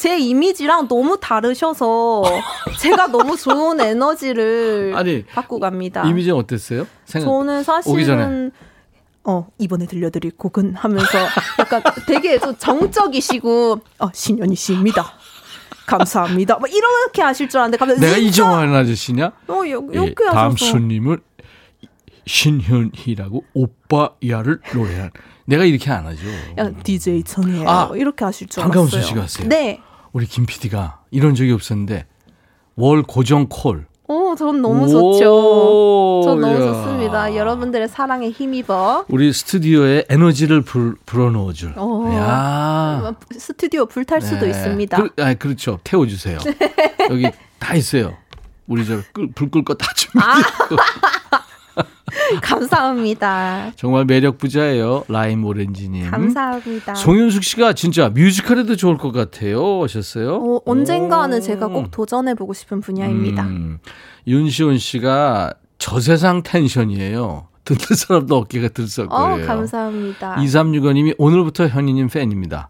제 0.00 0.18
이미지랑 0.18 0.88
너무 0.88 1.18
다르셔서 1.20 2.22
제가 2.80 3.08
너무 3.08 3.36
좋은 3.36 3.78
에너지를 3.78 4.94
아니, 4.96 5.26
갖고 5.26 5.60
갑니다. 5.60 6.04
이미지는 6.06 6.36
어땠어요? 6.38 6.86
생각, 7.04 7.26
저는. 7.26 7.62
사실은 7.64 8.50
어 9.24 9.48
이번에 9.58 9.86
들려드릴 9.86 10.32
곡은 10.36 10.76
하면서 10.76 11.18
약간 11.58 11.82
되게 12.06 12.38
좀 12.38 12.56
정적이시고 12.56 13.80
어 13.98 14.08
신현희 14.12 14.54
씨입니다. 14.54 15.12
감사합니다. 15.86 16.58
막 16.58 16.72
이렇게 16.72 17.20
하실 17.22 17.48
줄 17.48 17.58
알았는데 17.60 17.76
갑자기 17.78 18.00
내가? 18.00 18.16
이정환 18.16 18.74
아저씨냐? 18.74 19.32
어 19.48 19.54
요, 19.68 19.86
예, 19.92 19.92
이렇게 19.92 20.24
다음 20.24 20.52
하셔서 20.52 20.72
손님은 20.72 21.18
신현희라고 22.26 23.44
오빠 23.54 24.10
야를 24.26 24.60
노래한. 24.74 25.10
내가 25.46 25.64
이렇게 25.64 25.90
안 25.90 26.06
하죠. 26.06 26.20
야, 26.58 26.70
DJ 26.84 27.24
천이에요. 27.24 27.68
아, 27.68 27.90
이렇게 27.96 28.24
하실 28.24 28.46
줄 28.46 28.62
한가운수 28.62 28.96
알았어요. 28.96 29.08
씨가 29.08 29.22
하세요? 29.22 29.48
네. 29.48 29.80
우리 30.12 30.26
김 30.26 30.46
PD가 30.46 31.02
이런 31.10 31.34
적이 31.34 31.52
없었는데 31.52 32.06
월 32.76 33.02
고정 33.02 33.46
콜. 33.48 33.86
오, 34.30 34.36
전 34.36 34.62
너무 34.62 34.84
오, 34.84 34.88
좋죠. 35.14 36.22
전 36.24 36.40
너무 36.40 36.54
야. 36.54 36.58
좋습니다. 36.60 37.34
여러분들의 37.34 37.88
사랑에 37.88 38.30
힘입어. 38.30 39.06
우리 39.08 39.32
스튜디오에 39.32 40.04
에너지를 40.08 40.62
불, 40.62 40.94
불어넣어줄. 41.04 41.76
오. 41.78 42.08
야. 42.12 43.12
스튜디오 43.32 43.86
불탈 43.86 44.20
수도 44.20 44.42
네. 44.44 44.50
있습니다. 44.50 44.96
그, 44.96 45.22
아, 45.22 45.34
그렇죠. 45.34 45.80
태워주세요. 45.82 46.38
여기 47.10 47.28
다 47.58 47.74
있어요. 47.74 48.16
우리 48.68 48.86
저불 48.86 49.50
끌거다 49.50 49.86
준비돼. 49.94 50.26
감사합니다. 52.42 53.72
정말 53.76 54.04
매력 54.04 54.38
부자예요. 54.38 55.04
라임 55.08 55.44
오렌지님. 55.44 56.10
감사합니다. 56.10 56.94
송윤숙 56.94 57.42
씨가 57.42 57.72
진짜 57.72 58.08
뮤지컬에도 58.10 58.76
좋을 58.76 58.96
것 58.98 59.10
같아요. 59.12 59.82
하셨어요? 59.82 60.36
어, 60.36 60.60
언젠가는 60.64 61.38
오. 61.38 61.40
제가 61.40 61.68
꼭 61.68 61.90
도전해보고 61.90 62.52
싶은 62.52 62.80
분야입니다. 62.80 63.42
음, 63.44 63.78
윤시온 64.26 64.78
씨가 64.78 65.54
저세상 65.78 66.42
텐션이에요. 66.42 67.48
듣는 67.64 67.96
사람도 67.96 68.36
어깨가 68.36 68.68
들썩거려요. 68.68 69.44
어, 69.44 69.46
감사합니다. 69.46 70.36
2365님이 70.36 71.14
오늘부터 71.18 71.68
현이님 71.68 72.08
팬입니다. 72.08 72.68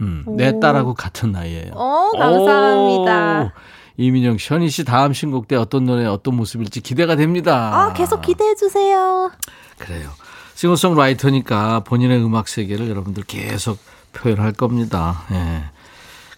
음, 0.00 0.24
내 0.36 0.50
오. 0.50 0.60
딸하고 0.60 0.94
같은 0.94 1.32
나이예요. 1.32 1.72
어, 1.74 2.10
감사합니다. 2.16 3.42
오, 3.42 3.50
이민영 3.96 4.38
씨, 4.38 4.52
현희 4.52 4.68
씨 4.68 4.84
다음 4.84 5.12
신곡 5.12 5.48
때 5.48 5.56
어떤 5.56 5.84
노래, 5.84 6.06
어떤 6.06 6.34
모습일지 6.36 6.80
기대가 6.80 7.14
됩니다. 7.16 7.70
아, 7.74 7.92
계속 7.92 8.20
기대해 8.22 8.54
주세요. 8.54 9.30
그래요. 9.78 10.10
싱어송라이터니까 10.54 11.80
본인의 11.80 12.24
음악 12.24 12.48
세계를 12.48 12.88
여러분들 12.88 13.24
계속 13.24 13.78
표현할 14.12 14.52
겁니다. 14.52 15.24
예. 15.32 15.64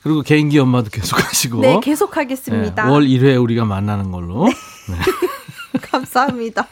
그리고 0.04 0.20
개인기 0.20 0.58
연마도 0.58 0.90
계속 0.90 1.18
하시고. 1.18 1.62
네, 1.62 1.80
계속 1.80 2.18
하겠습니다. 2.18 2.86
예, 2.86 2.90
월 2.90 3.04
1회 3.04 3.42
우리가 3.42 3.64
만나는 3.64 4.12
걸로. 4.12 4.46
감사합니다. 5.80 6.68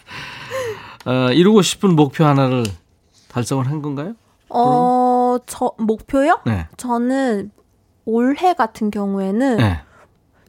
어, 1.06 1.32
이루고 1.32 1.62
싶은 1.62 1.96
목표 1.96 2.24
하나를 2.26 2.64
달성을 3.28 3.66
한 3.66 3.80
건가요? 3.80 4.14
어, 4.50 5.38
저, 5.46 5.72
목표요? 5.78 6.40
네. 6.44 6.68
저는 6.76 7.50
올해 8.04 8.52
같은 8.52 8.90
경우에는 8.90 9.56
네. 9.56 9.80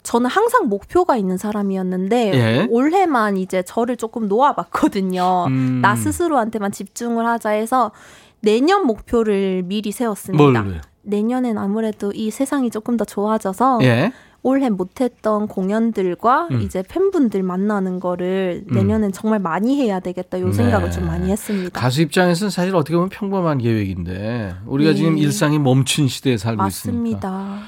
저는 0.03 0.29
항상 0.29 0.67
목표가 0.67 1.15
있는 1.15 1.37
사람이었는데 1.37 2.33
예. 2.33 2.67
올해만 2.69 3.37
이제 3.37 3.63
저를 3.63 3.95
조금 3.95 4.27
놓아봤거든요. 4.27 5.45
음. 5.47 5.79
나 5.81 5.95
스스로한테만 5.95 6.73
집중을 6.73 7.25
하자 7.25 7.51
해서 7.51 7.93
내년 8.41 8.85
목표를 8.85 9.63
미리 9.63 9.93
세웠습니다. 9.93 10.43
뭘로요? 10.43 10.81
내년엔 11.03 11.57
아무래도 11.57 12.11
이 12.13 12.31
세상이 12.31 12.69
조금 12.71 12.97
더 12.97 13.05
좋아져서 13.05 13.79
예. 13.83 14.11
올해 14.45 14.69
못했던 14.69 15.47
공연들과 15.47 16.49
음. 16.51 16.61
이제 16.61 16.83
팬분들 16.85 17.43
만나는 17.43 18.01
거를 18.01 18.63
내년엔 18.67 19.13
정말 19.13 19.39
많이 19.39 19.77
해야 19.81 20.01
되겠다 20.01 20.39
요 20.41 20.51
생각을 20.51 20.89
네. 20.89 20.91
좀 20.91 21.05
많이 21.05 21.31
했습니다. 21.31 21.79
가수 21.79 22.01
입장에서는 22.01 22.49
사실 22.51 22.75
어떻게 22.75 22.95
보면 22.95 23.07
평범한 23.09 23.59
계획인데 23.59 24.55
우리가 24.65 24.91
네. 24.91 24.95
지금 24.97 25.17
일상이 25.17 25.59
멈춘 25.59 26.09
시대에 26.09 26.35
살고 26.37 26.67
있으니까. 26.67 27.29
맞습니다. 27.29 27.59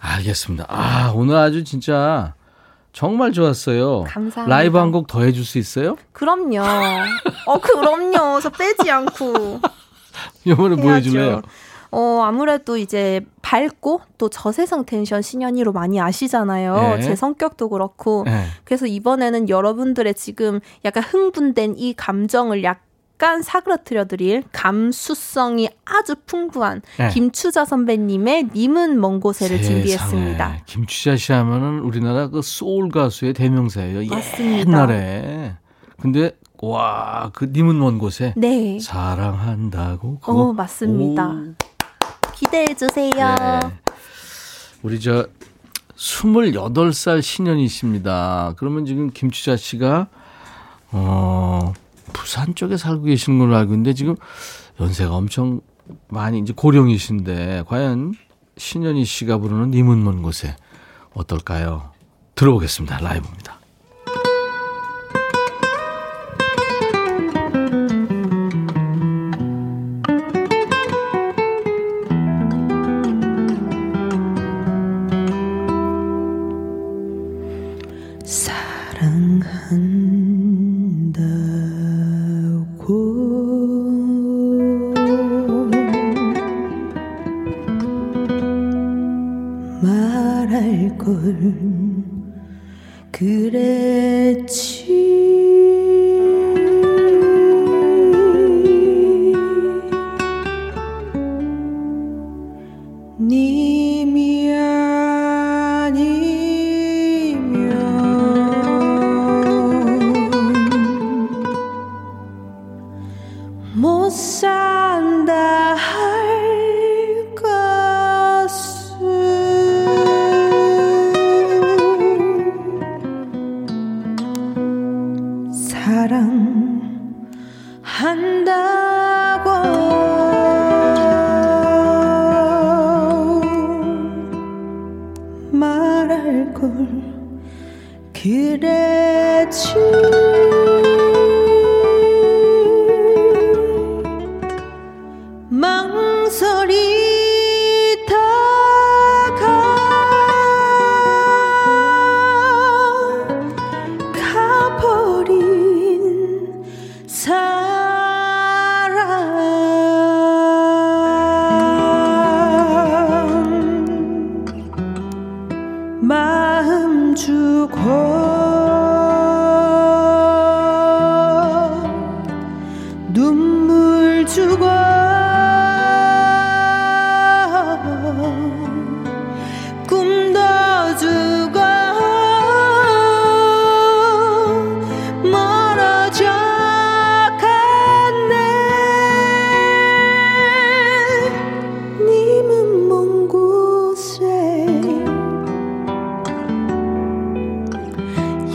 알겠습니다. 0.00 0.66
아, 0.68 1.12
오늘 1.14 1.36
아주 1.36 1.62
진짜 1.62 2.34
정말 2.92 3.32
좋았어요. 3.32 4.02
감사합니다. 4.08 4.46
라이브 4.46 4.78
한 4.78 4.90
곡 4.92 5.06
더 5.06 5.22
해줄 5.22 5.44
수 5.44 5.58
있어요? 5.58 5.96
그럼요. 6.12 6.60
어, 7.46 7.58
그럼요. 7.60 8.40
저 8.40 8.50
빼지 8.50 8.90
않고. 8.90 9.60
이번에 10.44 10.76
뭐. 10.76 10.92
해줄래요? 10.92 11.42
어, 11.94 12.22
아무래도 12.24 12.76
이제 12.76 13.24
밝고 13.40 14.00
또 14.18 14.28
저세상 14.28 14.84
텐션 14.84 15.22
신현이로 15.22 15.72
많이 15.72 16.00
아시잖아요. 16.00 16.96
네. 16.96 17.02
제 17.02 17.14
성격도 17.14 17.68
그렇고. 17.68 18.24
네. 18.26 18.46
그래서 18.64 18.86
이번에는 18.86 19.48
여러분들의 19.48 20.14
지금 20.14 20.58
약간 20.84 21.04
흥분된 21.04 21.76
이 21.78 21.94
감정을 21.94 22.64
약간 22.64 23.42
사그러뜨려 23.42 24.06
드릴 24.06 24.42
감수성이 24.50 25.68
아주 25.84 26.16
풍부한 26.26 26.82
네. 26.98 27.10
김추자 27.10 27.64
선배님의 27.64 28.48
님은 28.52 29.00
먼 29.00 29.20
곳에를 29.20 29.58
세상에. 29.58 29.76
준비했습니다. 29.76 30.62
김추자 30.66 31.16
씨 31.16 31.32
하면은 31.32 31.78
우리나라 31.78 32.28
그 32.28 32.42
소울 32.42 32.88
가수의 32.88 33.34
대명사예요. 33.34 34.08
맞습니다. 34.12 34.58
옛날에. 34.58 35.54
근데 36.00 36.32
와, 36.60 37.30
그 37.34 37.50
님은 37.52 37.78
먼 37.78 37.98
곳에 37.98 38.34
네. 38.36 38.80
사랑한다고. 38.80 40.18
어, 40.22 40.52
맞습니다. 40.52 41.28
오. 41.28 41.54
기대해 42.36 42.74
주세요. 42.74 43.10
네. 43.10 43.60
우리 44.82 45.00
저 45.00 45.26
28살 45.96 47.22
신년이십니다. 47.22 48.54
그러면 48.56 48.84
지금 48.84 49.10
김추자 49.10 49.56
씨가 49.56 50.08
어 50.92 51.72
부산 52.12 52.54
쪽에 52.54 52.76
살고 52.76 53.04
계시는 53.04 53.38
걸로 53.38 53.56
알고 53.56 53.72
있는데 53.72 53.94
지금 53.94 54.16
연세가 54.80 55.14
엄청 55.14 55.60
많이 56.08 56.38
이제 56.38 56.52
고령이신데 56.54 57.64
과연 57.66 58.14
신현희 58.56 59.04
씨가 59.04 59.38
부르는 59.38 59.70
님은 59.70 60.04
먼 60.04 60.22
곳에 60.22 60.56
어떨까요? 61.14 61.90
들어보겠습니다. 62.34 62.98
라이브입니다. 62.98 63.53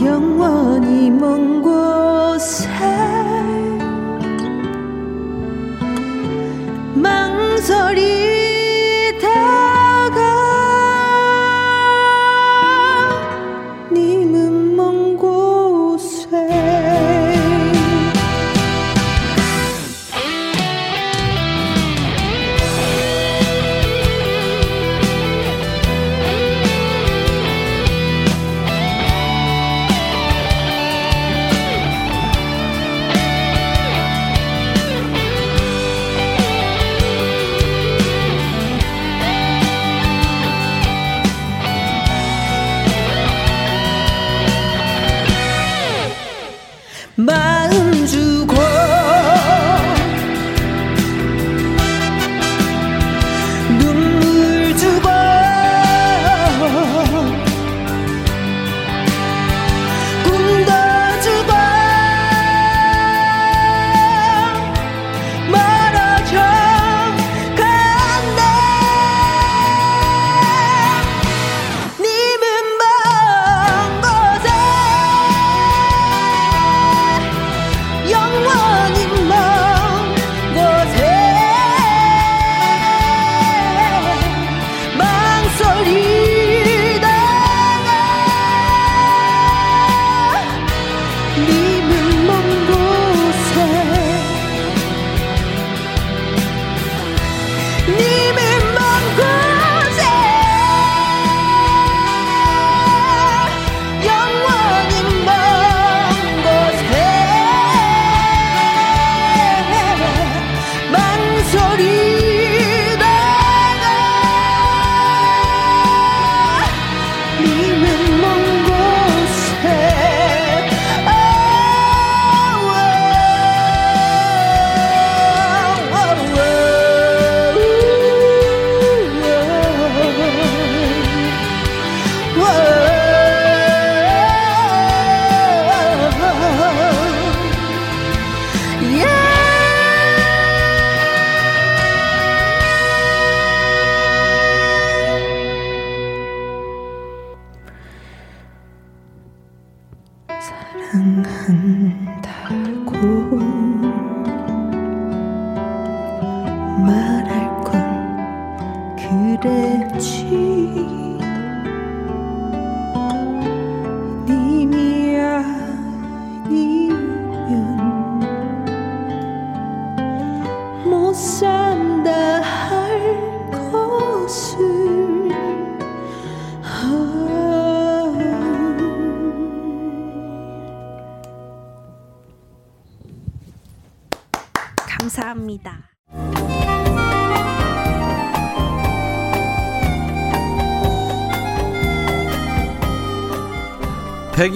영원히 0.02 1.10
먼 1.12 1.62
곳에 1.62 2.89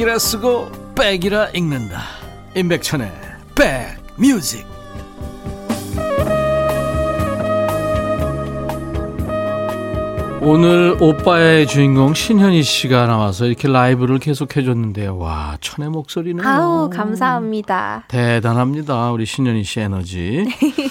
백이라 0.04 0.20
쓰고 0.20 0.70
백이라 0.96 1.52
읽는다. 1.54 2.02
임백천의 2.58 3.10
백뮤직. 3.56 4.66
오늘 10.42 10.98
오빠의 11.00 11.68
주인공 11.68 12.14
신현희 12.14 12.64
씨가 12.64 13.06
나와서 13.06 13.46
이렇게 13.46 13.70
라이브를 13.70 14.20
계속 14.20 14.58
해줬는데요. 14.58 15.18
와, 15.18 15.58
천의 15.62 15.90
목소리는. 15.90 16.46
아우, 16.46 16.90
감사합니다. 16.90 18.04
대단합니다. 18.10 19.12
우리 19.12 19.26
신현희 19.26 19.64
씨 19.64 19.80
에너지. 19.80 20.46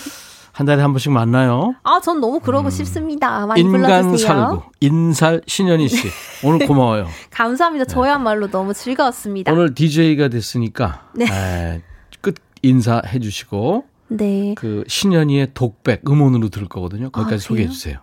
한 0.53 0.67
달에 0.67 0.81
한 0.81 0.93
번씩 0.93 1.13
만나요. 1.13 1.75
아, 1.83 2.01
전 2.01 2.19
너무 2.19 2.41
그러고 2.41 2.71
싶습니다. 2.71 3.45
많이 3.45 3.61
인간 3.61 3.83
불러주세요. 3.83 4.17
살구, 4.17 4.63
인살 4.81 5.43
신현희 5.47 5.89
씨. 5.89 6.09
오늘 6.45 6.67
고마워요. 6.67 7.09
감사합니다. 7.31 7.85
저야말로 7.85 8.51
너무 8.51 8.75
즐거웠습니다. 8.75 9.53
오늘 9.53 9.75
DJ가 9.75 10.29
됐으니까 10.29 11.09
네. 11.15 11.27
에, 11.27 11.83
끝 12.21 12.37
인사해 12.63 13.19
주시고 13.19 13.85
네. 14.09 14.55
그 14.57 14.85
신현희의 14.87 15.49
독백 15.55 16.03
음원으로 16.09 16.49
들을 16.49 16.69
거거든요. 16.69 17.11
거기까지 17.11 17.37
아, 17.45 17.47
소개해? 17.47 17.69
주세요. 17.69 17.99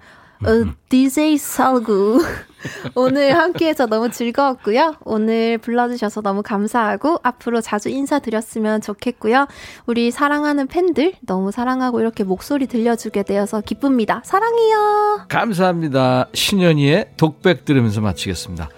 어, 0.45 0.74
DJ 0.88 1.38
살구. 1.38 2.24
오늘 2.95 3.36
함께해서 3.36 3.86
너무 3.88 4.10
즐거웠고요. 4.10 4.95
오늘 5.03 5.57
불러주셔서 5.57 6.22
너무 6.22 6.44
감사하고 6.44 7.20
앞으로 7.24 7.61
자주 7.61 7.90
인사드렸으면 7.90 8.82
좋겠고요. 8.82 9.48
우리 9.86 10.11
사랑하는 10.11 10.68
팬들 10.68 11.14
너무 11.22 11.52
사랑하고 11.52 11.99
이렇게 11.99 12.24
목소리 12.24 12.68
들려주게 12.68 13.24
되어서 13.24 13.61
기쁩니다. 13.61 14.22
사랑해요. 14.24 15.26
감사합니다. 15.30 16.28
신현희의 16.34 17.11
독백 17.18 17.66
들으면서 17.66 18.02
마치겠습니다. 18.02 18.70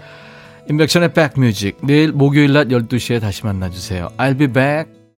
인백션의 0.69 1.13
백뮤직 1.13 1.77
내일 1.83 2.11
목요일 2.11 2.53
낮 2.53 2.67
12시에 2.67 3.19
다시 3.19 3.45
만나주세요. 3.45 4.09
I'll 4.17 4.37
be 4.37 4.47
back. 4.47 5.00